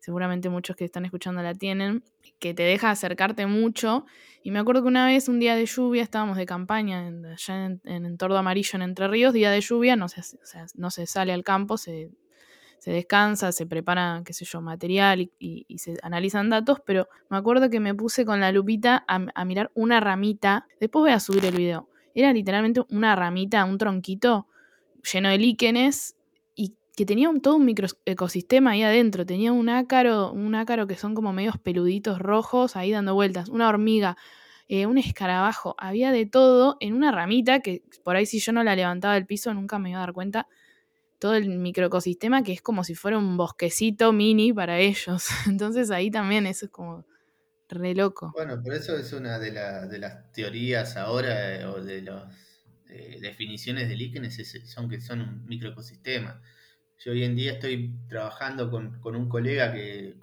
seguramente 0.00 0.48
muchos 0.48 0.76
que 0.76 0.84
están 0.84 1.04
escuchando 1.04 1.42
la 1.42 1.54
tienen, 1.54 2.04
que 2.38 2.54
te 2.54 2.62
deja 2.62 2.90
acercarte 2.90 3.46
mucho. 3.46 4.06
Y 4.42 4.50
me 4.50 4.58
acuerdo 4.58 4.82
que 4.82 4.88
una 4.88 5.06
vez, 5.06 5.28
un 5.28 5.40
día 5.40 5.56
de 5.56 5.66
lluvia, 5.66 6.02
estábamos 6.02 6.36
de 6.36 6.46
campaña 6.46 7.06
en, 7.06 7.26
allá 7.26 7.66
en, 7.66 7.80
en 7.84 8.16
Amarillo, 8.20 8.70
en 8.74 8.82
Entre 8.82 9.08
Ríos, 9.08 9.32
día 9.32 9.50
de 9.50 9.60
lluvia, 9.60 9.96
no 9.96 10.08
se, 10.08 10.22
no 10.74 10.90
se 10.90 11.06
sale 11.06 11.32
al 11.32 11.44
campo, 11.44 11.76
se 11.76 12.10
se 12.78 12.92
descansa, 12.92 13.52
se 13.52 13.66
prepara, 13.66 14.22
qué 14.24 14.32
sé 14.32 14.44
yo, 14.44 14.60
material 14.60 15.30
y, 15.38 15.66
se 15.78 15.96
analizan 16.02 16.48
datos, 16.48 16.80
pero 16.84 17.08
me 17.28 17.36
acuerdo 17.36 17.70
que 17.70 17.80
me 17.80 17.94
puse 17.94 18.24
con 18.24 18.40
la 18.40 18.52
lupita 18.52 19.04
a, 19.06 19.44
mirar 19.44 19.70
una 19.74 20.00
ramita, 20.00 20.66
después 20.80 21.02
voy 21.02 21.10
a 21.10 21.20
subir 21.20 21.44
el 21.44 21.56
video, 21.56 21.88
era 22.14 22.32
literalmente 22.32 22.82
una 22.90 23.14
ramita, 23.16 23.64
un 23.64 23.78
tronquito 23.78 24.46
lleno 25.12 25.28
de 25.28 25.38
líquenes 25.38 26.16
que 26.98 27.06
tenía 27.06 27.30
todo 27.40 27.54
un 27.54 27.64
microecosistema 27.64 28.72
ahí 28.72 28.82
adentro, 28.82 29.24
tenía 29.24 29.52
un 29.52 29.68
ácaro, 29.68 30.32
un 30.32 30.56
ácaro 30.56 30.88
que 30.88 30.96
son 30.96 31.14
como 31.14 31.32
medios 31.32 31.56
peluditos 31.56 32.18
rojos 32.18 32.74
ahí 32.74 32.90
dando 32.90 33.14
vueltas, 33.14 33.48
una 33.48 33.68
hormiga, 33.68 34.16
eh, 34.66 34.84
un 34.86 34.98
escarabajo, 34.98 35.76
había 35.78 36.10
de 36.10 36.26
todo 36.26 36.76
en 36.80 36.94
una 36.94 37.12
ramita 37.12 37.60
que 37.60 37.84
por 38.02 38.16
ahí 38.16 38.26
si 38.26 38.40
yo 38.40 38.52
no 38.52 38.64
la 38.64 38.74
levantaba 38.74 39.14
del 39.14 39.26
piso 39.26 39.54
nunca 39.54 39.78
me 39.78 39.90
iba 39.90 39.98
a 39.98 40.00
dar 40.00 40.12
cuenta 40.12 40.48
todo 41.20 41.36
el 41.36 41.48
microecosistema 41.48 42.42
que 42.42 42.52
es 42.52 42.62
como 42.62 42.82
si 42.82 42.96
fuera 42.96 43.16
un 43.16 43.36
bosquecito 43.36 44.12
mini 44.12 44.52
para 44.52 44.80
ellos. 44.80 45.28
Entonces 45.46 45.92
ahí 45.92 46.10
también 46.10 46.48
eso 46.48 46.66
es 46.66 46.72
como 46.72 47.06
re 47.68 47.94
loco. 47.94 48.32
Bueno, 48.34 48.60
por 48.60 48.74
eso 48.74 48.96
es 48.96 49.12
una 49.12 49.38
de, 49.38 49.52
las 49.52 50.32
teorías 50.32 50.96
ahora 50.96 51.60
eh, 51.60 51.64
o 51.64 51.80
de 51.80 52.02
las 52.02 52.24
eh, 52.88 53.18
definiciones 53.20 53.88
de 53.88 53.94
líquenes 53.94 54.36
son 54.64 54.88
que 54.88 55.00
son 55.00 55.20
un 55.20 55.46
microecosistema. 55.46 56.42
Yo 56.98 57.12
hoy 57.12 57.24
en 57.24 57.36
día 57.36 57.52
estoy 57.52 57.94
trabajando 58.08 58.70
con, 58.70 59.00
un 59.04 59.28
colega 59.28 59.72
que 59.72 60.16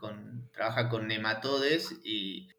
trabaja 0.51 0.89
con 0.89 1.07
nematodes 1.07 1.95
y 2.03 2.49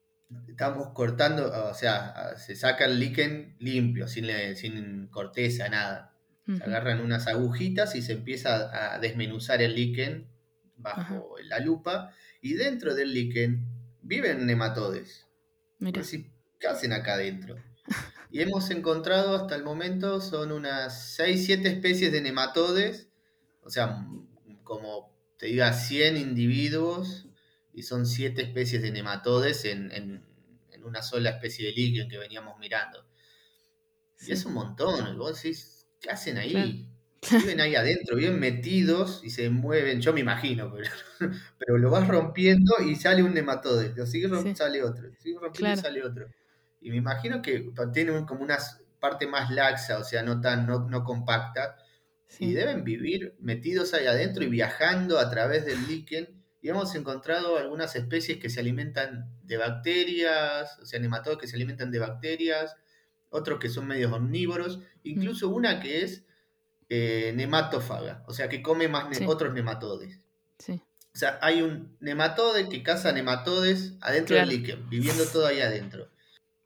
estamos 0.49 0.89
cortando, 0.95 1.53
o 1.69 1.75
sea, 1.75 2.37
se 2.37 2.57
saca 2.57 2.87
el 2.87 2.99
líquen 2.99 3.57
limpio, 3.59 4.09
sin, 4.09 4.27
sin 4.57 5.09
corteza, 5.09 5.69
nada 5.69 6.17
se 6.47 6.63
agarran 6.63 7.01
unas 7.01 7.27
agujitas 7.27 7.97
y 7.97 8.03
se 8.03 8.13
empieza 8.13 8.95
a 8.95 8.99
desmenuzar 9.01 9.63
el 9.63 9.75
líquen 9.75 10.29
bajo 10.77 11.35
la 11.43 11.59
lupa. 11.59 12.13
Y 12.41 12.55
dentro 12.55 12.95
del 12.95 13.13
líquen 13.13 13.67
viven 14.03 14.47
nematodes. 14.47 15.27
Mira. 15.79 16.03
¿Qué 16.61 16.67
hacen 16.69 16.93
acá 16.93 17.15
adentro? 17.15 17.57
Y 18.29 18.43
hemos 18.43 18.71
encontrado 18.71 19.37
hasta 19.37 19.55
el 19.55 19.63
momento, 19.63 20.21
son 20.21 20.51
unas 20.51 21.15
6, 21.15 21.47
7 21.47 21.69
especies 21.69 22.11
de 22.11 22.21
nematodes. 22.21 23.06
O 23.67 23.71
sea, 23.71 24.07
como 24.63 25.13
te 25.37 25.47
diga, 25.47 25.73
100 25.73 26.17
individuos. 26.17 27.27
Y 27.73 27.83
son 27.83 28.07
7 28.07 28.41
especies 28.41 28.81
de 28.81 28.91
nematodes 28.91 29.67
en, 29.67 29.93
en, 29.93 30.25
una 30.83 31.03
sola 31.03 31.31
especie 31.31 31.67
de 31.67 31.73
líquen 31.73 32.09
que 32.09 32.17
veníamos 32.17 32.59
mirando. 32.61 33.05
Y 34.21 34.31
es 34.31 34.45
un 34.45 34.55
montón. 34.55 35.19
Vos 35.19 35.43
decís, 35.43 35.89
¿qué 36.01 36.11
hacen 36.11 36.39
ahí? 36.39 36.89
Viven 37.29 37.61
ahí 37.61 37.75
adentro, 37.75 38.17
bien 38.17 38.39
metidos 38.39 39.21
y 39.25 39.31
se 39.31 39.51
mueven, 39.51 40.01
yo 40.01 40.13
me 40.13 40.21
imagino, 40.21 40.73
pero, 40.73 40.89
pero 41.59 41.79
lo 41.79 41.91
vas 41.91 42.07
rompiendo 42.07 42.77
y 42.87 42.95
sale 42.95 43.25
un 43.25 43.35
nematode, 43.35 43.93
lo 43.97 44.07
sigues 44.07 44.31
rompiendo, 44.31 44.59
sale 44.59 44.85
otro, 44.85 45.11
sigue 45.19 45.39
rompiendo 45.41 45.81
y 45.81 45.83
sale 45.83 46.05
otro. 46.05 46.29
Y 46.81 46.91
me 46.91 46.99
imagino 46.99 47.43
que 47.43 47.73
tiene 47.93 48.25
como 48.27 48.43
una 48.43 48.59
parte 49.01 49.27
más 49.27 49.51
laxa, 49.51 49.99
o 49.99 50.05
sea, 50.05 50.23
no 50.23 50.41
tan, 50.41 50.67
no, 50.67 50.89
no 50.89 51.03
compacta, 51.03 51.77
y 52.39 52.53
deben 52.53 52.85
vivir 52.85 53.35
metidos 53.41 53.95
ahí 53.95 54.07
adentro 54.07 54.45
y 54.45 54.49
viajando 54.49 55.19
a 55.19 55.31
través 55.31 55.65
del 55.65 55.87
líquen. 55.87 56.43
Y 56.61 56.69
hemos 56.69 56.95
encontrado 56.95 57.59
algunas 57.59 57.95
especies 57.95 58.39
que 58.39 58.51
se 58.51 58.61
alimentan 58.61 59.31
de 59.45 59.57
bacterias, 59.57 60.79
o 60.81 60.87
sea, 60.87 60.99
nematodes 60.99 61.39
que 61.39 61.47
se 61.47 61.55
alimentan 61.55 61.91
de 61.91 62.01
bacterias, 62.01 62.77
otros 63.31 63.59
que 63.61 63.69
son 63.69 63.87
medios 63.87 64.13
omnívoros, 64.13 64.81
incluso 65.05 65.49
una 65.49 65.81
que 65.81 66.03
es 66.03 66.25
eh, 66.89 67.33
nematófaga, 67.37 68.25
o 68.27 68.33
sea, 68.33 68.49
que 68.49 68.63
come 68.63 68.89
más 68.89 69.21
otros 69.27 69.53
nematodes. 69.53 70.21
O 70.69 71.19
sea, 71.19 71.39
hay 71.41 71.63
un 71.63 71.97
nematode 72.01 72.69
que 72.69 72.83
caza 72.83 73.11
nematodes 73.13 73.95
adentro 74.01 74.37
del 74.37 74.49
líquen, 74.49 74.89
viviendo 74.91 75.25
todo 75.25 75.47
ahí 75.47 75.61
adentro. 75.61 76.11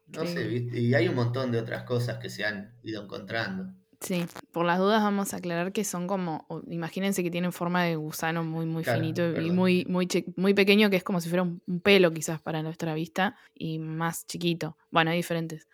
No 0.09 0.27
sé, 0.27 0.69
y 0.73 0.93
hay 0.95 1.07
un 1.07 1.15
montón 1.15 1.53
de 1.53 1.61
otras 1.61 1.85
cosas 1.85 2.19
que 2.19 2.31
se 2.31 2.45
han 2.45 2.75
ido 2.83 3.05
encontrando. 3.05 3.73
Sí, 4.01 4.25
por 4.51 4.65
las 4.65 4.79
dudas 4.79 5.03
vamos 5.03 5.35
a 5.35 5.37
aclarar 5.37 5.73
que 5.73 5.85
son 5.85 6.07
como, 6.07 6.47
imagínense 6.69 7.23
que 7.23 7.31
tienen 7.31 7.53
forma 7.53 7.85
de 7.85 7.97
gusano 7.97 8.43
muy, 8.43 8.65
muy 8.65 8.83
finito 8.83 9.39
y 9.39 9.51
muy, 9.51 9.85
muy, 9.87 10.09
muy 10.37 10.55
pequeño, 10.55 10.89
que 10.89 10.97
es 10.97 11.05
como 11.05 11.21
si 11.21 11.29
fuera 11.29 11.43
un, 11.43 11.61
pelo 11.83 12.11
quizás 12.11 12.41
para 12.41 12.63
nuestra 12.63 12.95
vista, 12.95 13.37
y 13.55 13.79
más 13.79 14.27
chiquito. 14.27 14.79
Bueno, 14.91 15.11
hay 15.11 15.19
diferentes. 15.19 15.69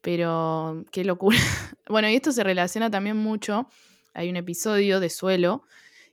Pero 0.00 0.84
qué 0.90 1.04
locura. 1.04 1.36
Bueno, 1.88 2.08
y 2.08 2.16
esto 2.16 2.32
se 2.32 2.42
relaciona 2.42 2.90
también 2.90 3.16
mucho. 3.16 3.68
Hay 4.12 4.28
un 4.28 4.36
episodio 4.36 4.98
de 4.98 5.08
suelo 5.08 5.62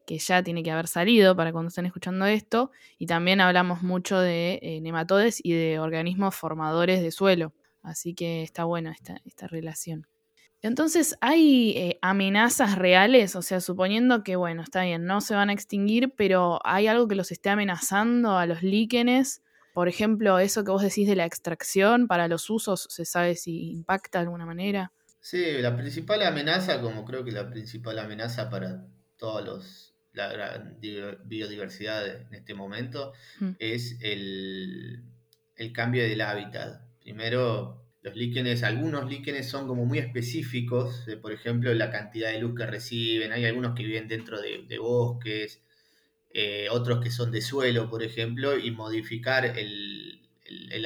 que 0.05 0.19
ya 0.19 0.43
tiene 0.43 0.61
que 0.61 0.69
haber 0.69 0.87
salido 0.87 1.35
para 1.35 1.51
cuando 1.51 1.69
estén 1.69 1.87
escuchando 1.87 2.27
esto. 2.27 2.69
Y 2.99 3.07
también 3.07 3.41
hablamos 3.41 3.81
mucho 3.81 4.19
de 4.19 4.59
eh, 4.61 4.81
nematodes 4.81 5.39
y 5.43 5.53
de 5.53 5.79
organismos 5.79 6.35
formadores 6.35 7.01
de 7.01 7.09
suelo. 7.09 7.53
Así 7.81 8.13
que 8.13 8.43
está 8.43 8.65
buena 8.65 8.91
esta, 8.91 9.19
esta 9.25 9.47
relación. 9.47 10.05
Entonces, 10.63 11.15
¿hay 11.21 11.71
eh, 11.77 11.99
amenazas 12.01 12.77
reales? 12.77 13.35
O 13.35 13.43
sea, 13.43 13.61
suponiendo 13.61 14.23
que, 14.23 14.35
bueno, 14.35 14.63
está 14.63 14.83
bien, 14.83 15.05
no 15.05 15.21
se 15.21 15.35
van 15.35 15.49
a 15.49 15.53
extinguir, 15.53 16.13
pero 16.17 16.59
¿hay 16.63 16.87
algo 16.87 17.07
que 17.07 17.15
los 17.15 17.31
esté 17.31 17.49
amenazando 17.51 18.37
a 18.37 18.47
los 18.47 18.63
líquenes? 18.63 19.43
Por 19.73 19.87
ejemplo, 19.87 20.39
eso 20.39 20.63
que 20.63 20.71
vos 20.71 20.81
decís 20.81 21.07
de 21.07 21.15
la 21.15 21.25
extracción 21.25 22.07
para 22.07 22.27
los 22.27 22.49
usos, 22.49 22.87
¿se 22.89 23.05
sabe 23.05 23.35
si 23.35 23.69
impacta 23.69 24.19
de 24.19 24.23
alguna 24.23 24.45
manera? 24.45 24.91
Sí, 25.19 25.43
la 25.59 25.75
principal 25.75 26.23
amenaza, 26.23 26.81
como 26.81 27.05
creo 27.05 27.23
que 27.23 27.31
la 27.31 27.49
principal 27.49 27.99
amenaza 27.99 28.49
para 28.49 28.87
todos 29.17 29.45
los 29.45 29.93
la 30.13 30.63
biodiversidad 31.25 32.05
en 32.07 32.33
este 32.33 32.53
momento, 32.53 33.13
mm. 33.39 33.51
es 33.59 33.97
el, 34.01 35.03
cambio 35.73 36.03
del 36.03 36.21
hábitat. 36.21 36.81
Primero, 36.99 37.82
los 38.03 38.15
líquenes, 38.15 38.63
algunos 38.63 39.09
líquenes 39.09 39.49
son 39.49 39.67
como 39.67 39.85
muy 39.85 39.97
específicos, 39.97 41.05
por 41.21 41.31
ejemplo, 41.31 41.73
la 41.73 41.89
cantidad 41.89 42.31
de 42.31 42.39
luz 42.39 42.53
que 42.55 42.65
reciben. 42.65 43.31
Hay 43.31 43.45
algunos 43.45 43.73
que 43.75 43.83
viven 43.83 44.07
dentro 44.07 44.41
de 44.41 44.77
bosques, 44.77 45.63
eh, 46.33 46.67
otros 46.71 46.99
que 47.03 47.11
son 47.11 47.31
de 47.31 47.41
suelo, 47.41 47.89
por 47.89 48.01
ejemplo, 48.01 48.57
y 48.57 48.71
modificar 48.71 49.45
el, 49.45 50.19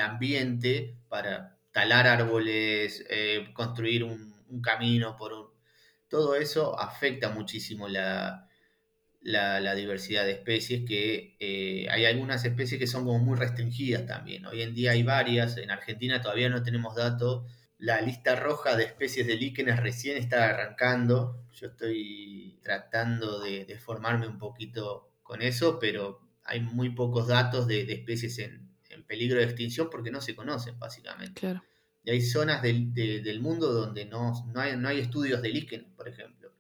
ambiente 0.02 0.96
para 1.10 1.58
talar 1.72 2.06
árboles, 2.08 3.06
eh, 3.10 3.50
construir 3.54 4.04
un, 4.04 4.36
camino 4.62 5.16
por 5.18 5.34
un... 5.34 5.48
Todo 6.10 6.36
eso 6.36 6.80
afecta 6.80 7.30
muchísimo 7.30 7.88
la, 7.88 8.47
la, 9.22 9.76
diversidad 9.76 10.26
de 10.26 10.32
especies, 10.32 10.86
que 10.88 11.36
eh, 11.40 11.88
hay 11.90 12.06
algunas 12.06 12.46
especies 12.46 12.80
que 12.80 12.88
son 12.88 13.06
como 13.06 13.20
muy 13.20 13.38
restringidas 13.38 14.06
también. 14.06 14.46
Hoy 14.46 14.62
en 14.62 14.74
día 14.74 14.92
hay 14.92 15.04
varias, 15.04 15.58
en 15.58 15.72
Argentina 15.72 16.22
todavía 16.22 16.50
no 16.50 16.64
tenemos 16.64 16.96
datos. 16.96 17.52
La 17.78 18.02
lista 18.02 18.36
roja 18.36 18.76
de 18.76 18.86
especies 18.86 19.28
de 19.28 19.36
líquenes 19.36 19.80
recién 19.80 20.18
está 20.18 20.50
arrancando. 20.50 21.46
Yo 21.54 21.68
estoy 21.68 22.60
tratando 22.64 23.40
de 23.40 23.80
formarme 23.80 24.28
un 24.28 24.38
poquito 24.38 25.12
con 25.28 25.42
eso, 25.42 25.78
pero 25.78 26.22
hay 26.48 26.62
muy 26.62 26.90
pocos 26.92 27.28
datos 27.28 27.68
de, 27.68 27.82
especies 27.92 28.40
en, 28.40 28.66
peligro 29.06 29.38
de 29.38 29.46
extinción 29.46 29.90
porque 29.90 30.12
no 30.12 30.20
se 30.20 30.36
conocen, 30.36 30.80
básicamente. 30.80 31.60
Y 32.04 32.10
hay 32.10 32.22
zonas 32.22 32.62
del, 32.62 33.40
mundo 33.42 33.72
donde 33.72 34.06
no, 34.06 34.34
hay, 34.56 34.76
no 34.76 34.88
hay 34.88 35.00
estudios 35.00 35.42
de 35.42 35.50
líquen, 35.50 35.94
por 35.96 36.08
ejemplo. 36.10 36.52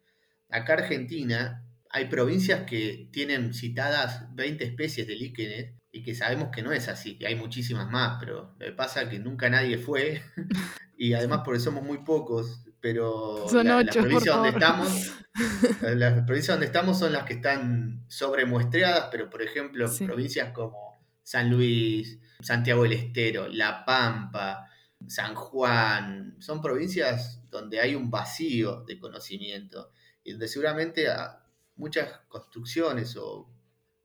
Acá 0.49 0.74
Argentina 0.74 1.66
hay 1.98 2.06
provincias 2.06 2.62
que 2.66 3.10
tienen 3.12 3.54
citadas 3.54 4.34
20 4.36 4.64
especies 4.64 5.08
de 5.08 5.16
líquenes 5.16 5.74
y 5.91 6.04
que 6.04 6.14
sabemos 6.16 6.50
que 6.54 6.62
no 6.62 6.72
es 6.72 6.88
así, 6.88 7.18
que 7.18 7.28
hay 7.28 7.36
muchísimas 7.36 7.89
más, 7.89 8.18
pero 8.20 8.56
me 8.60 8.72
pasa 8.72 9.10
que 9.10 9.20
nunca 9.20 9.50
nadie 9.50 9.78
fue 9.78 10.22
y 10.98 11.14
además 11.14 11.41
porque 11.43 11.60
somos 11.60 11.84
muy 11.84 12.00
pocos, 12.00 12.64
pero 12.80 13.48
Son 13.50 13.68
la, 13.68 13.78
ocho, 13.78 14.00
provincia 14.02 14.34
donde 14.34 14.50
estamos, 14.50 15.14
las 15.82 16.24
provincias 16.26 16.56
donde 16.56 16.66
estamos 16.68 17.00
son 17.00 17.14
las 17.14 17.24
que 17.24 17.34
están 17.34 18.04
sobremuestreadas, 18.08 19.10
pero 19.12 19.30
por 19.30 19.41
ejemplo, 19.41 19.88
Sí. 19.88 20.06
provincias 20.06 20.52
como 20.54 21.00
San 21.24 21.50
Luis, 21.50 22.20
Santiago 22.41 22.84
del 22.84 22.93
Estero, 22.93 23.48
La 23.48 23.84
Pampa, 23.86 24.70
San 25.08 25.36
Juan, 25.36 26.36
son 26.39 26.62
provincias 26.62 27.41
donde 27.50 27.80
hay 27.80 27.95
un 27.95 28.10
vacío 28.12 28.84
de 28.84 29.00
conocimiento 29.00 29.91
y 30.24 30.32
donde 30.32 30.48
seguramente 30.48 31.08
a- 31.10 31.43
muchas 31.78 32.19
construcciones 32.28 33.15
o 33.17 33.49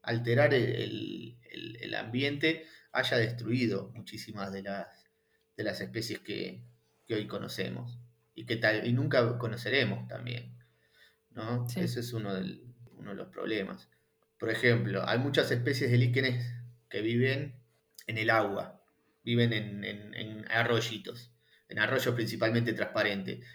alterar 0.02 0.54
el, 0.54 1.36
el- 1.50 1.76
el 1.80 1.94
ambiente 1.94 2.66
haya 2.92 3.16
destruido 3.18 3.90
muchísimas 3.94 4.52
de 4.52 4.62
las, 4.62 5.04
de 5.56 5.64
las 5.64 5.80
especies 5.80 6.20
que, 6.20 6.64
que 7.06 7.14
hoy 7.14 7.26
conocemos 7.26 7.98
y 8.34 8.46
que 8.46 8.56
tal, 8.56 8.86
y 8.86 8.92
nunca 8.92 9.38
conoceremos 9.38 10.06
también. 10.08 10.56
¿no? 11.30 11.68
Sí. 11.68 11.80
Ese 11.80 12.00
es 12.00 12.12
uno, 12.12 12.34
del- 12.34 12.62
uno 12.96 13.10
de 13.10 13.16
los 13.16 13.28
problemas. 13.28 13.88
Por 14.38 14.50
ejemplo, 14.50 15.06
hay 15.08 15.18
muchas 15.18 15.50
especies 15.50 15.90
de 15.90 15.98
líquenes 15.98 16.52
que 16.88 17.00
viven 17.00 17.54
en 18.06 18.18
el 18.18 18.30
agua, 18.30 18.82
viven 19.24 19.52
en, 19.52 19.84
en- 19.84 20.14
en 20.14 20.50
arroyitos, 20.50 21.30
en 21.68 21.78
arroyos 21.78 22.14
principalmente 22.14 22.72
transparentes. 22.72 23.46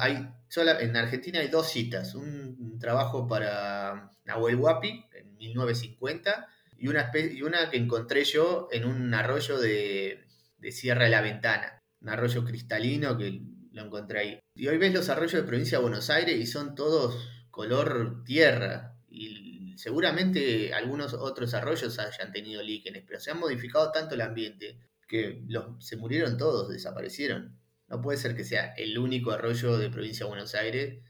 Hay 0.00 0.28
en 0.56 0.96
Argentina 0.96 1.40
hay 1.40 1.48
dos 1.48 1.70
citas, 1.70 2.14
un 2.14 2.78
trabajo 2.80 3.28
para 3.28 4.10
Nahuel 4.24 4.56
Huapi 4.56 5.06
en 5.12 5.36
1950 5.36 6.48
y 6.76 6.88
una, 6.88 7.10
y 7.14 7.42
una 7.42 7.70
que 7.70 7.76
encontré 7.76 8.24
yo 8.24 8.68
en 8.72 8.84
un 8.84 9.12
arroyo 9.14 9.58
de, 9.58 10.26
de 10.58 10.72
Sierra 10.72 11.04
de 11.04 11.10
la 11.10 11.20
Ventana, 11.20 11.82
un 12.00 12.08
arroyo 12.08 12.44
cristalino 12.44 13.16
que 13.16 13.42
lo 13.72 13.82
encontré 13.82 14.18
ahí. 14.18 14.40
Y 14.54 14.68
hoy 14.68 14.78
ves 14.78 14.92
los 14.92 15.08
arroyos 15.08 15.34
de 15.34 15.46
provincia 15.46 15.78
de 15.78 15.82
Buenos 15.82 16.10
Aires 16.10 16.36
y 16.36 16.46
son 16.46 16.74
todos 16.74 17.28
color 17.50 18.24
tierra. 18.24 18.96
Y 19.08 19.74
seguramente 19.76 20.72
algunos 20.72 21.14
otros 21.14 21.54
arroyos 21.54 21.98
hayan 21.98 22.32
tenido 22.32 22.62
líquenes, 22.62 23.04
pero 23.06 23.20
se 23.20 23.30
han 23.30 23.38
modificado 23.38 23.92
tanto 23.92 24.14
el 24.14 24.22
ambiente 24.22 24.78
que 25.06 25.42
los, 25.48 25.84
se 25.84 25.96
murieron 25.96 26.36
todos, 26.38 26.68
desaparecieron. 26.68 27.59
No 27.90 28.00
puede 28.00 28.16
ser 28.18 28.34
que 28.36 28.44
sea 28.44 28.72
el 28.74 28.96
único 28.98 29.32
arroyo 29.32 29.76
de 29.76 29.90
provincia 29.90 30.24
de 30.24 30.30
Buenos 30.30 30.54
Aires 30.54 31.02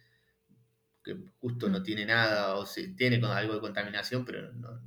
que 1.05 1.16
justo 1.39 1.68
no 1.68 1.81
Mm. 1.81 1.83
tiene 1.83 2.07
nada 2.07 2.57
o 2.57 2.66
se, 2.66 2.89
tiene 2.89 3.20
con- 3.20 3.31
algo 3.31 3.55
de 3.55 3.61
contaminación, 3.61 4.24
pero 4.24 4.53
no, 4.53 4.83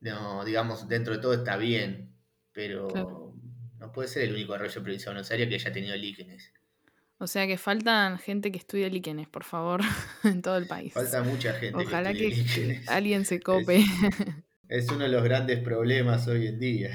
no, 0.00 0.44
digamos, 0.44 0.88
dentro 0.88 1.14
de 1.14 1.20
todo 1.20 1.34
está 1.34 1.56
bien, 1.56 2.14
pero 2.52 2.88
Claro. 2.88 3.34
no 3.78 3.92
puede 3.92 4.08
ser 4.08 4.24
el 4.24 4.32
único 4.34 4.54
arroyo 4.54 4.74
de 4.74 4.80
provincia 4.80 5.06
de 5.06 5.14
Buenos 5.14 5.30
Aires 5.30 5.48
que 5.48 5.54
haya 5.56 5.72
tenido 5.72 5.96
líquenes. 5.96 6.52
O 7.20 7.26
sea 7.26 7.46
que 7.48 7.58
faltan 7.58 8.18
gente 8.18 8.52
que 8.52 8.58
estudie 8.58 8.88
líquenes, 8.90 9.26
por 9.28 9.42
favor, 9.44 9.80
en 10.24 10.40
todo 10.42 10.56
el 10.56 10.66
país. 10.66 10.92
Falta 10.92 11.22
mucha 11.22 11.52
gente 11.54 11.84
Ojalá 11.84 12.12
que 12.12 12.80
alguien 12.86 13.24
se 13.24 13.40
cope. 13.40 13.84
Es 14.68 14.86
uno 14.90 15.04
de 15.04 15.08
los 15.08 15.24
grandes 15.24 15.60
problemas 15.60 16.28
hoy 16.28 16.46
en 16.46 16.60
día. 16.60 16.90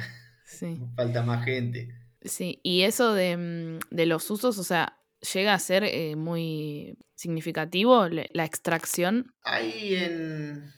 Sí. 0.46 0.80
Falta 0.96 1.24
más 1.24 1.44
gente. 1.44 1.90
Sí, 2.24 2.60
y 2.64 2.84
eso 2.84 3.14
de, 3.14 3.38
mm, 3.38 3.80
de 3.90 4.06
los 4.06 4.30
usos, 4.32 4.58
o 4.58 4.64
sea, 4.64 5.00
llega 5.34 5.54
a 5.54 5.60
ser 5.60 5.84
eh, 5.84 6.16
muy 6.16 6.98
significativo 7.16 8.08
la 8.10 8.46
extracción. 8.46 9.34
Ahí 9.44 9.96
en, 9.96 10.74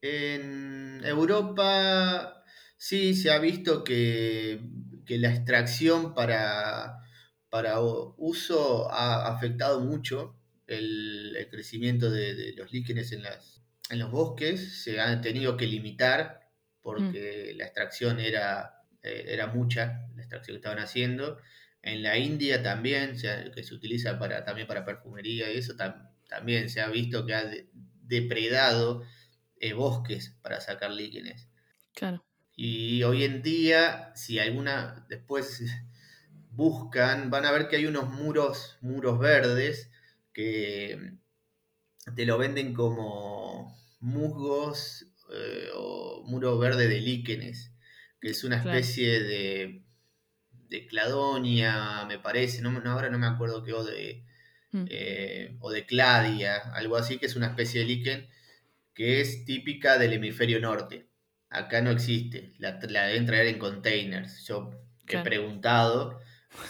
en 0.00 1.00
Europa 1.04 2.42
sí 2.76 3.14
se 3.14 3.30
ha 3.30 3.38
visto 3.38 3.84
que, 3.84 4.60
que 5.04 5.18
la 5.18 5.30
extracción 5.30 6.14
para, 6.14 6.98
para 7.50 7.80
uso 7.80 8.90
ha 8.90 9.28
afectado 9.28 9.80
mucho 9.80 10.36
el, 10.66 11.36
el 11.36 11.48
crecimiento 11.48 12.10
de, 12.10 12.34
de 12.34 12.52
los 12.54 12.72
líquenes 12.72 13.12
en, 13.12 13.22
las, 13.22 13.62
en 13.90 13.98
los 13.98 14.10
bosques. 14.10 14.82
Se 14.82 15.00
han 15.00 15.20
tenido 15.20 15.56
que 15.56 15.66
limitar 15.66 16.40
porque 16.80 17.54
la 17.56 17.64
extracción 17.64 18.18
era, 18.20 18.82
eh, 19.02 19.26
era 19.28 19.46
mucha, 19.46 20.08
extracción 20.32 20.54
que 20.56 20.58
estaban 20.58 20.78
haciendo. 20.78 21.38
En 21.82 22.02
la 22.02 22.18
India 22.18 22.62
también, 22.62 23.18
se 23.18 23.50
que 23.54 23.62
se 23.64 23.74
utiliza 23.74 24.18
para, 24.18 24.44
también 24.44 24.66
para 24.68 24.84
perfumería 24.84 25.52
y 25.52 25.58
eso, 25.58 25.74
tam- 25.76 26.10
también 26.28 26.70
se 26.70 26.80
ha 26.80 26.88
visto 26.88 27.26
que 27.26 27.34
ha 27.34 27.44
de- 27.44 27.68
depredado 28.02 29.04
eh, 29.56 29.72
bosques 29.74 30.36
para 30.42 30.60
sacar 30.60 30.90
líquenes. 30.92 31.48
Claro, 31.94 32.24
Y 32.56 33.02
hoy 33.02 33.24
en 33.24 33.42
día, 33.42 34.12
si 34.14 34.38
alguna 34.38 35.06
después 35.08 35.62
buscan, 36.50 37.30
van 37.30 37.46
a 37.46 37.52
ver 37.52 37.68
que 37.68 37.76
hay 37.76 37.86
unos 37.86 38.10
muros, 38.10 38.78
muros 38.80 39.18
verdes 39.18 39.90
que 40.32 41.18
te 42.16 42.26
lo 42.26 42.38
venden 42.38 42.74
como 42.74 43.76
musgos 44.00 45.06
eh, 45.32 45.68
o 45.74 46.24
muro 46.26 46.58
verde 46.58 46.88
de 46.88 47.00
líquenes, 47.00 47.72
que 48.20 48.30
es 48.30 48.44
una 48.44 48.56
Claro. 48.56 48.88
especie 48.88 49.22
de, 49.22 49.84
de 50.72 50.86
cladonia, 50.86 52.04
me 52.08 52.18
parece, 52.18 52.60
no, 52.62 52.70
no- 52.72 52.90
ahora 52.90 53.08
no 53.10 53.18
me 53.18 53.26
acuerdo 53.26 53.62
qué, 53.62 53.72
o 53.72 53.84
de, 53.84 54.24
Mm. 54.72 54.84
eh, 54.88 55.56
o 55.60 55.70
de 55.70 55.84
cladia, 55.84 56.56
algo 56.74 56.96
así, 56.96 57.18
que 57.18 57.26
es 57.26 57.36
una 57.36 57.48
especie 57.48 57.80
de 57.82 57.86
líquen 57.86 58.28
que 58.94 59.20
es 59.20 59.44
típica 59.44 59.98
del 59.98 60.14
hemisferio 60.14 60.60
norte. 60.60 61.06
Acá 61.50 61.80
no 61.82 61.90
existe, 61.90 62.54
la, 62.58 62.78
la 62.88 63.06
deben 63.06 63.26
traer 63.26 63.46
en 63.48 63.58
containers. 63.58 64.46
Yo 64.46 64.70
he 65.02 65.06
Claro. 65.06 65.24
preguntado 65.24 66.20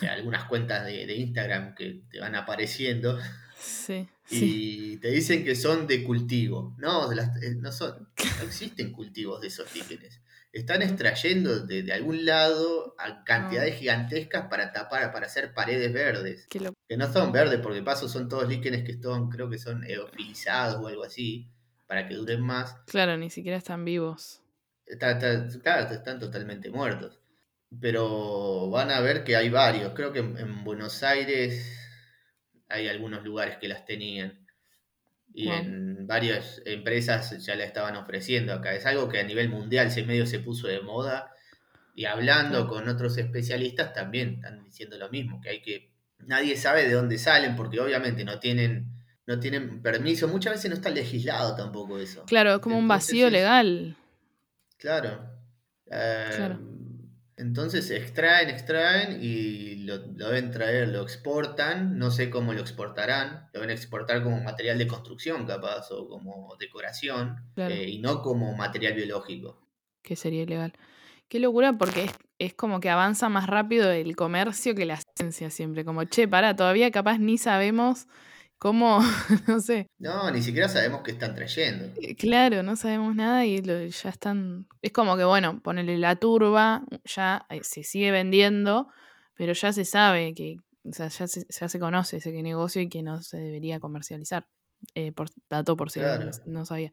algunas 0.09 0.45
cuentas 0.45 0.85
de, 0.87 1.07
de 1.07 1.15
Instagram 1.17 1.75
que 1.77 2.03
te 2.11 2.19
van 2.21 2.35
apareciendo 2.35 3.21
sí, 3.57 4.09
sí. 4.25 4.93
y 4.95 4.97
te 4.99 5.11
dicen 5.11 5.45
que 5.45 5.55
son 5.55 5.87
de 5.87 6.03
cultivo. 6.03 6.75
No, 6.79 7.13
las- 7.13 7.41
eh, 7.43 7.55
no, 7.57 7.71
son, 7.71 8.09
no 8.39 8.43
existen 8.45 8.91
cultivos 8.93 9.41
de 9.41 9.47
esos 9.49 9.73
líquenes. 9.75 10.21
Están 10.53 10.83
extrayendo 10.83 11.61
de, 11.61 11.83
de 11.83 11.93
algún 11.95 12.27
lado 12.27 12.95
a 12.99 13.25
cantidades 13.25 13.77
gigantescas 13.77 14.49
para 14.49 14.71
tapar, 14.73 15.11
para 15.13 15.27
hacer 15.27 15.55
paredes 15.55 15.93
verdes. 15.93 16.47
Lo- 16.61 16.75
Que 16.89 16.97
no 16.99 17.11
son 17.11 17.33
verdes, 17.33 17.59
porque 17.61 17.79
de 17.79 17.83
paso 17.85 18.07
son 18.09 18.29
todos 18.29 18.47
líquenes 18.49 18.85
que 18.85 18.93
están, 18.93 19.31
creo 19.31 19.49
que 19.49 19.59
son 19.59 19.83
eofilizados 19.89 20.83
o 20.83 20.89
algo 20.89 21.05
así, 21.05 21.49
para 21.87 22.07
que 22.07 22.15
duren 22.15 22.43
más. 22.43 22.77
Claro, 22.87 23.17
ni 23.17 23.31
siquiera 23.31 23.57
están 23.57 23.85
vivos. 23.85 24.43
Está- 24.85 25.13
está- 25.13 25.59
claro, 25.61 25.95
están 25.95 26.19
totalmente 26.19 26.71
muertos. 26.71 27.19
Pero 27.81 28.69
van 28.69 28.91
a 28.91 29.01
ver 29.01 29.25
que 29.25 29.35
hay 29.37 29.49
varios. 29.49 29.95
Creo 29.95 30.13
que 30.13 30.19
en, 30.19 30.37
en 30.37 30.63
Buenos 30.65 31.03
Aires 31.03 31.79
hay 32.69 32.89
algunos 32.89 33.25
lugares 33.25 33.57
que 33.57 33.69
las 33.69 33.87
tenían. 33.87 34.42
Y 35.35 35.47
Wow. 35.47 35.55
en 35.57 36.07
varias 36.07 36.61
empresas 36.67 37.45
ya 37.45 37.55
la 37.55 37.65
estaban 37.65 37.97
ofreciendo 37.97 38.53
acá. 38.53 38.75
Es 38.75 38.85
algo 38.87 39.09
que 39.09 39.19
a 39.21 39.25
nivel 39.25 39.49
mundial 39.49 39.91
se 39.91 40.03
medio 40.05 40.27
se 40.27 40.41
puso 40.41 40.67
de 40.69 40.81
moda. 40.81 41.31
Y 41.95 42.05
hablando 42.07 42.69
con 42.69 42.89
otros 42.89 43.17
especialistas 43.19 43.93
también 43.93 44.35
están 44.37 44.63
diciendo 44.65 44.97
lo 44.99 45.09
mismo, 45.11 45.41
que 45.41 45.49
hay 45.51 45.63
que. 45.63 45.91
Nadie 46.19 46.57
sabe 46.57 46.87
de 46.87 46.95
dónde 46.95 47.19
salen, 47.19 47.57
porque 47.57 47.81
obviamente 47.81 48.25
no 48.25 48.39
tienen, 48.39 48.87
no 49.27 49.41
tienen 49.41 49.83
permiso. 49.83 50.29
Muchas 50.29 50.53
veces 50.55 50.71
no 50.71 50.77
está 50.77 50.91
legislado 50.91 51.55
tampoco 51.57 51.99
eso. 51.99 52.25
Claro, 52.27 52.55
es 52.55 52.59
como 52.61 52.79
un 52.79 52.89
vacío 52.89 53.29
legal. 53.31 53.97
Claro. 54.79 55.25
Eh, 55.91 56.31
Claro. 56.37 56.61
Entonces 57.43 57.91
extraen, 57.91 58.49
extraen 58.49 59.19
y 59.21 59.85
lo, 59.85 59.97
lo 59.99 60.29
deben 60.29 60.51
traer, 60.53 60.89
lo 60.89 61.03
exportan, 61.03 61.99
no 61.99 62.11
sé 62.11 62.31
cómo 62.31 62.53
lo 62.55 62.61
exportarán, 62.61 63.49
lo 63.53 63.61
deben 63.61 63.71
exportar 63.77 64.23
como 64.23 64.41
material 64.41 64.79
de 64.79 64.87
construcción 64.87 65.45
capaz 65.47 65.91
o 65.91 66.09
como 66.09 66.57
decoración 66.59 67.37
Claro. 67.55 67.75
eh, 67.75 67.89
y 67.89 67.99
no 67.99 68.23
como 68.23 68.55
material 68.55 68.95
biológico. 68.95 69.61
que 70.03 70.17
sería 70.17 70.43
ilegal. 70.43 70.73
Qué 71.29 71.39
locura, 71.41 71.79
porque 71.79 72.05
es, 72.05 72.13
es 72.39 72.55
como 72.55 72.79
que 72.81 72.91
avanza 72.91 73.29
más 73.29 73.47
rápido 73.47 73.91
el 73.91 74.15
comercio 74.17 74.75
que 74.75 74.85
la 74.85 74.99
ciencia 75.17 75.51
siempre. 75.51 75.85
Como, 75.85 76.05
che, 76.05 76.29
pará, 76.29 76.55
todavía 76.57 76.91
capaz 76.91 77.19
ni 77.19 77.39
sabemos 77.39 78.07
cómo, 78.63 79.01
no 79.49 79.61
sé. 79.61 79.89
No, 79.99 80.31
ni 80.31 80.41
siquiera 80.41 80.69
sabemos 80.69 81.03
qué 81.03 81.11
están 81.11 81.35
trayendo. 81.35 81.87
Eh, 82.01 82.15
Claro, 82.15 82.63
no 82.63 82.77
sabemos 82.77 83.15
nada 83.17 83.45
y 83.45 83.61
lo- 83.61 83.85
ya 83.85 84.09
están. 84.11 84.69
Es 84.83 84.93
como 84.93 85.17
que, 85.17 85.25
bueno, 85.25 85.61
ponerle 85.61 85.99
la 85.99 86.15
turba, 86.17 86.85
ya 87.05 87.45
eh, 87.51 87.61
se 87.65 87.83
sigue 87.83 88.13
vendiendo, 88.13 88.87
pero 89.35 89.53
ya 89.53 89.73
se 89.73 89.85
sabe 89.85 90.33
que, 90.35 90.59
o 90.85 90.93
sea, 90.93 91.09
ya 91.09 91.27
se, 91.27 91.45
ya 91.49 91.69
se 91.69 91.79
conoce 91.81 92.19
ese 92.19 92.31
negocio 92.43 92.81
y 92.83 92.89
que 92.89 93.03
no 93.03 93.21
se 93.23 93.39
debería 93.39 93.81
comercializar. 93.81 94.47
Eh, 94.95 95.13
por 95.13 95.29
dato 95.49 95.77
por 95.77 95.91
si 95.91 96.01
Claro. 96.01 96.31
no 96.45 96.65
sabía. 96.65 96.91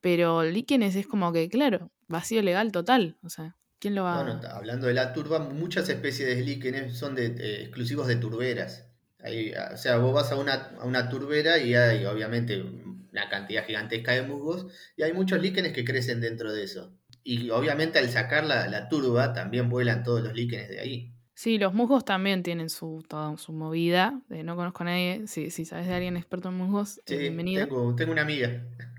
Pero 0.00 0.42
líquenes 0.44 0.94
es 0.96 1.06
como 1.06 1.32
que, 1.32 1.48
claro, 1.48 1.90
vacío 2.08 2.42
legal 2.42 2.72
total. 2.72 3.16
O 3.22 3.28
sea, 3.30 3.56
¿quién 3.80 3.94
lo 3.94 4.04
va 4.04 4.22
Bueno, 4.22 4.40
hablando 4.52 4.86
de 4.86 4.94
la 4.94 5.12
turba, 5.12 5.38
muchas 5.40 5.88
especies 5.88 6.28
de 6.36 6.42
líquenes 6.44 6.96
son 6.98 7.14
de, 7.14 7.26
eh, 7.26 7.62
exclusivos 7.62 8.06
de 8.06 8.16
turberas. 8.16 8.85
Ah, 9.26 9.70
o 9.74 9.76
sea, 9.76 9.98
vos 9.98 10.14
vas 10.14 10.30
a 10.32 10.36
una, 10.36 10.54
a 10.80 10.84
una 10.84 11.08
turbera 11.08 11.58
y 11.58 11.74
hay 11.74 12.04
obviamente 12.04 12.62
una 12.62 13.28
cantidad 13.28 13.64
gigantesca 13.66 14.12
de 14.12 14.22
musgos 14.22 14.66
y 14.96 15.02
hay 15.02 15.12
muchos 15.12 15.40
líquenes 15.42 15.72
que 15.72 15.84
crecen 15.84 16.20
dentro 16.20 16.52
de 16.52 16.62
eso. 16.64 16.92
y 17.24 17.50
obviamente 17.50 17.98
al 17.98 18.08
sacar 18.08 18.44
la, 18.44 18.68
la 18.68 18.88
turba 18.88 19.32
también 19.32 19.68
vuelan 19.68 20.04
todos 20.04 20.22
los 20.22 20.32
líquenes 20.34 20.68
de 20.68 20.80
ahí. 20.80 21.12
Sí, 21.34 21.58
los 21.58 21.74
musgos 21.74 22.04
también 22.04 22.42
tienen 22.42 22.70
su, 22.70 23.04
toda 23.08 23.36
su 23.36 23.52
movida. 23.52 24.22
Eh, 24.30 24.42
no 24.42 24.56
conozco 24.56 24.84
a 24.84 24.86
nadie. 24.86 25.26
Si, 25.26 25.50
si 25.50 25.66
sabes 25.66 25.86
de 25.86 25.92
alguien 25.94 26.16
experto 26.16 26.48
en 26.48 26.54
musgos, 26.54 27.00
Sí, 27.04 27.16
bienvenido. 27.18 27.66
tengo, 27.66 27.94
tengo 27.94 28.12
una 28.12 28.22
amiga 28.22 28.48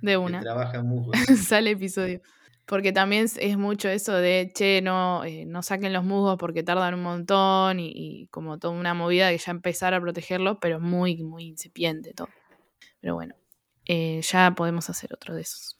De 0.03 0.11
que 0.11 0.17
una. 0.17 0.39
trabaja 0.41 0.77
en 0.77 0.85
musgos. 0.87 1.17
Sale 1.47 1.71
episodio. 1.71 2.21
Porque 2.67 2.91
también 2.91 3.27
es, 3.37 3.57
mucho 3.57 3.87
eso 3.87 4.13
de, 4.13 4.51
che, 4.53 4.81
no, 4.81 5.23
eh, 5.23 5.45
no 5.45 5.63
saquen 5.63 5.93
los 5.93 6.03
musgos 6.03 6.37
porque 6.37 6.63
tardan 6.63 6.95
un 6.95 7.01
montón 7.01 7.79
y, 7.79 8.27
como 8.29 8.59
toda 8.59 8.73
una 8.73 8.93
movida 8.93 9.29
de 9.29 9.37
ya 9.37 9.51
empezar 9.51 9.93
a 9.93 10.01
protegerlos, 10.01 10.57
pero 10.59 10.81
muy, 10.81 11.23
muy 11.23 11.45
incipiente 11.45 12.13
todo. 12.13 12.27
Pero 12.99 13.15
bueno, 13.15 13.35
eh, 13.85 14.19
ya 14.21 14.53
podemos 14.53 14.89
hacer 14.89 15.13
otro 15.13 15.33
de 15.33 15.43
esos. 15.43 15.79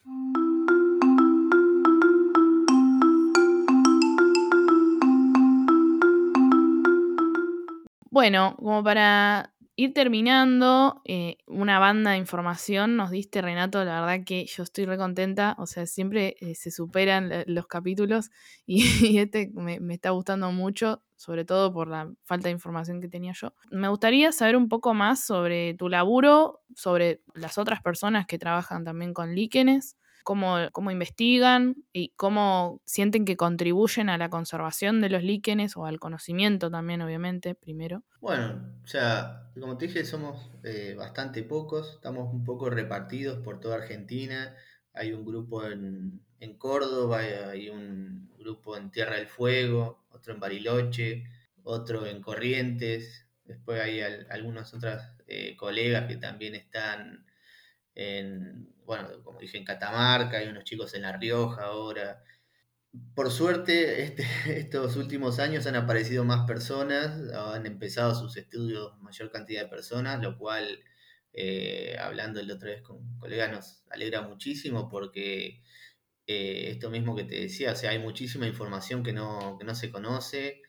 Bueno, 8.10 8.56
como 8.58 8.82
para 8.82 9.54
ir 9.78 9.94
terminando, 9.94 11.02
eh, 11.06 11.38
una 11.46 11.78
banda 11.78 12.12
de 12.12 12.18
información 12.18 12.98
nos 12.98 13.12
diste, 13.12 13.42
Renato, 13.44 13.86
la 13.86 14.02
verdad 14.02 14.26
que 14.26 14.46
yo 14.48 14.64
estoy 14.64 14.86
re 14.86 14.98
contenta, 14.98 15.56
o 15.60 15.68
sea, 15.68 15.86
siempre 15.86 16.36
eh, 16.42 16.56
se 16.56 16.72
superan 16.72 17.32
los 17.46 17.68
capítulos 17.68 18.32
y, 18.66 18.84
y 19.06 19.20
este 19.20 19.52
me, 19.54 19.80
me 19.80 19.94
está 19.94 20.10
gustando 20.10 20.52
mucho, 20.52 21.04
sobre 21.16 21.46
todo 21.46 21.72
por 21.72 21.88
la 21.88 22.12
falta 22.24 22.48
de 22.48 22.54
información 22.54 23.00
que 23.02 23.08
tenía 23.08 23.34
yo. 23.34 23.54
Me 23.70 23.88
gustaría 23.88 24.32
saber 24.32 24.58
un 24.58 24.68
poco 24.68 24.96
más 24.96 25.24
sobre 25.24 25.76
tu 25.76 25.90
laburo, 25.90 26.62
sobre 26.76 27.22
las 27.36 27.60
otras 27.60 27.82
personas 27.84 28.26
que 28.26 28.40
trabajan 28.40 28.84
también 28.84 29.14
con 29.14 29.36
líquenes, 29.36 29.96
cómo, 30.28 30.58
cómo 30.74 30.92
investigan 30.92 31.78
y 31.94 32.10
cómo 32.18 32.82
sienten 32.86 33.24
que 33.24 33.38
contribuyen 33.38 34.10
a 34.10 34.18
la 34.18 34.30
conservación 34.30 35.00
de 35.00 35.10
los 35.10 35.24
líquenes 35.24 35.78
o 35.78 35.86
al 35.86 36.00
conocimiento 36.02 36.70
también, 36.70 37.02
obviamente, 37.02 37.56
primero. 37.56 38.04
Bueno, 38.20 38.74
o 38.84 38.88
sea, 38.88 39.52
como 39.58 39.78
te 39.78 39.88
dije, 39.88 40.04
somos 40.04 40.52
eh, 40.66 40.96
bastante 40.98 41.44
pocos, 41.44 41.94
estamos 41.96 42.34
un 42.34 42.44
poco 42.44 42.70
repartidos 42.70 43.40
por 43.40 43.62
toda 43.62 43.76
Argentina. 43.78 44.54
Hay 44.94 45.14
un 45.14 45.24
grupo 45.24 45.66
en, 45.66 46.20
en 46.42 46.58
Córdoba, 46.58 47.20
hay, 47.20 47.32
hay 47.32 47.70
un 47.70 48.30
grupo 48.38 48.76
en 48.76 48.92
Tierra 48.92 49.16
del 49.16 49.28
Fuego, 49.28 50.04
otro 50.10 50.34
en 50.34 50.42
Bariloche, 50.42 51.24
otro 51.64 52.06
en 52.06 52.22
Corrientes. 52.22 53.30
Después 53.46 53.80
hay 53.82 54.02
al- 54.02 54.28
algunos 54.30 54.74
otros 54.74 55.02
eh, 55.28 55.56
colegas 55.56 56.08
que 56.08 56.18
también 56.18 56.54
están 56.56 57.27
en, 57.98 58.76
bueno, 58.86 59.10
como 59.24 59.40
dije, 59.40 59.58
en 59.58 59.66
Catamarca, 59.66 60.38
hay 60.40 60.50
unos 60.50 60.66
chicos 60.66 60.94
en 60.96 61.04
La 61.04 61.18
Rioja 61.18 61.64
ahora. 61.66 62.24
Por 63.16 63.32
suerte, 63.32 64.04
este- 64.04 64.24
estos 64.60 64.96
últimos 64.96 65.40
años 65.40 65.68
han 65.68 65.76
aparecido 65.76 66.24
más 66.24 66.46
personas, 66.48 67.32
han 67.34 67.66
empezado 67.66 68.16
sus 68.16 68.38
estudios 68.38 68.98
mayor 69.02 69.32
cantidad 69.32 69.64
de 69.64 69.70
personas, 69.70 70.22
lo 70.24 70.38
cual, 70.38 70.80
eh, 71.34 71.96
hablando 72.00 72.42
la 72.44 72.56
otra 72.56 72.70
vez 72.72 72.82
con 72.82 73.18
colegas, 73.20 73.52
nos 73.52 73.84
alegra 73.92 74.22
muchísimo 74.22 74.90
porque 74.90 75.62
eh, 76.28 76.70
esto 76.72 76.90
mismo 76.90 77.16
que 77.16 77.24
te 77.26 77.40
decía, 77.42 77.74
o 77.74 77.76
sea, 77.76 77.92
hay 77.92 78.00
muchísima 78.00 78.48
información 78.48 79.04
que 79.04 79.14
no, 79.14 79.58
que 79.60 79.66
no 79.66 79.76
se 79.76 79.92
conoce. 79.92 80.62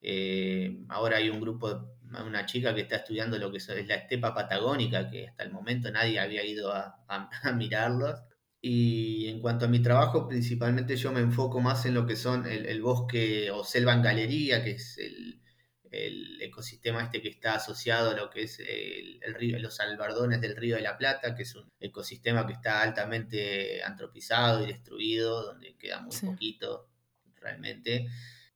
Eh, 0.00 0.84
ahora 0.88 1.18
hay 1.18 1.30
un 1.30 1.40
grupo, 1.40 1.96
una 2.22 2.46
chica 2.46 2.74
que 2.74 2.82
está 2.82 2.96
estudiando 2.96 3.38
lo 3.38 3.50
que 3.50 3.58
es 3.58 3.68
la 3.86 3.94
estepa 3.96 4.34
patagónica, 4.34 5.08
que 5.10 5.28
hasta 5.28 5.42
el 5.44 5.52
momento 5.52 5.90
nadie 5.90 6.20
había 6.20 6.44
ido 6.44 6.72
a, 6.72 7.04
a- 7.08 7.30
a 7.42 7.52
mirarlos. 7.52 8.20
Y 8.60 9.28
en 9.28 9.40
cuanto 9.40 9.66
a 9.66 9.68
mi 9.68 9.80
trabajo, 9.82 10.26
principalmente 10.28 10.96
yo 10.96 11.12
me 11.12 11.20
enfoco 11.20 11.60
más 11.60 11.84
en 11.86 11.94
lo 11.94 12.06
que 12.06 12.16
son 12.16 12.46
el, 12.46 12.64
el 12.66 12.80
bosque 12.82 13.50
o 13.50 13.62
selva 13.64 13.92
en 13.92 14.02
galería, 14.02 14.64
que 14.64 14.72
es 14.72 14.96
el, 14.98 15.42
el 15.90 16.40
ecosistema 16.42 17.02
este 17.04 17.20
que 17.22 17.28
está 17.28 17.54
asociado 17.56 18.10
a 18.10 18.14
lo 18.16 18.30
que 18.30 18.42
es 18.44 18.58
el, 18.60 19.20
el 19.22 19.34
río, 19.34 19.58
los 19.58 19.78
albardones 19.80 20.40
del 20.40 20.56
Río 20.56 20.76
de 20.76 20.82
la 20.82 20.96
Plata, 20.96 21.34
que 21.34 21.42
es 21.42 21.54
un 21.54 21.70
ecosistema 21.78 22.46
que 22.46 22.54
está 22.54 22.82
altamente 22.82 23.82
antropizado 23.82 24.64
y 24.64 24.68
destruido, 24.68 25.42
donde 25.44 25.76
queda 25.76 26.00
muy 26.00 26.18
Sí. 26.20 26.24
poquito 26.24 26.88
realmente. 27.36 28.06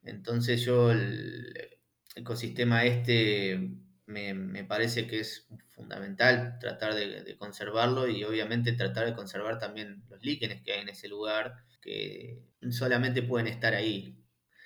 Entonces 0.03 0.63
yo 0.65 0.91
el 0.91 1.78
ecosistema 2.19 2.85
este 2.85 3.71
me, 4.07 4.35
me 4.35 4.65
parece 4.65 5.07
que 5.07 5.21
es 5.21 5.49
fundamental 5.71 6.59
tratar 6.61 6.95
de, 6.95 7.23
de 7.25 7.37
conservarlo 7.37 8.09
y 8.09 8.25
obviamente 8.25 8.73
tratar 8.73 9.07
de 9.07 9.15
conservar 9.15 9.59
también 9.59 10.05
los 10.09 10.23
líquenes 10.25 10.63
que 10.63 10.73
hay 10.73 10.81
en 10.81 10.89
ese 10.91 11.09
lugar, 11.09 11.55
que 11.83 12.43
solamente 12.71 13.23
pueden 13.23 13.47
estar 13.49 13.75
ahí 13.75 14.19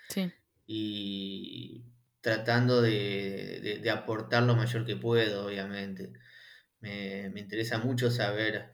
Sí. 0.08 0.32
y 0.66 1.84
tratando 2.20 2.82
de, 2.82 3.60
de- 3.62 3.78
de 3.78 3.90
aportar 3.90 4.42
lo 4.44 4.54
mayor 4.56 4.86
que 4.86 4.96
puedo, 4.96 5.46
obviamente. 5.46 6.12
Me, 6.80 7.30
me 7.30 7.40
interesa 7.40 7.78
mucho 7.78 8.10
saber 8.10 8.71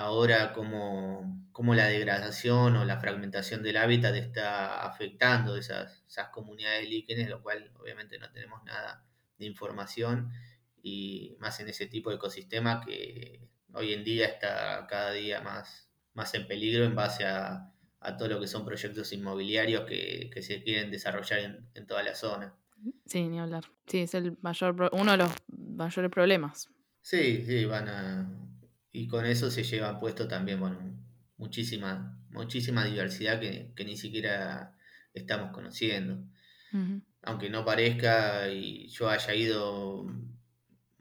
ahora 0.00 0.52
cómo, 0.52 1.48
cómo 1.52 1.74
la 1.74 1.86
degradación 1.86 2.76
o 2.76 2.84
la 2.84 2.98
fragmentación 3.00 3.62
del 3.62 3.76
hábitat 3.76 4.14
está 4.14 4.86
afectando 4.86 5.56
esas, 5.56 6.02
esas 6.08 6.28
comunidades 6.28 6.88
líquenes, 6.88 7.28
lo 7.28 7.42
cual 7.42 7.70
obviamente 7.78 8.18
no 8.18 8.30
tenemos 8.30 8.62
nada 8.64 9.04
de 9.38 9.46
información 9.46 10.32
y 10.82 11.36
más 11.38 11.60
en 11.60 11.68
ese 11.68 11.86
tipo 11.86 12.10
de 12.10 12.16
ecosistema 12.16 12.80
que 12.80 13.48
hoy 13.72 13.92
en 13.92 14.04
día 14.04 14.26
está 14.26 14.86
cada 14.88 15.12
día 15.12 15.40
más, 15.40 15.90
más 16.14 16.34
en 16.34 16.46
peligro 16.48 16.84
en 16.84 16.94
base 16.94 17.24
a, 17.24 17.70
a 18.00 18.16
todo 18.16 18.28
lo 18.28 18.40
que 18.40 18.46
son 18.46 18.64
proyectos 18.64 19.12
inmobiliarios 19.12 19.84
que, 19.84 20.30
que 20.32 20.42
se 20.42 20.62
quieren 20.62 20.90
desarrollar 20.90 21.40
en, 21.40 21.68
en 21.74 21.86
toda 21.86 22.02
la 22.02 22.14
zona. 22.14 22.56
Sí, 23.04 23.28
ni 23.28 23.38
hablar. 23.38 23.64
Sí, 23.86 23.98
es 24.00 24.14
el 24.14 24.38
mayor 24.40 24.88
uno 24.92 25.12
de 25.12 25.18
los 25.18 25.30
mayores 25.48 26.10
problemas. 26.10 26.70
Sí, 27.02 27.44
sí, 27.44 27.64
van 27.66 27.88
a... 27.88 28.49
Y 28.92 29.06
con 29.06 29.24
eso 29.26 29.50
se 29.50 29.62
llevan 29.62 29.98
puesto 30.00 30.26
también, 30.26 30.60
bueno, 30.60 30.78
muchísima, 31.36 32.18
muchísima 32.30 32.84
diversidad 32.84 33.40
que, 33.40 33.72
que 33.74 33.84
ni 33.84 33.96
siquiera 33.96 34.76
estamos 35.14 35.52
conociendo. 35.52 36.24
Ujú. 36.72 37.02
Aunque 37.22 37.50
no 37.50 37.64
parezca 37.64 38.48
y 38.50 38.88
yo 38.88 39.08
haya 39.08 39.34
ido 39.34 40.06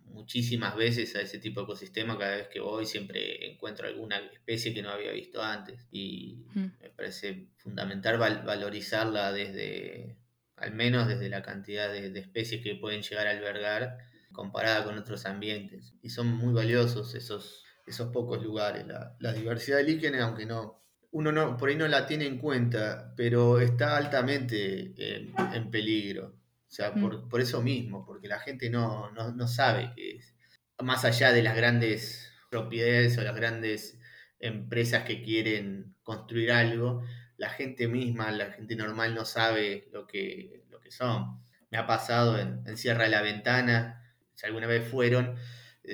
muchísimas 0.06 0.76
veces 0.76 1.16
a 1.16 1.22
ese 1.22 1.40
tipo 1.40 1.62
de 1.62 1.66
ecosistema, 1.66 2.18
cada 2.18 2.36
vez 2.38 2.48
que 2.50 2.60
voy 2.60 2.86
siempre 2.86 3.52
encuentro 3.52 3.88
alguna 3.88 4.18
especie 4.18 4.74
que 4.74 4.82
no 4.82 4.90
había 4.90 5.12
visto 5.12 5.42
antes. 5.42 5.88
Y 5.92 6.44
me 6.82 6.90
parece 6.90 7.48
fundamental 7.58 8.18
val- 8.18 8.44
valorizarla 8.44 9.32
desde, 9.32 10.18
al 10.58 10.74
menos 10.74 11.08
desde 11.08 11.30
la 11.30 11.42
cantidad 11.42 11.92
de, 11.92 12.10
de 12.10 12.20
especies 12.20 12.62
que 12.64 12.76
pueden 12.76 13.02
llegar 13.02 13.28
a 13.28 13.32
albergar 13.32 13.98
comparada 14.32 14.84
con 14.84 14.98
otros 14.98 15.26
ambientes. 15.26 15.96
Y 16.02 16.10
son 16.10 16.28
muy 16.28 16.54
valiosos 16.54 17.16
esos, 17.16 17.64
esos 17.90 18.12
pocos 18.12 18.42
lugares. 18.44 18.86
La, 18.88 19.16
la 19.20 19.34
diversidad 19.34 19.78
de 19.78 19.84
líquenes, 19.84 20.22
aunque 20.22 20.46
no, 20.46 20.84
uno 21.12 21.32
no, 21.32 21.58
por 21.58 21.70
ahí 21.70 21.76
no 21.76 21.88
la 21.88 22.06
tiene 22.06 22.26
en 22.26 22.38
cuenta, 22.38 23.14
pero 23.16 23.60
está 23.60 23.98
altamente 23.98 24.94
en, 24.98 25.34
en 25.54 25.72
peligro. 25.72 26.36
O 26.68 26.72
sea, 26.72 26.92
Mm. 26.92 27.02
por, 27.02 27.30
por 27.30 27.42
eso 27.42 27.62
mismo, 27.62 28.06
porque 28.06 28.28
la 28.28 28.40
gente 28.40 28.70
no, 28.70 29.12
no, 29.12 29.32
no 29.32 29.48
sabe 29.48 29.92
que 29.96 30.18
es, 30.18 30.36
más 30.82 31.04
allá 31.06 31.32
de 31.34 31.44
las 31.44 31.56
grandes 31.56 32.32
propiedades 32.50 33.18
o 33.18 33.22
las 33.24 33.36
grandes 33.36 34.00
empresas 34.40 35.04
que 35.04 35.22
quieren 35.22 35.96
construir 36.04 36.52
algo, 36.52 37.04
la 37.38 37.50
gente 37.50 37.88
misma, 37.88 38.32
la 38.32 38.52
gente 38.52 38.76
normal 38.76 39.16
no 39.16 39.26
sabe 39.26 39.90
lo 39.92 40.06
que, 40.08 40.64
lo 40.70 40.80
que 40.80 40.92
son. 40.92 41.44
Me 41.72 41.78
ha 41.78 41.86
pasado 41.88 42.38
en, 42.40 42.62
en 42.66 42.78
Sierra 42.78 43.04
de 43.06 43.10
la 43.10 43.22
Ventana, 43.22 44.14
si 44.36 44.46
alguna 44.46 44.68
vez 44.68 44.88
fueron, 44.88 45.36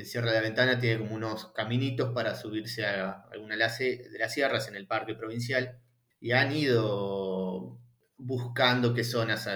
de 0.04 0.34
la 0.34 0.42
Ventana 0.42 0.80
tiene 0.80 1.00
como 1.00 1.16
unos 1.16 1.52
caminitos 1.54 2.14
para 2.14 2.36
subirse 2.36 2.86
a 2.86 3.26
alguna 3.32 3.56
de 3.56 3.60
las, 3.60 4.34
sierras 4.34 4.68
en 4.68 4.76
el 4.76 4.88
parque 4.88 5.16
provincial 5.16 5.80
y 6.20 6.32
han 6.32 6.52
ido 6.52 7.80
buscando 8.18 8.94
qué 8.94 9.04
zonas, 9.04 9.50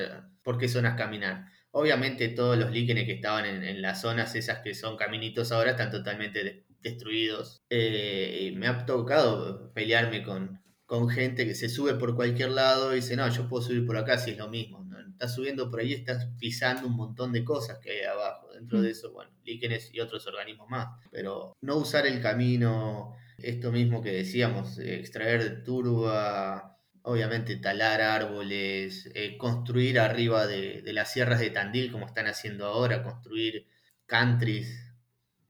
por 0.43 0.57
qué 0.57 0.67
zonas 0.67 0.95
caminar. 0.95 1.45
Obviamente 1.71 2.29
todos 2.29 2.57
los 2.57 2.71
líquenes 2.71 3.05
que 3.05 3.13
estaban 3.13 3.45
en, 3.45 3.63
en, 3.63 3.81
las 3.81 4.01
zonas 4.01 4.35
esas 4.35 4.59
que 4.59 4.73
son 4.73 4.97
caminitos 4.97 5.51
ahora 5.51 5.71
están 5.71 5.91
totalmente 5.91 6.43
de, 6.43 6.65
destruidos. 6.81 7.61
Eh, 7.69 8.53
me 8.55 8.67
ha 8.67 8.85
tocado 8.85 9.71
pelearme 9.73 10.23
con, 10.23 10.61
con 10.85 11.09
gente 11.09 11.45
que 11.45 11.55
se 11.55 11.69
sube 11.69 11.95
por 11.95 12.15
cualquier 12.15 12.51
lado 12.51 12.93
y 12.93 12.97
dice, 12.97 13.15
no, 13.15 13.27
yo 13.29 13.47
puedo 13.47 13.63
subir 13.63 13.85
por 13.85 13.97
acá 13.97 14.17
si 14.17 14.31
es 14.31 14.37
lo 14.37 14.49
mismo. 14.49 14.88
Estás 15.19 15.35
subiendo 15.35 15.69
por 15.69 15.81
ahí, 15.81 15.91
estás 15.91 16.29
pisando 16.39 16.87
un 16.87 16.95
montón 16.95 17.33
de 17.33 17.43
cosas 17.43 17.79
que 17.79 17.91
hay 17.91 18.03
abajo. 18.03 18.53
Dentro 18.53 18.81
de 18.81 18.91
eso, 18.91 19.11
bueno, 19.11 19.31
líquenes 19.43 19.93
y 19.93 19.99
otros 19.99 20.25
organismos 20.27 20.69
más. 20.69 20.87
Pero 21.11 21.57
no 21.59 21.75
usar 21.75 22.07
el 22.07 22.21
camino, 22.21 23.17
esto 23.37 23.69
mismo 23.71 24.01
que 24.01 24.11
decíamos, 24.13 24.79
eh, 24.79 24.95
extraer 24.95 25.43
de 25.43 25.61
turba, 25.61 26.77
obviamente 27.01 27.57
talar 27.57 28.01
árboles, 28.01 29.11
eh, 29.13 29.37
construir 29.37 29.99
arriba 29.99 30.47
de, 30.47 30.81
de, 30.81 30.93
las 30.93 31.11
sierras 31.11 31.41
de 31.41 31.49
Tandil, 31.49 31.91
como 31.91 32.05
están 32.05 32.27
haciendo 32.27 32.65
ahora, 32.65 33.03
construir 33.03 33.67
countries, 34.05 34.93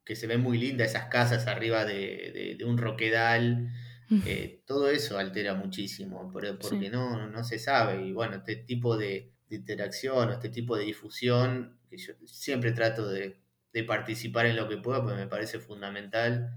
que 0.03 0.15
se 0.15 0.25
ven 0.25 0.41
muy 0.41 0.57
lindas 0.57 0.89
esas 0.89 1.09
casas 1.09 1.45
arriba 1.45 1.85
de, 1.85 2.31
de, 2.33 2.55
de 2.57 2.65
un 2.65 2.79
roquedal 2.79 3.69
eh, 4.25 4.63
todo 4.65 4.89
eso 4.89 5.19
altera 5.19 5.53
muchísimo, 5.53 6.31
porque 6.31 6.89
no, 6.89 7.27
no 7.27 7.43
se 7.43 7.59
sabe. 7.59 8.07
Y 8.07 8.11
bueno, 8.11 8.37
este 8.37 8.55
tipo 8.55 8.97
de, 8.97 9.31
interacción 9.55 10.29
o 10.29 10.31
este 10.31 10.49
tipo 10.49 10.75
de 10.77 10.85
difusión, 10.85 11.79
que 11.89 11.97
yo 11.97 12.13
siempre 12.25 12.71
trato 12.71 13.07
de, 13.09 13.37
participar 13.87 14.45
en 14.45 14.57
lo 14.57 14.67
que 14.67 14.77
pueda, 14.77 15.01
porque 15.01 15.15
me 15.15 15.27
parece 15.27 15.59
fundamental, 15.59 16.53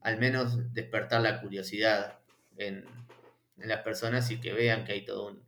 al 0.00 0.18
menos 0.18 0.72
despertar 0.72 1.20
la 1.20 1.40
curiosidad 1.40 2.18
en, 2.56 2.84
las 3.56 3.82
personas 3.82 4.30
y 4.30 4.40
que 4.40 4.52
vean 4.52 4.84
que 4.84 4.92
hay 4.92 5.04
todo 5.04 5.38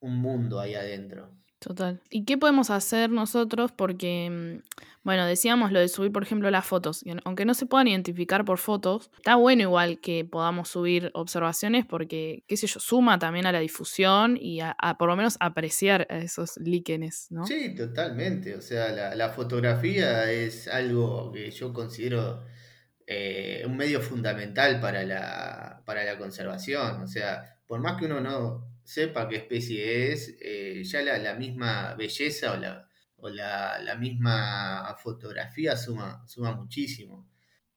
un 0.00 0.16
mundo 0.16 0.58
ahí 0.58 0.74
adentro. 0.74 1.30
Total. 1.64 1.98
¿Y 2.10 2.26
qué 2.26 2.36
podemos 2.36 2.68
hacer 2.68 3.08
nosotros? 3.08 3.72
Porque, 3.72 4.28
mm, 4.30 4.78
bueno, 5.02 5.24
decíamos 5.24 5.72
lo 5.72 5.80
de 5.80 5.88
subir, 5.88 6.12
por 6.12 6.22
ejemplo, 6.22 6.50
las 6.50 6.66
fotos. 6.66 7.02
aunque 7.24 7.46
no 7.46 7.54
se 7.54 7.64
puedan 7.64 7.88
identificar 7.88 8.44
por 8.44 8.58
fotos, 8.58 9.10
está 9.16 9.36
bueno 9.36 9.62
igual 9.62 9.98
que 9.98 10.26
podamos 10.26 10.68
subir 10.68 11.10
observaciones 11.14 11.86
porque, 11.86 12.44
qué 12.48 12.58
sé 12.58 12.66
yo, 12.66 12.80
suma 12.80 13.18
también 13.18 13.46
a 13.46 13.52
la 13.52 13.60
difusión 13.60 14.36
y 14.38 14.60
a, 14.60 14.76
por 14.98 15.08
lo 15.08 15.16
menos 15.16 15.38
apreciar 15.40 16.06
a 16.10 16.18
esos 16.18 16.58
líquenes, 16.58 17.28
¿no? 17.30 17.46
Sí, 17.46 17.74
totalmente. 17.74 18.56
O 18.56 18.60
sea, 18.60 19.14
la, 19.14 19.28
fotografía 19.30 20.30
es 20.30 20.68
algo 20.68 21.32
que 21.32 21.50
yo 21.50 21.72
considero 21.72 22.44
eh, 23.06 23.64
un 23.66 23.78
medio 23.78 24.02
fundamental 24.02 24.80
para 24.80 25.02
la, 25.04 25.82
para 25.86 26.04
la 26.04 26.18
conservación. 26.18 27.02
O 27.02 27.06
sea, 27.06 27.58
por 27.66 27.80
más 27.80 27.98
que 27.98 28.04
uno 28.04 28.20
no 28.20 28.73
sepa 28.84 29.28
qué 29.28 29.36
especie 29.36 30.12
es, 30.12 30.36
eh, 30.40 30.82
ya 30.84 31.02
la, 31.02 31.34
misma 31.34 31.94
belleza 31.94 32.52
o, 32.52 32.56
la, 32.56 32.88
o 33.16 33.28
la, 33.28 33.96
misma 33.98 34.94
fotografía 35.02 35.76
suma, 35.76 36.24
suma 36.26 36.54
muchísimo. 36.54 37.28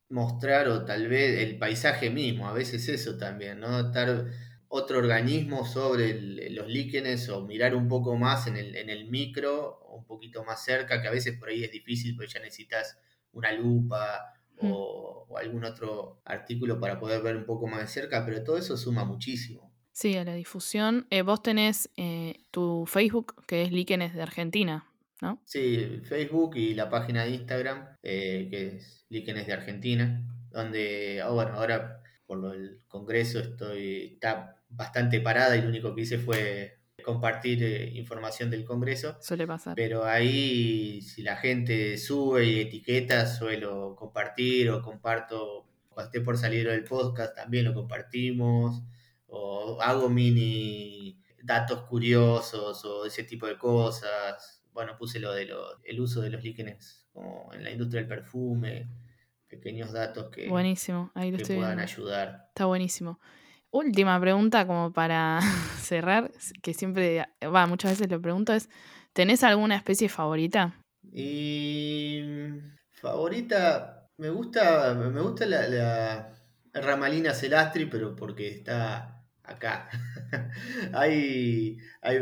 Mostrar 0.09 0.67
o 0.69 0.85
tal 0.85 1.07
vez 1.07 1.39
el 1.39 1.57
paisaje 1.57 2.09
mismo, 2.09 2.47
a 2.47 2.53
veces 2.53 2.87
eso 2.89 3.17
también, 3.17 3.59
¿no? 3.59 3.79
Estar 3.79 4.27
otro 4.69 4.99
organismo 4.99 5.65
sobre 5.65 6.49
los 6.51 6.67
líquenes 6.67 7.29
o 7.29 7.45
mirar 7.45 7.75
un 7.75 7.87
poco 7.87 8.15
más 8.17 8.47
en 8.47 8.57
el, 8.57 8.75
en 8.75 8.89
el 8.89 9.09
micro, 9.09 9.79
un 9.89 10.05
poquito 10.05 10.43
más 10.43 10.63
cerca, 10.63 11.01
que 11.01 11.07
a 11.07 11.11
veces 11.11 11.37
por 11.37 11.49
ahí 11.49 11.63
es 11.63 11.71
difícil 11.71 12.15
porque 12.15 12.33
ya 12.33 12.39
necesitas 12.41 12.97
una 13.31 13.51
lupa 13.51 14.33
mm. 14.61 14.71
o, 14.71 15.25
o, 15.29 15.37
algún 15.37 15.63
otro 15.65 16.21
artículo 16.25 16.79
para 16.79 16.99
poder 16.99 17.21
ver 17.21 17.35
un 17.37 17.45
poco 17.45 17.67
más 17.67 17.81
de 17.81 17.87
cerca, 17.87 18.25
pero 18.25 18.43
todo 18.43 18.57
eso 18.57 18.77
suma 18.77 19.05
muchísimo. 19.05 19.76
Sí, 19.97 20.15
a 20.15 20.23
la 20.23 20.35
difusión. 20.35 21.07
Eh, 21.09 21.23
vos 21.23 21.41
tenés 21.41 21.89
eh, 21.97 22.41
tu 22.51 22.85
Facebook, 22.85 23.43
que 23.47 23.63
es 23.63 23.71
Líquenes 23.71 24.13
de 24.13 24.21
Argentina, 24.21 24.85
¿no? 25.23 25.41
Sí, 25.45 26.01
Facebook 26.03 26.55
y 26.55 26.75
la 26.75 26.87
página 26.87 27.23
de 27.23 27.31
Instagram, 27.31 27.95
eh, 28.03 28.47
que 28.51 28.75
es 28.75 29.07
Líquenes 29.09 29.47
de 29.47 29.53
Argentina, 29.53 30.23
donde, 30.51 31.23
oh, 31.25 31.33
bueno, 31.33 31.53
ahora 31.53 32.03
por 32.27 32.37
lo 32.37 32.51
del 32.51 32.81
Congreso 32.87 33.39
estoy, 33.39 34.13
está 34.13 34.61
bastante 34.69 35.19
parada 35.19 35.57
y 35.57 35.63
lo 35.63 35.69
único 35.69 35.95
que 35.95 36.01
hice 36.01 36.19
fue 36.19 36.77
compartir 37.03 37.63
información 37.95 38.51
del 38.51 38.65
Congreso. 38.65 39.17
Suele 39.19 39.47
pasar. 39.47 39.73
Pero 39.75 40.05
ahí, 40.05 41.01
si 41.01 41.23
la 41.23 41.37
gente 41.37 41.97
sube 41.97 42.45
y 42.45 42.59
etiqueta, 42.59 43.25
suelo 43.25 43.95
compartir 43.95 44.69
o 44.69 44.79
comparto, 44.79 45.65
cuando 45.89 46.09
esté 46.09 46.21
por 46.21 46.37
salir 46.37 46.67
el 46.67 46.83
podcast, 46.83 47.35
también 47.35 47.65
lo 47.65 47.73
compartimos 47.73 48.83
o 49.27 49.81
hago 49.81 50.09
mini 50.09 51.21
datos 51.43 51.83
curiosos 51.83 52.83
o 52.85 53.05
ese 53.05 53.23
tipo 53.23 53.47
de 53.47 53.57
cosas. 53.57 54.61
Bueno, 54.73 54.97
puse 54.97 55.19
lo 55.19 55.33
de 55.33 55.49
el 55.83 55.99
uso 55.99 56.21
de 56.21 56.29
los 56.29 56.43
líquenes 56.43 57.07
como 57.13 57.51
en 57.53 57.63
la 57.63 57.71
industria 57.71 58.01
del 58.01 58.09
perfume, 58.09 58.89
pequeños 59.47 59.91
datos 59.91 60.29
que, 60.29 60.47
buenísimo. 60.47 61.11
Ahí 61.15 61.31
que 61.31 61.55
puedan 61.55 61.79
ayudar. 61.79 62.45
Está 62.49 62.65
buenísimo. 62.65 63.19
Última 63.71 64.19
pregunta 64.19 64.67
como 64.67 64.93
para 64.93 65.39
cerrar, 65.81 66.31
que 66.61 66.73
siempre, 66.73 67.25
va, 67.43 67.65
muchas 67.65 67.91
veces 67.91 68.09
lo 68.09 68.21
pregunto 68.21 68.53
es, 68.53 68.69
¿tenés 69.13 69.43
alguna 69.43 69.75
especie 69.75 70.09
favorita? 70.09 70.79
Y 71.11 72.21
favorita, 72.91 74.09
me 74.17 74.29
gusta, 74.29 74.93
me 74.93 75.21
gusta 75.21 75.45
la, 75.45 75.67
la 75.67 76.33
Ramalina 76.73 77.33
celastri, 77.33 77.87
pero 77.87 78.15
porque 78.15 78.49
está 78.49 79.16
acá. 79.47 79.89
hay 80.93 81.77
hay 82.01 82.17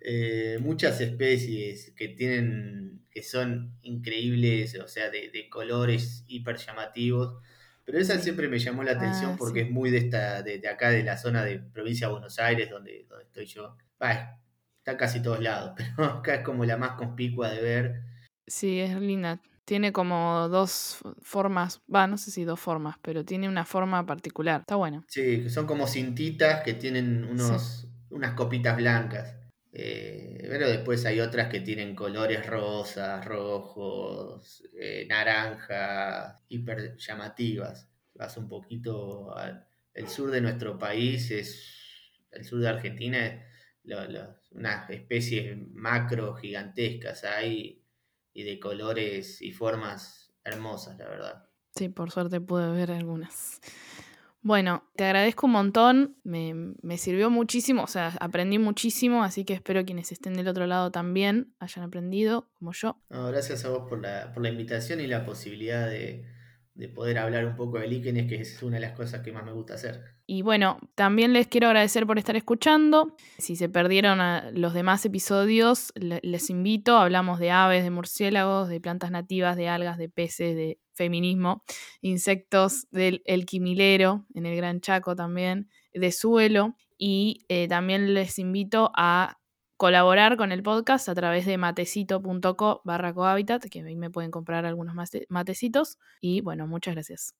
eh, 0.00 0.58
muchas 0.60 1.00
especies 1.00 1.92
que 1.96 2.08
tienen 2.08 3.02
que 3.10 3.22
son 3.22 3.76
increíbles, 3.82 4.78
o 4.78 4.88
sea, 4.88 5.10
de, 5.10 5.48
colores 5.50 6.24
hiper 6.28 6.56
llamativos. 6.56 7.36
Pero 7.84 7.98
esa 7.98 8.18
siempre 8.18 8.48
me 8.48 8.58
llamó 8.58 8.82
la 8.84 8.92
atención 8.92 9.32
ah, 9.32 9.36
porque 9.38 9.62
es 9.62 9.70
muy 9.70 9.90
de 9.90 9.98
esta, 9.98 10.42
de, 10.42 10.66
acá, 10.68 10.90
de 10.90 11.02
la 11.02 11.18
zona 11.18 11.44
de 11.44 11.58
provincia 11.58 12.06
de 12.06 12.12
Buenos 12.12 12.38
Aires, 12.38 12.70
donde, 12.70 13.04
donde 13.08 13.24
estoy 13.24 13.44
yo. 13.46 13.76
está 14.78 14.96
casi 14.96 15.20
todos 15.20 15.40
lados, 15.40 15.74
pero 15.76 16.04
acá 16.04 16.36
es 16.36 16.42
como 16.42 16.64
la 16.64 16.76
más 16.76 16.92
conspicua 16.92 17.50
de 17.50 17.60
ver. 17.60 18.02
Sí, 18.46 18.80
es 18.80 18.98
linda. 18.98 19.42
Tiene 19.64 19.92
como 19.92 20.48
dos 20.48 20.98
formas, 21.20 21.82
va, 21.92 22.06
no 22.06 22.18
sé 22.18 22.30
si 22.30 22.44
dos 22.44 22.58
formas, 22.58 22.96
pero 23.02 23.24
tiene 23.24 23.48
una 23.48 23.64
forma 23.64 24.04
particular. 24.04 24.60
Está 24.60 24.76
bueno. 24.76 25.04
Sí, 25.08 25.48
son 25.50 25.66
como 25.66 25.86
cintitas 25.86 26.62
que 26.62 26.74
tienen 26.74 27.24
unos, 27.24 27.88
unas 28.10 28.34
copitas 28.34 28.76
blancas. 28.76 29.36
Eh, 29.74 30.46
pero 30.50 30.68
después 30.68 31.06
hay 31.06 31.20
otras 31.20 31.48
que 31.48 31.60
tienen 31.60 31.94
colores 31.94 32.46
rosas, 32.46 33.24
rojos, 33.24 34.62
eh, 34.78 35.06
naranjas, 35.08 36.44
hiper 36.48 36.96
llamativas. 36.96 37.88
Vas 38.14 38.36
un 38.36 38.48
poquito 38.48 39.34
al 39.34 39.66
el 39.94 40.08
sur 40.08 40.30
de 40.30 40.40
nuestro 40.40 40.78
país, 40.78 41.30
es 41.30 42.20
el 42.30 42.44
sur 42.44 42.60
de 42.60 42.68
Argentina, 42.68 43.46
unas 44.52 44.90
especies 44.90 45.56
macro 45.72 46.34
gigantescas. 46.34 47.24
Hay 47.24 47.81
y 48.34 48.42
de 48.44 48.58
colores 48.58 49.42
y 49.42 49.52
formas 49.52 50.32
hermosas, 50.44 50.98
la 50.98 51.08
verdad. 51.08 51.48
Sí, 51.74 51.88
por 51.88 52.10
suerte 52.10 52.40
pude 52.40 52.70
ver 52.70 52.90
algunas. 52.90 53.60
Bueno, 54.44 54.90
te 54.96 55.04
agradezco 55.04 55.46
un 55.46 55.52
montón, 55.52 56.16
me, 56.24 56.52
me, 56.82 56.98
sirvió 56.98 57.30
muchísimo, 57.30 57.84
o 57.84 57.86
sea, 57.86 58.12
aprendí 58.18 58.58
muchísimo, 58.58 59.22
así 59.22 59.44
que 59.44 59.54
espero 59.54 59.84
quienes 59.84 60.10
estén 60.10 60.34
del 60.34 60.48
otro 60.48 60.66
lado 60.66 60.90
también 60.90 61.54
hayan 61.60 61.84
aprendido, 61.84 62.50
como 62.54 62.72
yo. 62.72 63.00
gracias 63.08 63.64
a 63.64 63.68
vos 63.68 63.88
por 63.88 64.02
la, 64.02 64.32
por 64.32 64.42
la 64.42 64.48
invitación 64.48 65.00
y 65.00 65.06
la 65.06 65.24
posibilidad 65.24 65.88
de, 65.88 66.26
de 66.74 66.88
poder 66.88 67.18
hablar 67.18 67.44
un 67.44 67.56
poco 67.56 67.78
de 67.78 67.86
líquenes, 67.86 68.28
que 68.28 68.36
es 68.36 68.62
una 68.62 68.76
de 68.76 68.82
las 68.82 68.92
cosas 68.92 69.20
que 69.20 69.32
más 69.32 69.44
me 69.44 69.52
gusta 69.52 69.74
hacer. 69.74 70.02
Y 70.26 70.42
bueno, 70.42 70.78
también 70.94 71.32
les 71.32 71.46
quiero 71.46 71.66
agradecer 71.66 72.06
por 72.06 72.18
estar 72.18 72.36
escuchando. 72.36 73.14
Si 73.38 73.56
se 73.56 73.68
perdieron 73.68 74.18
los 74.58 74.72
demás 74.72 75.04
episodios, 75.04 75.92
les 75.96 76.48
invito, 76.48 76.96
hablamos 76.96 77.38
de 77.38 77.50
aves, 77.50 77.82
de 77.84 77.90
murciélagos, 77.90 78.68
de 78.68 78.80
plantas 78.80 79.10
nativas, 79.10 79.56
de 79.56 79.68
algas, 79.68 79.98
de 79.98 80.08
peces, 80.08 80.56
de 80.56 80.78
feminismo, 80.94 81.62
insectos, 82.00 82.86
del 82.90 83.22
el 83.26 83.44
quimilero, 83.44 84.26
en 84.34 84.46
el 84.46 84.56
Gran 84.56 84.80
Chaco 84.80 85.14
también, 85.14 85.68
de 85.92 86.12
suelo. 86.12 86.76
Y 86.96 87.44
eh, 87.48 87.68
también 87.68 88.14
les 88.14 88.38
invito 88.38 88.92
a 88.96 89.41
colaborar 89.82 90.36
con 90.36 90.52
el 90.52 90.62
podcast 90.62 91.08
a 91.08 91.14
través 91.16 91.44
de 91.44 91.58
matecito.co 91.58 92.82
barra 92.84 93.12
cohabitat, 93.12 93.64
que 93.64 93.80
ahí 93.80 93.96
me 93.96 94.10
pueden 94.10 94.30
comprar 94.30 94.64
algunos 94.64 94.94
matecitos. 95.28 95.98
Y 96.20 96.40
bueno, 96.40 96.68
muchas 96.68 96.94
gracias. 96.94 97.34